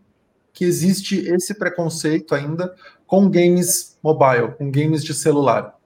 que 0.51 0.65
existe 0.65 1.17
esse 1.27 1.53
preconceito 1.53 2.33
ainda 2.33 2.73
com 3.07 3.29
games 3.29 3.97
mobile, 4.03 4.53
com 4.57 4.69
games 4.71 5.03
de 5.03 5.13
celular? 5.13 5.77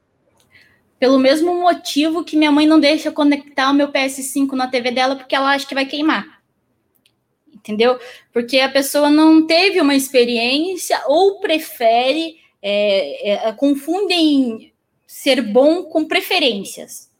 Pelo 1.00 1.20
mesmo 1.20 1.54
motivo 1.54 2.24
que 2.24 2.36
minha 2.36 2.52
mãe 2.52 2.66
não 2.66 2.80
deixa 2.80 3.12
conectar 3.12 3.70
o 3.70 3.74
meu 3.74 3.92
PS5 3.92 4.54
na 4.54 4.68
TV 4.68 4.92
dela 4.92 5.16
porque 5.16 5.36
ela 5.36 5.54
acha 5.54 5.68
que 5.68 5.76
vai 5.76 5.86
queimar. 5.86 6.42
Entendeu? 7.54 8.00
Porque 8.34 8.60
a 8.60 8.70
pessoa 8.70 9.10
não 9.10 9.46
teve 9.46 9.80
uma 9.80 9.94
experiência 9.94 11.00
ou 11.06 11.40
prefere, 11.40 12.38
é, 12.62 13.32
é, 13.32 13.52
confundem 13.52 14.74
ser 15.06 15.42
bom 15.42 15.84
com 15.84 16.06
preferências. 16.06 17.12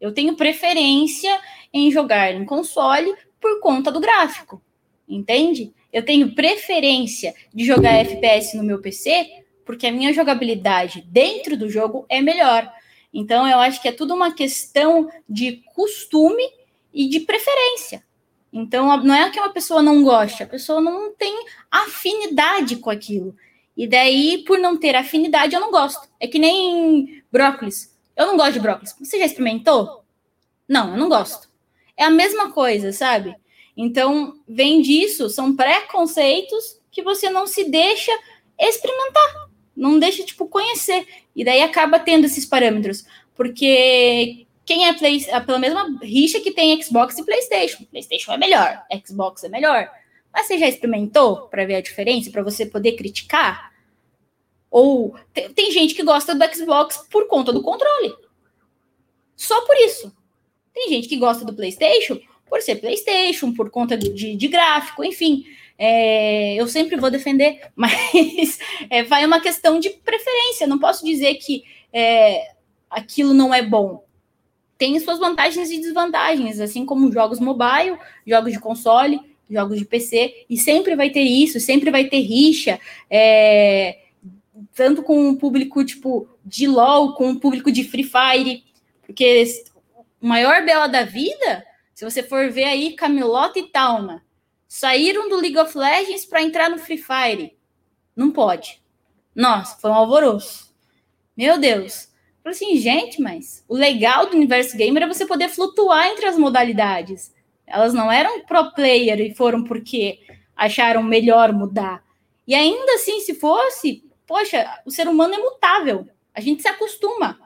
Eu 0.00 0.12
tenho 0.12 0.36
preferência 0.36 1.30
em 1.72 1.90
jogar 1.90 2.34
em 2.34 2.44
console 2.44 3.14
por 3.40 3.60
conta 3.60 3.92
do 3.92 4.00
gráfico, 4.00 4.60
entende? 5.08 5.72
Eu 5.92 6.04
tenho 6.04 6.34
preferência 6.34 7.34
de 7.52 7.64
jogar 7.64 7.98
FPS 7.98 8.56
no 8.56 8.62
meu 8.62 8.80
PC 8.80 9.39
porque 9.70 9.86
a 9.86 9.92
minha 9.92 10.12
jogabilidade 10.12 11.00
dentro 11.02 11.56
do 11.56 11.70
jogo 11.70 12.04
é 12.08 12.20
melhor. 12.20 12.68
Então, 13.14 13.46
eu 13.46 13.60
acho 13.60 13.80
que 13.80 13.86
é 13.86 13.92
tudo 13.92 14.12
uma 14.12 14.34
questão 14.34 15.08
de 15.28 15.62
costume 15.76 16.42
e 16.92 17.08
de 17.08 17.20
preferência. 17.20 18.02
Então, 18.52 18.96
não 18.96 19.14
é 19.14 19.30
que 19.30 19.38
uma 19.38 19.52
pessoa 19.52 19.80
não 19.80 20.02
goste, 20.02 20.42
a 20.42 20.46
pessoa 20.48 20.80
não 20.80 21.14
tem 21.14 21.46
afinidade 21.70 22.78
com 22.78 22.90
aquilo. 22.90 23.36
E 23.76 23.86
daí, 23.86 24.42
por 24.44 24.58
não 24.58 24.76
ter 24.76 24.96
afinidade, 24.96 25.54
eu 25.54 25.60
não 25.60 25.70
gosto. 25.70 26.08
É 26.18 26.26
que 26.26 26.40
nem 26.40 27.22
brócolis. 27.30 27.96
Eu 28.16 28.26
não 28.26 28.36
gosto 28.36 28.54
de 28.54 28.60
brócolis. 28.60 28.96
Você 28.98 29.20
já 29.20 29.26
experimentou? 29.26 30.04
Não, 30.68 30.90
eu 30.90 30.96
não 30.96 31.08
gosto. 31.08 31.48
É 31.96 32.02
a 32.02 32.10
mesma 32.10 32.50
coisa, 32.50 32.90
sabe? 32.90 33.36
Então, 33.76 34.34
vem 34.48 34.82
disso, 34.82 35.30
são 35.30 35.54
preconceitos 35.54 36.80
que 36.90 37.04
você 37.04 37.30
não 37.30 37.46
se 37.46 37.70
deixa 37.70 38.10
experimentar 38.58 39.39
não 39.76 39.98
deixa, 39.98 40.24
tipo, 40.24 40.46
conhecer. 40.46 41.06
E 41.34 41.44
daí 41.44 41.62
acaba 41.62 41.98
tendo 41.98 42.26
esses 42.26 42.44
parâmetros. 42.44 43.04
Porque 43.34 44.46
quem 44.64 44.86
é 44.86 44.92
Play, 44.92 45.24
pela 45.46 45.58
mesma 45.58 45.98
rixa 46.02 46.40
que 46.40 46.52
tem 46.52 46.80
Xbox 46.80 47.18
e 47.18 47.24
PlayStation. 47.24 47.84
PlayStation 47.90 48.32
é 48.32 48.36
melhor, 48.36 48.82
Xbox 49.04 49.42
é 49.44 49.48
melhor. 49.48 49.90
Mas 50.32 50.46
você 50.46 50.58
já 50.58 50.68
experimentou 50.68 51.48
para 51.48 51.66
ver 51.66 51.76
a 51.76 51.80
diferença, 51.80 52.30
para 52.30 52.42
você 52.42 52.64
poder 52.64 52.92
criticar? 52.92 53.72
Ou 54.70 55.16
tem, 55.32 55.52
tem, 55.52 55.72
gente 55.72 55.94
que 55.94 56.04
gosta 56.04 56.34
do 56.34 56.54
Xbox 56.54 56.98
por 57.10 57.26
conta 57.26 57.52
do 57.52 57.62
controle. 57.62 58.14
Só 59.34 59.60
por 59.66 59.76
isso. 59.76 60.14
Tem 60.72 60.88
gente 60.88 61.08
que 61.08 61.16
gosta 61.16 61.44
do 61.44 61.52
PlayStation 61.52 62.20
por 62.48 62.62
ser 62.62 62.76
PlayStation, 62.76 63.52
por 63.52 63.70
conta 63.70 63.96
de, 63.96 64.12
de, 64.12 64.36
de 64.36 64.48
gráfico, 64.48 65.04
enfim. 65.04 65.44
É, 65.82 66.56
eu 66.56 66.68
sempre 66.68 66.96
vou 66.98 67.10
defender, 67.10 67.62
mas 67.74 68.58
é, 68.90 69.02
vai 69.02 69.24
uma 69.24 69.40
questão 69.40 69.80
de 69.80 69.88
preferência. 69.88 70.66
Não 70.66 70.78
posso 70.78 71.02
dizer 71.06 71.36
que 71.36 71.64
é, 71.90 72.52
aquilo 72.90 73.32
não 73.32 73.54
é 73.54 73.62
bom. 73.62 74.04
Tem 74.76 74.98
suas 75.00 75.18
vantagens 75.18 75.70
e 75.70 75.80
desvantagens, 75.80 76.60
assim 76.60 76.84
como 76.84 77.10
jogos 77.10 77.40
mobile, 77.40 77.98
jogos 78.26 78.52
de 78.52 78.60
console, 78.60 79.20
jogos 79.48 79.78
de 79.78 79.84
PC, 79.86 80.44
e 80.48 80.56
sempre 80.56 80.94
vai 80.94 81.10
ter 81.10 81.22
isso, 81.22 81.58
sempre 81.58 81.90
vai 81.90 82.04
ter 82.04 82.20
rixa, 82.20 82.78
é, 83.10 83.98
tanto 84.74 85.02
com 85.02 85.30
o 85.30 85.36
público 85.36 85.84
tipo 85.84 86.28
de 86.44 86.66
LOL, 86.66 87.14
com 87.14 87.30
o 87.30 87.40
público 87.40 87.72
de 87.72 87.84
Free 87.84 88.04
Fire, 88.04 88.64
porque 89.04 89.44
o 90.20 90.26
maior 90.26 90.64
bela 90.64 90.86
da 90.86 91.04
vida, 91.04 91.64
se 91.94 92.04
você 92.04 92.22
for 92.22 92.50
ver 92.50 92.64
aí 92.64 92.92
Camelota 92.92 93.58
e 93.58 93.64
Talma, 93.64 94.22
saíram 94.72 95.28
do 95.28 95.34
League 95.34 95.58
of 95.58 95.76
Legends 95.76 96.24
para 96.24 96.44
entrar 96.44 96.70
no 96.70 96.78
Free 96.78 96.96
Fire. 96.96 97.58
Não 98.14 98.30
pode. 98.30 98.80
Nossa, 99.34 99.76
foi 99.80 99.90
um 99.90 99.94
alvoroço. 99.94 100.72
Meu 101.36 101.58
Deus. 101.58 102.08
Falei 102.40 102.56
assim, 102.56 102.76
gente, 102.76 103.20
mas 103.20 103.64
o 103.68 103.74
legal 103.74 104.26
do 104.26 104.36
universo 104.36 104.76
gamer 104.76 105.02
é 105.02 105.08
você 105.08 105.26
poder 105.26 105.48
flutuar 105.48 106.06
entre 106.06 106.24
as 106.24 106.38
modalidades. 106.38 107.34
Elas 107.66 107.92
não 107.92 108.12
eram 108.12 108.44
pro 108.44 108.72
player 108.72 109.20
e 109.20 109.34
foram 109.34 109.64
porque 109.64 110.20
acharam 110.54 111.02
melhor 111.02 111.52
mudar. 111.52 112.04
E 112.46 112.54
ainda 112.54 112.94
assim, 112.94 113.18
se 113.20 113.34
fosse, 113.34 114.04
poxa, 114.24 114.64
o 114.86 114.90
ser 114.90 115.08
humano 115.08 115.34
é 115.34 115.38
mutável. 115.38 116.06
A 116.32 116.40
gente 116.40 116.62
se 116.62 116.68
acostuma. 116.68 117.40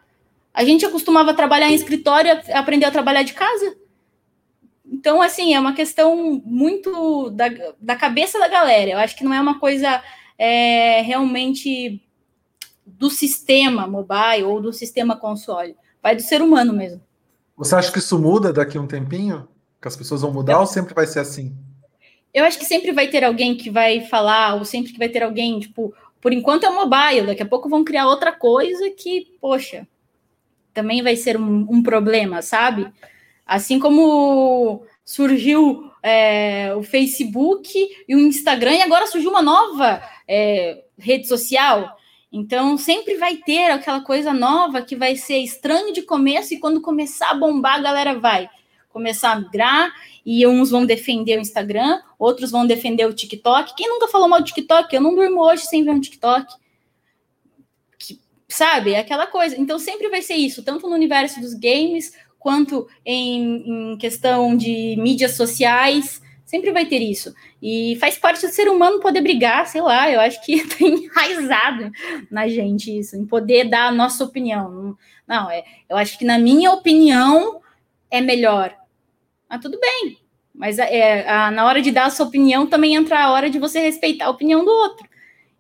A 0.52 0.62
gente 0.62 0.84
acostumava 0.84 1.30
a 1.30 1.34
trabalhar 1.34 1.70
em 1.70 1.74
escritório, 1.74 2.38
aprendeu 2.52 2.88
a 2.90 2.92
trabalhar 2.92 3.22
de 3.22 3.32
casa. 3.32 3.76
Então, 5.04 5.20
assim, 5.20 5.52
é 5.52 5.60
uma 5.60 5.74
questão 5.74 6.40
muito 6.46 7.28
da, 7.28 7.44
da 7.78 7.94
cabeça 7.94 8.38
da 8.38 8.48
galera. 8.48 8.92
Eu 8.92 8.98
acho 8.98 9.14
que 9.14 9.22
não 9.22 9.34
é 9.34 9.38
uma 9.38 9.60
coisa 9.60 10.02
é, 10.38 11.02
realmente 11.02 12.02
do 12.86 13.10
sistema 13.10 13.86
mobile 13.86 14.44
ou 14.44 14.62
do 14.62 14.72
sistema 14.72 15.14
console. 15.14 15.76
Vai 16.02 16.16
do 16.16 16.22
ser 16.22 16.40
humano 16.40 16.72
mesmo. 16.72 17.02
Você 17.54 17.74
acha 17.74 17.92
que 17.92 17.98
isso 17.98 18.18
muda 18.18 18.50
daqui 18.50 18.78
a 18.78 18.80
um 18.80 18.86
tempinho? 18.86 19.46
Que 19.78 19.88
as 19.88 19.94
pessoas 19.94 20.22
vão 20.22 20.32
mudar 20.32 20.54
eu, 20.54 20.60
ou 20.60 20.66
sempre 20.66 20.94
vai 20.94 21.06
ser 21.06 21.20
assim? 21.20 21.54
Eu 22.32 22.46
acho 22.46 22.58
que 22.58 22.64
sempre 22.64 22.90
vai 22.90 23.06
ter 23.08 23.24
alguém 23.24 23.54
que 23.54 23.68
vai 23.68 24.00
falar, 24.06 24.54
ou 24.54 24.64
sempre 24.64 24.90
que 24.90 24.98
vai 24.98 25.10
ter 25.10 25.22
alguém, 25.22 25.60
tipo, 25.60 25.92
por 26.18 26.32
enquanto 26.32 26.64
é 26.64 26.70
mobile, 26.70 27.26
daqui 27.26 27.42
a 27.42 27.46
pouco 27.46 27.68
vão 27.68 27.84
criar 27.84 28.06
outra 28.06 28.32
coisa 28.32 28.88
que, 28.88 29.36
poxa, 29.38 29.86
também 30.72 31.02
vai 31.02 31.14
ser 31.14 31.38
um, 31.38 31.66
um 31.68 31.82
problema, 31.82 32.40
sabe? 32.40 32.90
Assim 33.46 33.78
como 33.78 34.82
surgiu 35.04 35.90
é, 36.02 36.74
o 36.74 36.82
Facebook 36.82 37.70
e 38.08 38.16
o 38.16 38.20
Instagram, 38.20 38.74
e 38.74 38.82
agora 38.82 39.06
surgiu 39.06 39.30
uma 39.30 39.42
nova 39.42 40.02
é, 40.26 40.84
rede 40.98 41.28
social. 41.28 41.96
Então, 42.32 42.76
sempre 42.76 43.16
vai 43.16 43.36
ter 43.36 43.70
aquela 43.70 44.00
coisa 44.00 44.32
nova 44.32 44.82
que 44.82 44.96
vai 44.96 45.14
ser 45.14 45.38
estranho 45.38 45.92
de 45.92 46.02
começo, 46.02 46.54
e 46.54 46.58
quando 46.58 46.80
começar 46.80 47.30
a 47.30 47.34
bombar, 47.34 47.76
a 47.78 47.82
galera 47.82 48.18
vai 48.18 48.48
começar 48.88 49.32
a 49.32 49.40
migrar, 49.40 49.92
e 50.24 50.46
uns 50.46 50.70
vão 50.70 50.86
defender 50.86 51.36
o 51.38 51.40
Instagram, 51.40 52.00
outros 52.18 52.50
vão 52.50 52.66
defender 52.66 53.06
o 53.06 53.12
TikTok. 53.12 53.74
Quem 53.76 53.88
nunca 53.88 54.08
falou 54.08 54.28
mal 54.28 54.40
do 54.40 54.46
TikTok? 54.46 54.94
Eu 54.94 55.02
não 55.02 55.14
durmo 55.14 55.42
hoje 55.42 55.64
sem 55.66 55.84
ver 55.84 55.90
um 55.90 56.00
TikTok. 56.00 56.54
Que, 57.98 58.18
sabe? 58.48 58.94
É 58.94 59.00
aquela 59.00 59.26
coisa. 59.26 59.60
Então, 59.60 59.78
sempre 59.78 60.08
vai 60.08 60.22
ser 60.22 60.34
isso, 60.34 60.62
tanto 60.62 60.88
no 60.88 60.94
universo 60.94 61.40
dos 61.40 61.54
games, 61.54 62.16
quanto 62.44 62.86
em, 63.06 63.92
em 63.94 63.96
questão 63.96 64.54
de 64.54 64.96
mídias 64.98 65.32
sociais, 65.32 66.20
sempre 66.44 66.72
vai 66.72 66.84
ter 66.84 66.98
isso. 66.98 67.34
E 67.60 67.96
faz 67.98 68.18
parte 68.18 68.46
do 68.46 68.52
ser 68.52 68.68
humano 68.68 69.00
poder 69.00 69.22
brigar, 69.22 69.66
sei 69.66 69.80
lá, 69.80 70.10
eu 70.10 70.20
acho 70.20 70.44
que 70.44 70.62
tem 70.76 71.06
enraizado 71.06 71.90
na 72.30 72.46
gente 72.46 72.98
isso, 72.98 73.16
em 73.16 73.24
poder 73.24 73.70
dar 73.70 73.86
a 73.86 73.92
nossa 73.92 74.22
opinião. 74.22 74.94
Não, 75.26 75.50
é, 75.50 75.64
eu 75.88 75.96
acho 75.96 76.18
que 76.18 76.24
na 76.26 76.38
minha 76.38 76.70
opinião 76.70 77.62
é 78.10 78.20
melhor. 78.20 78.76
Mas 79.48 79.62
tudo 79.62 79.80
bem. 79.80 80.18
Mas 80.54 80.78
é, 80.78 81.26
a, 81.26 81.50
na 81.50 81.64
hora 81.64 81.80
de 81.80 81.90
dar 81.90 82.04
a 82.04 82.10
sua 82.10 82.26
opinião 82.26 82.66
também 82.66 82.94
entra 82.94 83.20
a 83.20 83.32
hora 83.32 83.48
de 83.48 83.58
você 83.58 83.80
respeitar 83.80 84.26
a 84.26 84.30
opinião 84.30 84.62
do 84.62 84.70
outro. 84.70 85.08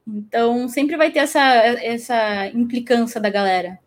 Então 0.06 0.68
sempre 0.68 0.98
vai 0.98 1.10
ter 1.10 1.20
essa, 1.20 1.40
essa 1.40 2.46
implicância 2.48 3.18
da 3.18 3.30
galera. 3.30 3.78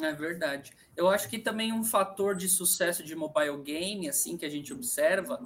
É 0.00 0.12
verdade. 0.12 0.72
Eu 0.96 1.08
acho 1.08 1.28
que 1.28 1.38
também 1.38 1.72
um 1.72 1.84
fator 1.84 2.34
de 2.34 2.48
sucesso 2.48 3.02
de 3.02 3.14
mobile 3.14 3.62
game, 3.62 4.08
assim, 4.08 4.36
que 4.36 4.44
a 4.44 4.50
gente 4.50 4.72
observa, 4.72 5.40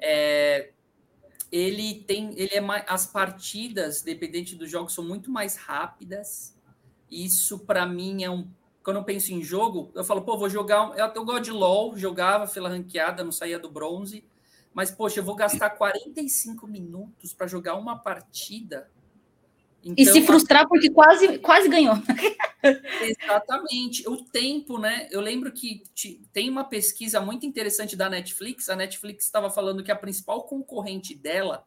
é 0.00 0.70
ele 1.52 2.02
tem, 2.06 2.32
ele 2.34 2.54
é 2.54 2.60
mais, 2.62 2.82
as 2.88 3.06
partidas, 3.06 4.00
dependente 4.00 4.56
do 4.56 4.66
jogo, 4.66 4.88
são 4.88 5.04
muito 5.04 5.30
mais 5.30 5.54
rápidas 5.54 6.56
Isso 7.10 7.58
para 7.58 7.84
mim 7.84 8.24
é 8.24 8.30
um 8.30 8.48
quando 8.82 8.96
eu 8.96 9.04
penso 9.04 9.32
em 9.32 9.42
jogo, 9.42 9.92
eu 9.94 10.02
falo, 10.02 10.22
pô, 10.22 10.36
vou 10.36 10.48
jogar. 10.50 10.98
Eu, 10.98 11.06
eu 11.14 11.24
gosto 11.24 11.44
de 11.44 11.52
LOL, 11.52 11.96
jogava 11.96 12.48
pela 12.48 12.68
ranqueada, 12.68 13.22
não 13.22 13.30
saía 13.30 13.58
do 13.58 13.70
bronze. 13.70 14.24
Mas, 14.74 14.90
poxa, 14.90 15.20
eu 15.20 15.24
vou 15.24 15.36
gastar 15.36 15.70
45 15.70 16.66
minutos 16.66 17.32
para 17.32 17.46
jogar 17.46 17.76
uma 17.76 17.96
partida. 17.96 18.90
Então, 19.84 19.94
e 19.96 20.04
se 20.04 20.18
então, 20.18 20.26
frustrar 20.26 20.68
porque 20.68 20.88
quase, 20.90 21.38
quase 21.38 21.68
ganhou. 21.68 21.96
Exatamente. 23.02 24.08
O 24.08 24.16
tempo, 24.24 24.78
né? 24.78 25.08
Eu 25.10 25.20
lembro 25.20 25.50
que 25.50 25.82
tem 26.32 26.48
uma 26.48 26.64
pesquisa 26.64 27.20
muito 27.20 27.44
interessante 27.44 27.96
da 27.96 28.08
Netflix. 28.08 28.68
A 28.68 28.76
Netflix 28.76 29.24
estava 29.24 29.50
falando 29.50 29.82
que 29.82 29.90
a 29.90 29.96
principal 29.96 30.44
concorrente 30.44 31.14
dela 31.14 31.66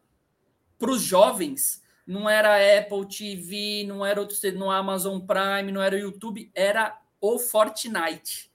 para 0.79 0.91
os 0.91 1.01
jovens 1.01 1.83
não 2.07 2.29
era 2.29 2.55
a 2.55 2.79
Apple 2.79 3.07
TV, 3.07 3.83
não 3.87 4.05
era 4.05 4.19
outro, 4.19 4.37
no 4.53 4.69
Amazon 4.69 5.19
Prime, 5.19 5.71
não 5.71 5.81
era 5.81 5.95
o 5.95 5.99
YouTube, 5.99 6.51
era 6.53 6.97
o 7.19 7.39
Fortnite. 7.39 8.51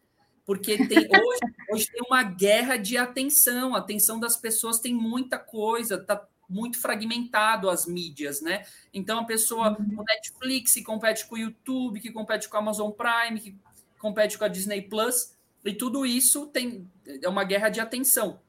Porque 0.46 0.86
tem, 0.86 0.98
hoje, 1.10 1.40
hoje 1.70 1.86
tem 1.90 2.02
uma 2.06 2.22
guerra 2.22 2.76
de 2.76 2.96
atenção, 2.96 3.74
a 3.74 3.78
atenção 3.78 4.18
das 4.18 4.36
pessoas 4.36 4.78
tem 4.78 4.94
muita 4.94 5.38
coisa, 5.38 5.98
tá 5.98 6.26
muito 6.50 6.78
fragmentado 6.80 7.70
as 7.70 7.86
mídias, 7.86 8.40
né? 8.42 8.66
Então 8.92 9.20
a 9.20 9.24
pessoa, 9.24 9.70
uhum. 9.78 10.00
o 10.00 10.04
Netflix 10.04 10.74
que 10.74 10.82
compete 10.82 11.26
com 11.26 11.36
o 11.36 11.38
YouTube, 11.38 12.00
que 12.00 12.10
compete 12.10 12.48
com 12.48 12.56
a 12.56 12.60
Amazon 12.60 12.90
Prime, 12.90 13.40
que 13.40 13.56
compete 13.98 14.36
com 14.36 14.44
a 14.44 14.48
Disney 14.48 14.82
Plus, 14.82 15.34
e 15.64 15.72
tudo 15.72 16.04
isso 16.04 16.46
tem 16.48 16.90
é 17.22 17.28
uma 17.28 17.44
guerra 17.44 17.68
de 17.68 17.80
atenção. 17.80 18.40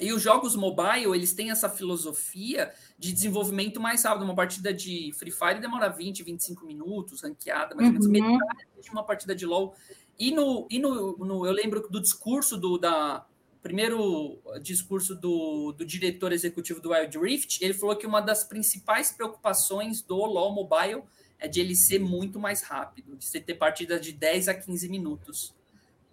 E 0.00 0.12
os 0.12 0.22
jogos 0.22 0.54
mobile, 0.54 1.14
eles 1.14 1.32
têm 1.32 1.50
essa 1.50 1.68
filosofia 1.68 2.72
de 2.98 3.12
desenvolvimento 3.12 3.80
mais 3.80 4.04
rápido. 4.04 4.24
Uma 4.24 4.34
partida 4.34 4.72
de 4.72 5.12
Free 5.14 5.30
Fire 5.30 5.60
demora 5.60 5.88
20, 5.88 6.22
25 6.22 6.64
minutos, 6.64 7.22
ranqueada, 7.22 7.74
mais 7.74 7.88
ou 7.88 7.92
menos 7.92 8.06
uhum. 8.06 8.12
metade 8.12 8.66
de 8.80 8.90
uma 8.90 9.02
partida 9.02 9.34
de 9.34 9.44
LoL. 9.44 9.74
E, 10.18 10.30
no, 10.30 10.66
e 10.70 10.78
no, 10.78 11.16
no, 11.18 11.46
eu 11.46 11.52
lembro 11.52 11.86
do 11.88 12.00
discurso 12.00 12.56
do 12.56 12.78
da 12.78 13.26
primeiro 13.68 14.40
discurso 14.62 15.14
do, 15.14 15.72
do 15.72 15.84
diretor 15.84 16.32
executivo 16.32 16.80
do 16.80 16.90
Wild 16.90 17.18
Rift, 17.18 17.62
ele 17.62 17.74
falou 17.74 17.94
que 17.94 18.06
uma 18.06 18.22
das 18.22 18.42
principais 18.42 19.12
preocupações 19.12 20.00
do 20.00 20.16
LoL 20.16 20.54
Mobile 20.54 21.02
é 21.38 21.46
de 21.46 21.60
ele 21.60 21.76
ser 21.76 21.98
muito 21.98 22.40
mais 22.40 22.62
rápido, 22.62 23.14
de 23.14 23.26
você 23.26 23.38
ter 23.38 23.54
partidas 23.54 24.00
de 24.00 24.12
10 24.12 24.48
a 24.48 24.54
15 24.54 24.88
minutos. 24.88 25.54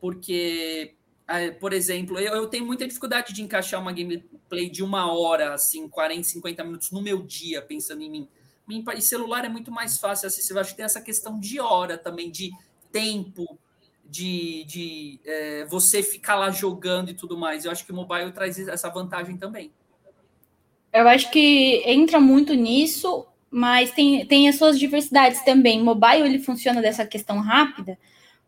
Porque 0.02 0.96
ah, 1.26 1.38
por 1.62 1.72
exemplo, 1.72 2.20
eu, 2.20 2.36
eu, 2.36 2.48
tenho 2.48 2.66
muita 2.66 2.86
dificuldade 2.86 3.32
de 3.32 3.42
encaixar 3.42 3.82
uma 3.82 3.94
gameplay 3.94 4.70
de 4.70 4.84
uma 4.84 5.10
hora, 5.12 5.54
assim, 5.54 5.88
40, 5.88 6.24
50 6.24 6.64
minutos 6.66 6.92
no 6.92 7.02
meu 7.02 7.24
dia, 7.24 7.62
pensando 7.62 8.04
em 8.04 8.10
mim. 8.10 8.28
E 8.98 9.02
celular 9.02 9.46
é 9.46 9.50
muito 9.50 9.72
mais 9.72 9.98
fácil 9.98 10.28
acessível. 10.28 10.60
Acho 10.60 10.72
que 10.72 10.78
tem 10.78 10.86
essa 10.86 11.02
questão 11.02 11.40
de 11.40 11.60
hora 11.62 11.98
também, 11.98 12.30
de 12.30 12.52
tempo, 12.92 13.58
de, 14.16 14.64
de 14.64 15.20
é, 15.26 15.66
você 15.66 16.02
ficar 16.02 16.36
lá 16.36 16.50
jogando 16.50 17.10
e 17.10 17.14
tudo 17.14 17.38
mais. 17.38 17.66
Eu 17.66 17.72
acho 17.72 17.86
que 17.86 17.92
o 17.92 17.96
mobile 17.96 18.32
traz 18.32 18.58
essa 18.68 18.90
vantagem 18.90 19.36
também. 19.38 19.72
Eu 20.94 21.08
acho 21.10 21.30
que 21.30 21.84
entra 21.86 22.22
muito 22.22 22.54
nisso, 22.54 23.28
mas 23.52 23.92
tem, 23.92 24.26
tem 24.26 24.48
as 24.48 24.56
suas 24.56 24.80
diversidades 24.80 25.44
também. 25.44 25.84
Mobile 25.84 26.24
ele 26.24 26.40
funciona 26.40 26.82
dessa 26.82 27.06
questão 27.06 27.40
rápida, 27.42 27.98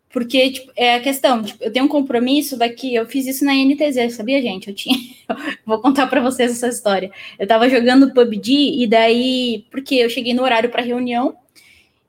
porque, 0.09 0.51
tipo, 0.51 0.71
é 0.73 0.95
a 0.95 1.01
questão, 1.01 1.43
tipo, 1.43 1.61
eu 1.61 1.71
tenho 1.71 1.85
um 1.85 1.89
compromisso 1.89 2.57
daqui, 2.57 2.95
eu 2.95 3.05
fiz 3.05 3.27
isso 3.27 3.43
na 3.43 3.53
NTZ, 3.53 4.15
sabia, 4.15 4.41
gente? 4.41 4.69
Eu 4.69 4.73
tinha. 4.73 4.97
Vou 5.65 5.81
contar 5.81 6.07
para 6.07 6.21
vocês 6.21 6.51
essa 6.51 6.69
história. 6.69 7.11
Eu 7.37 7.45
tava 7.45 7.67
jogando 7.67 8.13
PUBG 8.13 8.81
e 8.81 8.87
daí, 8.87 9.65
porque 9.69 9.95
eu 9.95 10.09
cheguei 10.09 10.33
no 10.33 10.43
horário 10.43 10.69
para 10.69 10.81
reunião, 10.81 11.35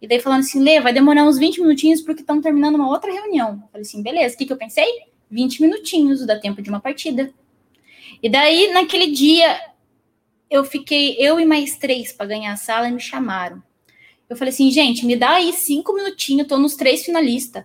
e 0.00 0.06
daí 0.06 0.20
falando 0.20 0.40
assim, 0.40 0.62
Lê, 0.62 0.80
vai 0.80 0.92
demorar 0.92 1.24
uns 1.24 1.38
20 1.38 1.60
minutinhos 1.60 2.00
porque 2.00 2.20
estão 2.20 2.40
terminando 2.40 2.76
uma 2.76 2.88
outra 2.88 3.12
reunião. 3.12 3.60
Eu 3.62 3.68
falei 3.68 3.82
assim, 3.82 4.02
beleza, 4.02 4.34
o 4.34 4.38
que, 4.38 4.46
que 4.46 4.52
eu 4.52 4.56
pensei? 4.56 4.86
20 5.30 5.60
minutinhos, 5.60 6.24
dá 6.24 6.38
tempo 6.38 6.62
de 6.62 6.70
uma 6.70 6.80
partida. 6.80 7.32
E 8.22 8.28
daí, 8.28 8.72
naquele 8.72 9.08
dia, 9.08 9.60
eu 10.50 10.64
fiquei, 10.64 11.16
eu 11.18 11.38
e 11.38 11.44
mais 11.44 11.76
três 11.76 12.12
para 12.12 12.26
ganhar 12.26 12.52
a 12.52 12.56
sala 12.56 12.88
e 12.88 12.92
me 12.92 13.00
chamaram. 13.00 13.62
Eu 14.28 14.36
falei 14.36 14.52
assim, 14.52 14.70
gente, 14.70 15.04
me 15.04 15.16
dá 15.16 15.32
aí 15.32 15.52
cinco 15.52 15.92
minutinhos, 15.92 16.46
tô 16.46 16.58
nos 16.58 16.76
três 16.76 17.04
finalistas. 17.04 17.64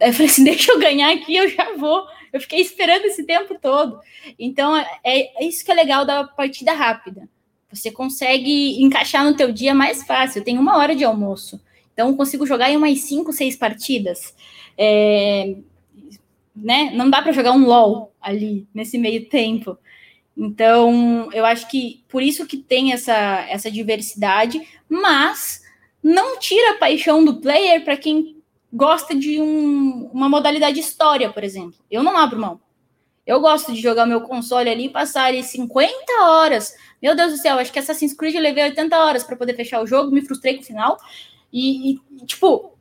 Aí 0.00 0.10
eu 0.10 0.12
falei 0.12 0.28
assim, 0.28 0.44
deixa 0.44 0.72
eu 0.72 0.78
ganhar 0.78 1.12
aqui, 1.12 1.36
eu 1.36 1.48
já 1.48 1.76
vou. 1.76 2.06
Eu 2.32 2.40
fiquei 2.40 2.60
esperando 2.60 3.04
esse 3.04 3.24
tempo 3.24 3.58
todo. 3.60 4.00
Então, 4.38 4.76
é, 4.76 4.86
é 5.04 5.44
isso 5.44 5.64
que 5.64 5.70
é 5.70 5.74
legal 5.74 6.04
da 6.04 6.24
partida 6.24 6.72
rápida. 6.72 7.28
Você 7.72 7.90
consegue 7.90 8.82
encaixar 8.82 9.24
no 9.24 9.36
teu 9.36 9.52
dia 9.52 9.74
mais 9.74 10.02
fácil. 10.02 10.40
Eu 10.40 10.44
tenho 10.44 10.60
uma 10.60 10.76
hora 10.76 10.96
de 10.96 11.04
almoço. 11.04 11.60
Então, 11.92 12.16
consigo 12.16 12.46
jogar 12.46 12.70
em 12.70 12.76
umas 12.76 13.00
cinco, 13.00 13.32
seis 13.32 13.56
partidas. 13.56 14.34
É, 14.76 15.56
né? 16.54 16.92
Não 16.94 17.10
dá 17.10 17.20
para 17.20 17.32
jogar 17.32 17.52
um 17.52 17.66
LOL 17.66 18.12
ali, 18.20 18.66
nesse 18.72 18.96
meio 18.98 19.28
tempo. 19.28 19.76
Então, 20.36 21.28
eu 21.32 21.44
acho 21.44 21.68
que 21.68 22.04
por 22.08 22.22
isso 22.22 22.46
que 22.46 22.56
tem 22.56 22.92
essa, 22.92 23.44
essa 23.48 23.70
diversidade, 23.70 24.62
mas 24.88 25.62
não 26.02 26.38
tira 26.38 26.72
a 26.72 26.78
paixão 26.78 27.24
do 27.24 27.40
player 27.40 27.84
para 27.84 27.96
quem 27.96 28.36
gosta 28.72 29.14
de 29.14 29.40
um, 29.40 30.08
uma 30.12 30.28
modalidade 30.28 30.78
história, 30.78 31.30
por 31.30 31.42
exemplo. 31.42 31.74
Eu 31.90 32.02
não 32.02 32.16
abro 32.16 32.40
mão. 32.40 32.60
Eu 33.28 33.42
gosto 33.42 33.74
de 33.74 33.80
jogar 33.82 34.06
meu 34.06 34.22
console 34.22 34.70
ali 34.70 34.86
e 34.86 34.88
passar 34.88 35.26
ali 35.26 35.42
50 35.42 35.92
horas. 36.22 36.74
Meu 37.00 37.14
Deus 37.14 37.32
do 37.32 37.36
céu, 37.36 37.58
acho 37.58 37.70
que 37.70 37.78
Assassin's 37.78 38.14
Creed 38.14 38.34
eu 38.34 38.40
levei 38.40 38.64
80 38.64 38.96
horas 38.96 39.22
para 39.22 39.36
poder 39.36 39.52
fechar 39.52 39.82
o 39.82 39.86
jogo, 39.86 40.10
me 40.10 40.22
frustrei 40.22 40.54
com 40.54 40.62
o 40.62 40.64
final. 40.64 40.96
E, 41.52 41.92
e 41.92 42.00
tipo, 42.24 42.72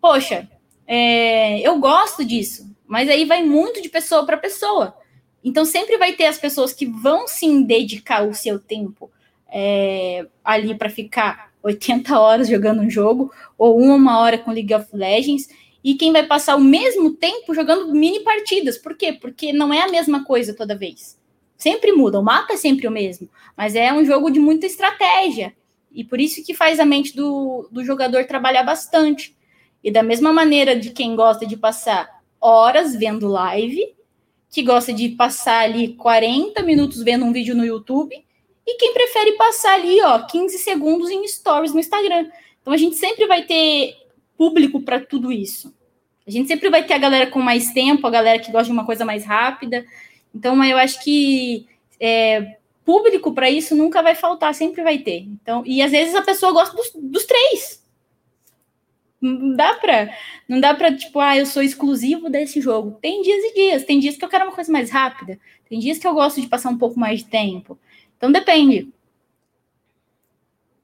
poxa, 0.00 0.50
é, 0.88 1.60
eu 1.60 1.78
gosto 1.78 2.24
disso, 2.24 2.68
mas 2.84 3.08
aí 3.08 3.24
vai 3.24 3.44
muito 3.44 3.80
de 3.80 3.88
pessoa 3.88 4.26
para 4.26 4.36
pessoa. 4.36 4.96
Então 5.44 5.64
sempre 5.64 5.96
vai 5.96 6.14
ter 6.14 6.26
as 6.26 6.36
pessoas 6.36 6.72
que 6.72 6.84
vão 6.84 7.28
sim 7.28 7.62
dedicar 7.62 8.26
o 8.26 8.34
seu 8.34 8.58
tempo 8.58 9.08
é, 9.48 10.26
ali 10.42 10.74
para 10.74 10.90
ficar 10.90 11.52
80 11.62 12.18
horas 12.18 12.48
jogando 12.48 12.82
um 12.82 12.90
jogo, 12.90 13.32
ou 13.56 13.78
uma 13.78 14.18
hora 14.18 14.36
com 14.36 14.50
League 14.50 14.74
of 14.74 14.88
Legends, 14.92 15.46
e 15.84 15.94
quem 15.94 16.12
vai 16.12 16.26
passar 16.26 16.56
o 16.56 16.60
mesmo 16.60 17.14
tempo 17.14 17.54
jogando 17.54 17.92
mini 17.92 18.20
partidas. 18.20 18.78
Por 18.78 18.96
quê? 18.96 19.12
Porque 19.12 19.52
não 19.52 19.72
é 19.72 19.82
a 19.82 19.88
mesma 19.88 20.24
coisa 20.24 20.54
toda 20.54 20.76
vez. 20.76 21.18
Sempre 21.56 21.92
muda, 21.92 22.18
o 22.18 22.22
mapa 22.22 22.54
é 22.54 22.56
sempre 22.56 22.86
o 22.86 22.90
mesmo, 22.90 23.28
mas 23.56 23.74
é 23.74 23.92
um 23.92 24.04
jogo 24.04 24.30
de 24.30 24.40
muita 24.40 24.66
estratégia. 24.66 25.54
E 25.92 26.02
por 26.02 26.20
isso 26.20 26.44
que 26.44 26.54
faz 26.54 26.80
a 26.80 26.84
mente 26.84 27.14
do, 27.14 27.68
do 27.70 27.84
jogador 27.84 28.24
trabalhar 28.24 28.62
bastante. 28.62 29.36
E 29.82 29.90
da 29.90 30.02
mesma 30.02 30.32
maneira 30.32 30.74
de 30.74 30.90
quem 30.90 31.14
gosta 31.14 31.46
de 31.46 31.56
passar 31.56 32.22
horas 32.40 32.96
vendo 32.96 33.28
live, 33.28 33.94
que 34.50 34.62
gosta 34.62 34.92
de 34.92 35.10
passar 35.10 35.64
ali 35.64 35.94
40 35.94 36.62
minutos 36.62 37.02
vendo 37.02 37.24
um 37.24 37.32
vídeo 37.32 37.54
no 37.54 37.64
YouTube, 37.64 38.14
e 38.66 38.76
quem 38.76 38.92
prefere 38.92 39.32
passar 39.32 39.74
ali, 39.74 40.00
ó, 40.02 40.20
15 40.20 40.58
segundos 40.58 41.10
em 41.10 41.26
stories 41.26 41.72
no 41.72 41.80
Instagram. 41.80 42.28
Então 42.60 42.72
a 42.72 42.76
gente 42.76 42.96
sempre 42.96 43.26
vai 43.26 43.42
ter 43.42 43.96
público 44.42 44.80
para 44.80 44.98
tudo 44.98 45.30
isso. 45.30 45.72
A 46.26 46.30
gente 46.32 46.48
sempre 46.48 46.68
vai 46.68 46.82
ter 46.84 46.94
a 46.94 46.98
galera 46.98 47.30
com 47.30 47.38
mais 47.38 47.70
tempo, 47.70 48.04
a 48.04 48.10
galera 48.10 48.40
que 48.40 48.50
gosta 48.50 48.64
de 48.64 48.72
uma 48.72 48.84
coisa 48.84 49.04
mais 49.04 49.24
rápida. 49.24 49.86
Então 50.34 50.64
eu 50.64 50.76
acho 50.76 51.00
que 51.04 51.64
é, 52.00 52.56
público 52.84 53.32
para 53.32 53.48
isso 53.48 53.76
nunca 53.76 54.02
vai 54.02 54.16
faltar, 54.16 54.52
sempre 54.52 54.82
vai 54.82 54.98
ter. 54.98 55.20
Então, 55.20 55.62
e 55.64 55.80
às 55.80 55.92
vezes 55.92 56.16
a 56.16 56.22
pessoa 56.22 56.50
gosta 56.50 56.76
dos, 56.76 56.90
dos 56.96 57.24
três. 57.24 57.86
Não 59.20 59.54
dá 59.54 59.74
para, 59.74 60.12
não 60.48 60.58
dá 60.58 60.74
para 60.74 60.92
tipo, 60.92 61.20
ah, 61.20 61.38
eu 61.38 61.46
sou 61.46 61.62
exclusivo 61.62 62.28
desse 62.28 62.60
jogo. 62.60 62.98
Tem 63.00 63.22
dias 63.22 63.44
e 63.44 63.54
dias, 63.54 63.84
tem 63.84 64.00
dias 64.00 64.16
que 64.16 64.24
eu 64.24 64.28
quero 64.28 64.46
uma 64.46 64.54
coisa 64.54 64.72
mais 64.72 64.90
rápida, 64.90 65.38
tem 65.68 65.78
dias 65.78 65.98
que 65.98 66.06
eu 66.06 66.14
gosto 66.14 66.40
de 66.40 66.48
passar 66.48 66.70
um 66.70 66.78
pouco 66.78 66.98
mais 66.98 67.20
de 67.20 67.26
tempo. 67.26 67.78
Então 68.16 68.32
depende. 68.32 68.88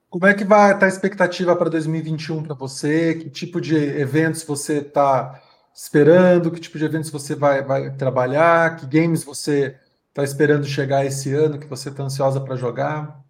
Como 0.09 0.25
é 0.25 0.33
que 0.33 0.43
vai 0.43 0.69
estar 0.69 0.79
tá 0.79 0.85
a 0.87 0.89
expectativa 0.89 1.55
para 1.55 1.69
2021 1.69 2.41
para 2.41 2.55
você? 2.55 3.13
Que 3.13 3.29
tipo 3.29 3.61
de 3.61 3.75
eventos 3.75 4.43
você 4.43 4.79
está 4.79 5.39
esperando? 5.73 6.49
Que 6.49 6.59
tipo 6.59 6.79
de 6.79 6.85
eventos 6.85 7.11
você 7.11 7.35
vai, 7.35 7.63
vai 7.63 7.95
trabalhar? 7.95 8.75
Que 8.75 8.87
games 8.87 9.23
você 9.23 9.77
está 10.07 10.23
esperando 10.23 10.65
chegar 10.65 11.05
esse 11.05 11.31
ano 11.33 11.59
que 11.59 11.67
você 11.67 11.89
está 11.89 12.03
ansiosa 12.03 12.41
para 12.41 12.55
jogar? 12.55 13.23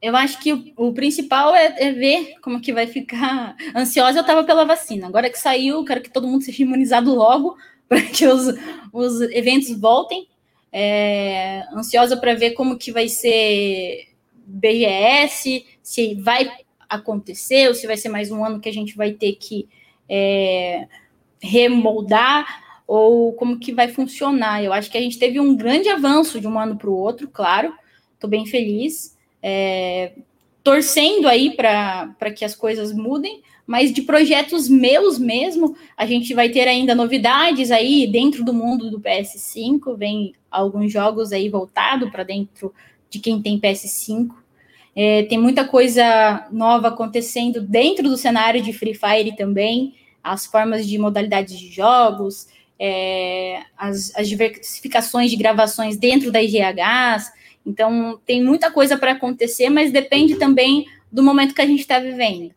Eu 0.00 0.16
acho 0.16 0.40
que 0.40 0.52
o, 0.52 0.72
o 0.76 0.94
principal 0.94 1.54
é, 1.54 1.76
é, 1.78 1.92
ver 1.92 2.34
como 2.40 2.60
que 2.60 2.72
vai 2.72 2.86
ficar. 2.86 3.54
Ansiosa 3.76 4.18
eu 4.18 4.22
estava 4.22 4.42
pela 4.42 4.64
vacina. 4.64 5.06
Agora 5.06 5.30
que 5.30 5.38
saiu, 5.38 5.84
quero 5.84 6.00
que 6.00 6.10
todo 6.10 6.26
mundo 6.26 6.42
seja 6.44 6.62
imunizado 6.62 7.14
logo 7.14 7.56
para 7.86 8.00
que 8.00 8.26
os, 8.26 8.54
os 8.92 9.20
eventos 9.30 9.78
voltem. 9.78 10.26
É, 10.72 11.64
ansiosa 11.74 12.16
para 12.16 12.34
ver 12.34 12.52
como 12.52 12.78
que 12.78 12.90
vai 12.90 13.06
ser 13.06 14.11
BGS, 14.46 15.64
se 15.82 16.14
vai 16.14 16.50
acontecer, 16.88 17.68
ou 17.68 17.74
se 17.74 17.86
vai 17.86 17.96
ser 17.96 18.08
mais 18.08 18.30
um 18.30 18.44
ano 18.44 18.60
que 18.60 18.68
a 18.68 18.72
gente 18.72 18.96
vai 18.96 19.12
ter 19.12 19.32
que 19.32 19.68
é, 20.08 20.86
remoldar, 21.40 22.62
ou 22.86 23.32
como 23.32 23.58
que 23.58 23.72
vai 23.72 23.88
funcionar. 23.88 24.62
Eu 24.62 24.72
acho 24.72 24.90
que 24.90 24.98
a 24.98 25.00
gente 25.00 25.18
teve 25.18 25.40
um 25.40 25.56
grande 25.56 25.88
avanço 25.88 26.40
de 26.40 26.46
um 26.46 26.58
ano 26.58 26.76
para 26.76 26.90
o 26.90 26.96
outro, 26.96 27.28
claro, 27.28 27.72
estou 28.14 28.28
bem 28.28 28.44
feliz, 28.46 29.16
é, 29.42 30.12
torcendo 30.62 31.26
aí 31.26 31.56
para 31.56 32.30
que 32.36 32.44
as 32.44 32.54
coisas 32.54 32.92
mudem, 32.92 33.42
Mas 33.66 33.92
de 33.92 34.02
projetos 34.02 34.68
meus 34.68 35.18
mesmo, 35.18 35.76
a 35.96 36.04
gente 36.04 36.34
vai 36.34 36.48
ter 36.48 36.66
ainda 36.66 36.94
novidades 36.94 37.70
aí 37.70 38.06
dentro 38.06 38.44
do 38.44 38.52
mundo 38.52 38.90
do 38.90 39.00
PS5. 39.00 39.96
Vem 39.96 40.34
alguns 40.50 40.92
jogos 40.92 41.32
aí 41.32 41.48
voltado 41.48 42.10
para 42.10 42.24
dentro 42.24 42.74
de 43.12 43.18
quem 43.18 43.40
tem 43.42 43.60
PS5. 43.60 44.30
É, 44.96 45.24
tem 45.24 45.38
muita 45.38 45.66
coisa 45.66 46.46
nova 46.50 46.88
acontecendo 46.88 47.60
dentro 47.60 48.08
do 48.08 48.16
cenário 48.16 48.62
de 48.62 48.72
Free 48.72 48.94
Fire 48.94 49.36
também, 49.36 49.94
as 50.24 50.46
formas 50.46 50.86
de 50.86 50.98
modalidades 50.98 51.58
de 51.58 51.70
jogos, 51.70 52.48
é, 52.78 53.60
as, 53.76 54.14
as, 54.16 54.28
diversificações 54.28 55.30
de 55.30 55.36
gravações 55.36 55.96
dentro 55.96 56.32
das 56.32 56.50
GHs. 56.50 57.30
Então, 57.66 58.18
tem 58.26 58.42
muita 58.42 58.70
coisa 58.70 58.96
para 58.96 59.12
acontecer, 59.12 59.68
mas 59.68 59.92
depende 59.92 60.36
também 60.36 60.86
do 61.10 61.22
momento 61.22 61.54
que 61.54 61.62
a 61.62 61.66
gente 61.66 61.80
está 61.80 61.98
vivendo. 61.98 62.50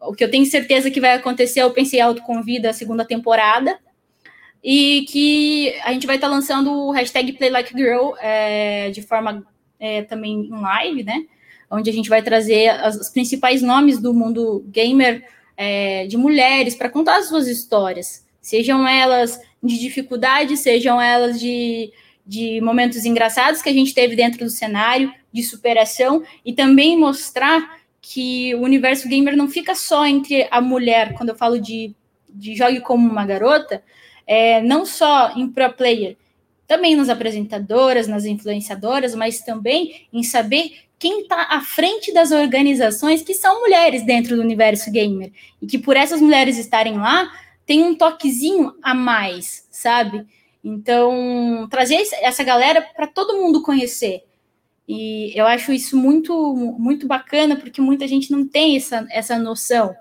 O 0.00 0.14
que 0.14 0.24
eu 0.24 0.30
tenho 0.30 0.44
certeza 0.44 0.90
que 0.90 1.00
vai 1.00 1.14
acontecer 1.14 1.60
é 1.60 1.66
o 1.66 1.70
Pensei 1.70 2.00
Alto 2.00 2.22
Convida 2.22 2.70
a 2.70 2.74
segunda 2.74 3.04
temporada, 3.04 3.78
e 4.62 5.04
que 5.08 5.74
a 5.82 5.92
gente 5.92 6.06
vai 6.06 6.16
estar 6.16 6.28
tá 6.28 6.34
lançando 6.34 6.72
o 6.72 6.90
hashtag 6.90 7.32
Play 7.32 7.50
Like 7.50 7.76
Girl 7.76 8.12
é, 8.20 8.90
de 8.90 9.02
forma 9.02 9.44
é, 9.82 10.02
também 10.02 10.46
em 10.46 10.60
live, 10.60 11.02
né? 11.02 11.24
Onde 11.68 11.90
a 11.90 11.92
gente 11.92 12.08
vai 12.08 12.22
trazer 12.22 12.68
as, 12.68 12.94
os 12.94 13.08
principais 13.08 13.60
nomes 13.60 13.98
do 13.98 14.14
mundo 14.14 14.64
gamer 14.68 15.26
é, 15.56 16.06
de 16.06 16.16
mulheres 16.16 16.76
para 16.76 16.88
contar 16.88 17.16
as 17.16 17.26
suas 17.26 17.48
histórias, 17.48 18.24
sejam 18.40 18.86
elas 18.86 19.40
de 19.60 19.78
dificuldade, 19.78 20.56
sejam 20.56 21.02
elas 21.02 21.40
de, 21.40 21.92
de 22.24 22.60
momentos 22.60 23.04
engraçados 23.04 23.60
que 23.60 23.68
a 23.68 23.72
gente 23.72 23.92
teve 23.92 24.14
dentro 24.14 24.44
do 24.44 24.50
cenário, 24.50 25.12
de 25.32 25.42
superação, 25.42 26.22
e 26.44 26.52
também 26.52 26.96
mostrar 26.96 27.80
que 28.00 28.54
o 28.54 28.60
universo 28.60 29.08
gamer 29.08 29.36
não 29.36 29.48
fica 29.48 29.74
só 29.74 30.06
entre 30.06 30.46
a 30.50 30.60
mulher, 30.60 31.14
quando 31.14 31.30
eu 31.30 31.36
falo 31.36 31.60
de, 31.60 31.92
de 32.28 32.54
jogue 32.54 32.80
como 32.80 33.08
uma 33.08 33.26
garota, 33.26 33.82
é, 34.26 34.60
não 34.60 34.86
só 34.86 35.32
em 35.36 35.48
pro 35.48 35.72
player, 35.72 36.16
também 36.66 36.96
nas 36.96 37.08
apresentadoras, 37.08 38.08
nas 38.08 38.24
influenciadoras, 38.24 39.14
mas 39.14 39.40
também 39.40 40.06
em 40.12 40.22
saber 40.22 40.72
quem 40.98 41.22
está 41.22 41.48
à 41.50 41.60
frente 41.60 42.12
das 42.12 42.30
organizações 42.30 43.22
que 43.22 43.34
são 43.34 43.60
mulheres 43.60 44.04
dentro 44.04 44.36
do 44.36 44.42
universo 44.42 44.90
gamer. 44.90 45.32
E 45.60 45.66
que 45.66 45.78
por 45.78 45.96
essas 45.96 46.20
mulheres 46.20 46.56
estarem 46.58 46.96
lá, 46.96 47.30
tem 47.66 47.82
um 47.82 47.94
toquezinho 47.94 48.74
a 48.80 48.94
mais, 48.94 49.66
sabe? 49.70 50.24
Então, 50.62 51.66
trazer 51.68 51.96
essa 52.20 52.44
galera 52.44 52.80
para 52.80 53.08
todo 53.08 53.36
mundo 53.36 53.62
conhecer. 53.62 54.22
E 54.86 55.32
eu 55.34 55.46
acho 55.46 55.72
isso 55.72 55.96
muito, 55.96 56.54
muito 56.78 57.06
bacana, 57.06 57.56
porque 57.56 57.80
muita 57.80 58.06
gente 58.06 58.30
não 58.30 58.46
tem 58.46 58.76
essa, 58.76 59.06
essa 59.10 59.38
noção 59.38 59.94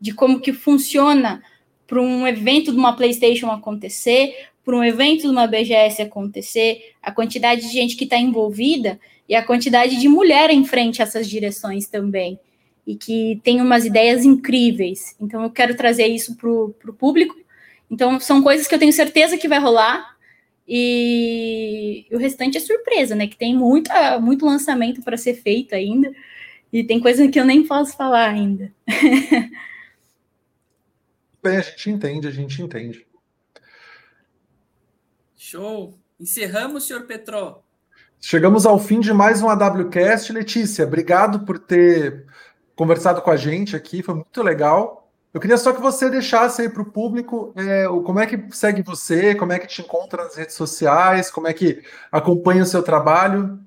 de 0.00 0.12
como 0.12 0.40
que 0.40 0.52
funciona 0.52 1.42
para 1.86 2.00
um 2.00 2.26
evento 2.26 2.72
de 2.72 2.78
uma 2.78 2.96
PlayStation 2.96 3.50
acontecer, 3.50 4.48
para 4.68 4.76
um 4.76 4.84
evento 4.84 5.22
de 5.22 5.28
uma 5.28 5.46
BGS 5.46 6.02
acontecer, 6.02 6.92
a 7.02 7.10
quantidade 7.10 7.62
de 7.62 7.72
gente 7.72 7.96
que 7.96 8.04
está 8.04 8.18
envolvida 8.18 9.00
e 9.26 9.34
a 9.34 9.42
quantidade 9.42 9.98
de 9.98 10.06
mulher 10.10 10.50
em 10.50 10.62
frente 10.62 11.00
a 11.00 11.04
essas 11.06 11.26
direções 11.26 11.88
também, 11.88 12.38
e 12.86 12.94
que 12.94 13.40
tem 13.42 13.62
umas 13.62 13.86
ideias 13.86 14.26
incríveis. 14.26 15.16
Então, 15.18 15.42
eu 15.42 15.48
quero 15.48 15.74
trazer 15.74 16.08
isso 16.08 16.36
para 16.36 16.50
o 16.50 16.74
público. 16.92 17.34
Então, 17.90 18.20
são 18.20 18.42
coisas 18.42 18.66
que 18.66 18.74
eu 18.74 18.78
tenho 18.78 18.92
certeza 18.92 19.38
que 19.38 19.48
vai 19.48 19.58
rolar, 19.58 20.18
e 20.68 22.04
o 22.12 22.18
restante 22.18 22.58
é 22.58 22.60
surpresa, 22.60 23.14
né? 23.14 23.26
Que 23.26 23.38
tem 23.38 23.56
muita, 23.56 24.20
muito 24.20 24.44
lançamento 24.44 25.00
para 25.00 25.16
ser 25.16 25.32
feito 25.32 25.74
ainda, 25.74 26.12
e 26.70 26.84
tem 26.84 27.00
coisa 27.00 27.26
que 27.26 27.40
eu 27.40 27.46
nem 27.46 27.66
posso 27.66 27.96
falar 27.96 28.28
ainda. 28.28 28.70
Bem, 31.42 31.56
a 31.56 31.62
gente 31.62 31.88
entende, 31.88 32.28
a 32.28 32.32
gente 32.32 32.60
entende. 32.60 33.07
Show! 35.50 35.94
Encerramos, 36.20 36.86
senhor 36.86 37.06
Petró. 37.06 37.62
Chegamos 38.20 38.66
ao 38.66 38.78
fim 38.78 39.00
de 39.00 39.14
mais 39.14 39.40
um 39.40 39.48
AWCast. 39.48 40.30
Letícia, 40.30 40.84
obrigado 40.84 41.46
por 41.46 41.58
ter 41.58 42.26
conversado 42.76 43.22
com 43.22 43.30
a 43.30 43.36
gente 43.36 43.74
aqui, 43.74 44.02
foi 44.02 44.16
muito 44.16 44.42
legal. 44.42 45.10
Eu 45.32 45.40
queria 45.40 45.56
só 45.56 45.72
que 45.72 45.80
você 45.80 46.10
deixasse 46.10 46.60
aí 46.60 46.68
para 46.68 46.82
o 46.82 46.92
público 46.92 47.54
é, 47.56 47.86
como 48.04 48.20
é 48.20 48.26
que 48.26 48.54
segue 48.54 48.82
você, 48.82 49.34
como 49.34 49.54
é 49.54 49.58
que 49.58 49.66
te 49.66 49.80
encontra 49.80 50.24
nas 50.24 50.36
redes 50.36 50.54
sociais, 50.54 51.30
como 51.30 51.48
é 51.48 51.54
que 51.54 51.82
acompanha 52.12 52.62
o 52.62 52.66
seu 52.66 52.82
trabalho. 52.82 53.58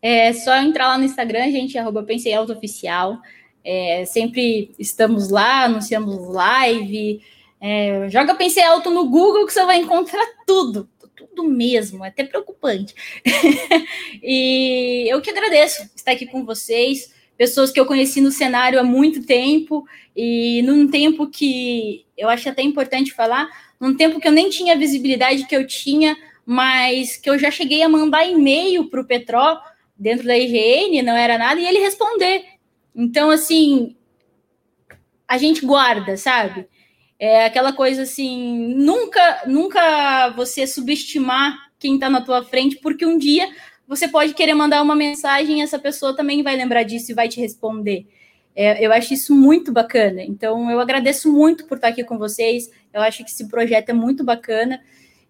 É 0.00 0.32
só 0.32 0.54
entrar 0.54 0.86
lá 0.86 0.98
no 0.98 1.04
Instagram, 1.04 1.50
gente, 1.50 1.76
arroba 1.76 2.04
Pensei 2.04 2.32
Alto 2.32 2.52
Oficial. 2.52 3.18
É, 3.64 4.04
sempre 4.04 4.72
estamos 4.78 5.30
lá, 5.30 5.64
anunciamos 5.64 6.32
live. 6.32 7.20
É, 7.64 8.08
joga 8.08 8.34
Pensei 8.34 8.64
Alto 8.64 8.90
no 8.90 9.08
Google 9.08 9.46
que 9.46 9.52
você 9.52 9.64
vai 9.64 9.78
encontrar 9.78 10.26
tudo, 10.44 10.88
tudo 11.22 11.44
mesmo, 11.44 12.04
é 12.04 12.08
até 12.08 12.24
preocupante. 12.24 12.94
e 14.22 15.06
eu 15.08 15.20
que 15.20 15.30
agradeço 15.30 15.90
estar 15.94 16.12
aqui 16.12 16.26
com 16.26 16.44
vocês, 16.44 17.12
pessoas 17.36 17.70
que 17.70 17.80
eu 17.80 17.86
conheci 17.86 18.20
no 18.20 18.30
cenário 18.30 18.78
há 18.78 18.82
muito 18.82 19.24
tempo, 19.24 19.84
e 20.14 20.62
num 20.62 20.88
tempo 20.88 21.28
que 21.28 22.04
eu 22.16 22.28
acho 22.28 22.48
até 22.48 22.62
importante 22.62 23.12
falar, 23.12 23.48
num 23.80 23.96
tempo 23.96 24.20
que 24.20 24.28
eu 24.28 24.32
nem 24.32 24.50
tinha 24.50 24.74
a 24.74 24.78
visibilidade 24.78 25.46
que 25.46 25.56
eu 25.56 25.66
tinha, 25.66 26.16
mas 26.44 27.16
que 27.16 27.30
eu 27.30 27.38
já 27.38 27.50
cheguei 27.50 27.82
a 27.82 27.88
mandar 27.88 28.26
e-mail 28.26 28.88
para 28.90 29.00
o 29.00 29.06
Petró 29.06 29.60
dentro 29.96 30.26
da 30.26 30.36
IGN, 30.36 31.02
não 31.02 31.16
era 31.16 31.38
nada, 31.38 31.60
e 31.60 31.66
ele 31.66 31.78
responder. 31.78 32.44
Então, 32.94 33.30
assim, 33.30 33.96
a 35.26 35.38
gente 35.38 35.64
guarda, 35.64 36.16
sabe? 36.16 36.66
É 37.24 37.44
aquela 37.44 37.72
coisa 37.72 38.02
assim, 38.02 38.74
nunca, 38.74 39.42
nunca 39.46 40.30
você 40.30 40.66
subestimar 40.66 41.56
quem 41.78 41.94
está 41.94 42.10
na 42.10 42.20
tua 42.20 42.42
frente, 42.42 42.80
porque 42.82 43.06
um 43.06 43.16
dia 43.16 43.48
você 43.86 44.08
pode 44.08 44.34
querer 44.34 44.54
mandar 44.54 44.82
uma 44.82 44.96
mensagem 44.96 45.60
e 45.60 45.62
essa 45.62 45.78
pessoa 45.78 46.16
também 46.16 46.42
vai 46.42 46.56
lembrar 46.56 46.82
disso 46.82 47.12
e 47.12 47.14
vai 47.14 47.28
te 47.28 47.40
responder. 47.40 48.08
É, 48.56 48.84
eu 48.84 48.92
acho 48.92 49.14
isso 49.14 49.32
muito 49.36 49.70
bacana. 49.70 50.20
Então, 50.20 50.68
eu 50.68 50.80
agradeço 50.80 51.32
muito 51.32 51.64
por 51.66 51.76
estar 51.76 51.88
aqui 51.88 52.02
com 52.02 52.18
vocês. 52.18 52.68
Eu 52.92 53.00
acho 53.00 53.22
que 53.22 53.30
esse 53.30 53.46
projeto 53.46 53.90
é 53.90 53.92
muito 53.92 54.24
bacana. 54.24 54.80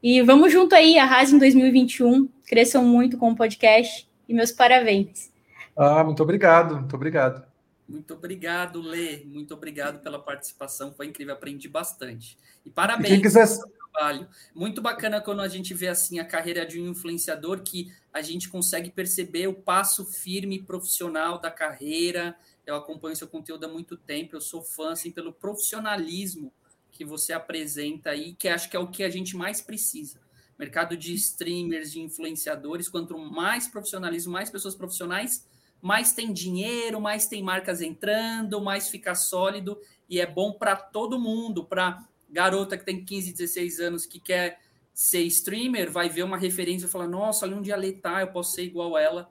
E 0.02 0.23
vamos 0.23 0.51
junto 0.51 0.74
aí, 0.74 0.98
arrasem 0.98 1.36
em 1.36 1.40
2021. 1.40 2.27
Cresçam 2.47 2.82
muito 2.82 3.19
com 3.19 3.32
o 3.32 3.36
podcast. 3.36 4.09
E 4.27 4.32
meus 4.32 4.51
parabéns. 4.51 5.31
Ah, 5.77 6.02
muito 6.02 6.23
obrigado, 6.23 6.74
muito 6.77 6.97
obrigado. 6.97 7.51
Muito 7.93 8.14
obrigado, 8.14 8.81
Lê. 8.81 9.23
Muito 9.27 9.52
obrigado 9.52 10.01
pela 10.01 10.19
participação. 10.19 10.94
Foi 10.94 11.06
incrível, 11.06 11.35
aprendi 11.35 11.69
bastante. 11.69 12.39
E 12.64 12.70
parabéns 12.70 13.10
e 13.10 13.12
quem 13.12 13.20
quiser... 13.20 13.47
pelo 13.47 13.70
trabalho. 13.93 14.27
Muito 14.55 14.81
bacana 14.81 15.20
quando 15.20 15.43
a 15.43 15.48
gente 15.48 15.74
vê 15.74 15.89
assim 15.89 16.19
a 16.19 16.24
carreira 16.24 16.64
de 16.64 16.81
um 16.81 16.89
influenciador 16.89 17.60
que 17.60 17.93
a 18.10 18.23
gente 18.23 18.48
consegue 18.48 18.90
perceber 18.90 19.47
o 19.47 19.52
passo 19.52 20.06
firme 20.06 20.62
profissional 20.62 21.39
da 21.39 21.51
carreira. 21.51 22.35
Eu 22.64 22.77
acompanho 22.77 23.14
seu 23.14 23.28
conteúdo 23.28 23.64
há 23.64 23.69
muito 23.69 23.94
tempo, 23.94 24.35
eu 24.35 24.40
sou 24.40 24.62
fã 24.62 24.93
assim, 24.93 25.10
pelo 25.10 25.31
profissionalismo 25.31 26.51
que 26.90 27.05
você 27.05 27.35
apresenta 27.35 28.09
aí, 28.09 28.32
que 28.32 28.48
acho 28.48 28.70
que 28.70 28.77
é 28.77 28.81
o 28.81 28.89
que 28.89 29.02
a 29.02 29.10
gente 29.10 29.36
mais 29.36 29.60
precisa. 29.60 30.19
Mercado 30.59 30.97
de 30.97 31.12
streamers, 31.12 31.93
de 31.93 32.01
influenciadores, 32.01 32.89
quanto 32.89 33.19
mais 33.19 33.69
profissionalismo, 33.69 34.32
mais 34.32 34.48
pessoas 34.48 34.74
profissionais, 34.74 35.47
mais 35.82 36.12
tem 36.12 36.32
dinheiro, 36.32 37.00
mais 37.00 37.26
tem 37.26 37.42
marcas 37.42 37.82
entrando, 37.82 38.60
mais 38.60 38.88
fica 38.88 39.16
sólido 39.16 39.78
e 40.09 40.20
é 40.20 40.26
bom 40.26 40.52
para 40.52 40.76
todo 40.76 41.18
mundo, 41.18 41.64
para 41.64 42.06
garota 42.30 42.78
que 42.78 42.84
tem 42.84 43.04
15, 43.04 43.32
16 43.32 43.80
anos 43.80 44.06
que 44.06 44.20
quer 44.20 44.60
ser 44.94 45.22
streamer, 45.22 45.90
vai 45.90 46.09
ver 46.09 46.22
uma 46.22 46.38
referência 46.38 46.86
e 46.86 46.88
falar: 46.88 47.09
"Nossa, 47.09 47.44
ali 47.44 47.54
um 47.54 47.60
dia 47.60 47.76
tá, 48.00 48.20
eu 48.20 48.28
posso 48.28 48.54
ser 48.54 48.62
igual 48.62 48.94
a 48.94 49.00
ela". 49.00 49.30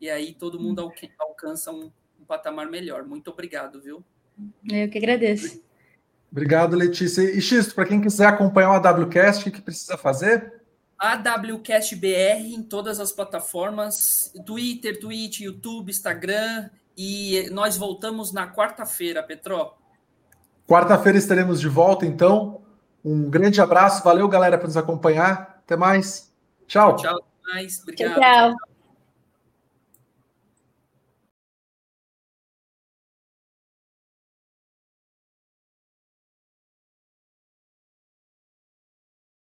E 0.00 0.10
aí 0.10 0.34
todo 0.34 0.58
mundo 0.58 0.90
alcança 1.18 1.70
um, 1.70 1.92
um 2.20 2.24
patamar 2.24 2.68
melhor. 2.68 3.04
Muito 3.04 3.30
obrigado, 3.30 3.80
viu? 3.80 4.02
Eu 4.68 4.88
que 4.90 4.98
agradeço. 4.98 5.62
Obrigado, 6.32 6.74
Letícia. 6.74 7.22
E 7.22 7.40
Xisto, 7.40 7.74
para 7.74 7.86
quem 7.86 8.00
quiser 8.00 8.26
acompanhar 8.26 8.70
o 8.70 8.86
AWCast, 8.86 9.48
o 9.48 9.52
que 9.52 9.60
precisa 9.60 9.96
fazer? 9.96 10.61
AWCastBR 11.02 12.54
em 12.54 12.62
todas 12.62 13.00
as 13.00 13.10
plataformas, 13.10 14.32
Twitter, 14.46 15.00
Twitch, 15.00 15.40
YouTube, 15.40 15.90
Instagram. 15.90 16.70
E 16.96 17.48
nós 17.50 17.76
voltamos 17.76 18.32
na 18.32 18.46
quarta-feira, 18.46 19.22
Petró. 19.22 19.76
Quarta-feira 20.68 21.18
estaremos 21.18 21.60
de 21.60 21.68
volta, 21.68 22.06
então. 22.06 22.62
Um 23.04 23.28
grande 23.28 23.60
abraço. 23.60 24.04
Valeu, 24.04 24.28
galera, 24.28 24.56
por 24.56 24.66
nos 24.66 24.76
acompanhar. 24.76 25.60
Até 25.64 25.74
mais. 25.74 26.32
Tchau. 26.68 26.94
Tchau. 26.96 27.18
Mais. 27.52 27.82
Obrigado. 27.82 28.14
tchau. 28.14 28.20
tchau. 28.20 28.71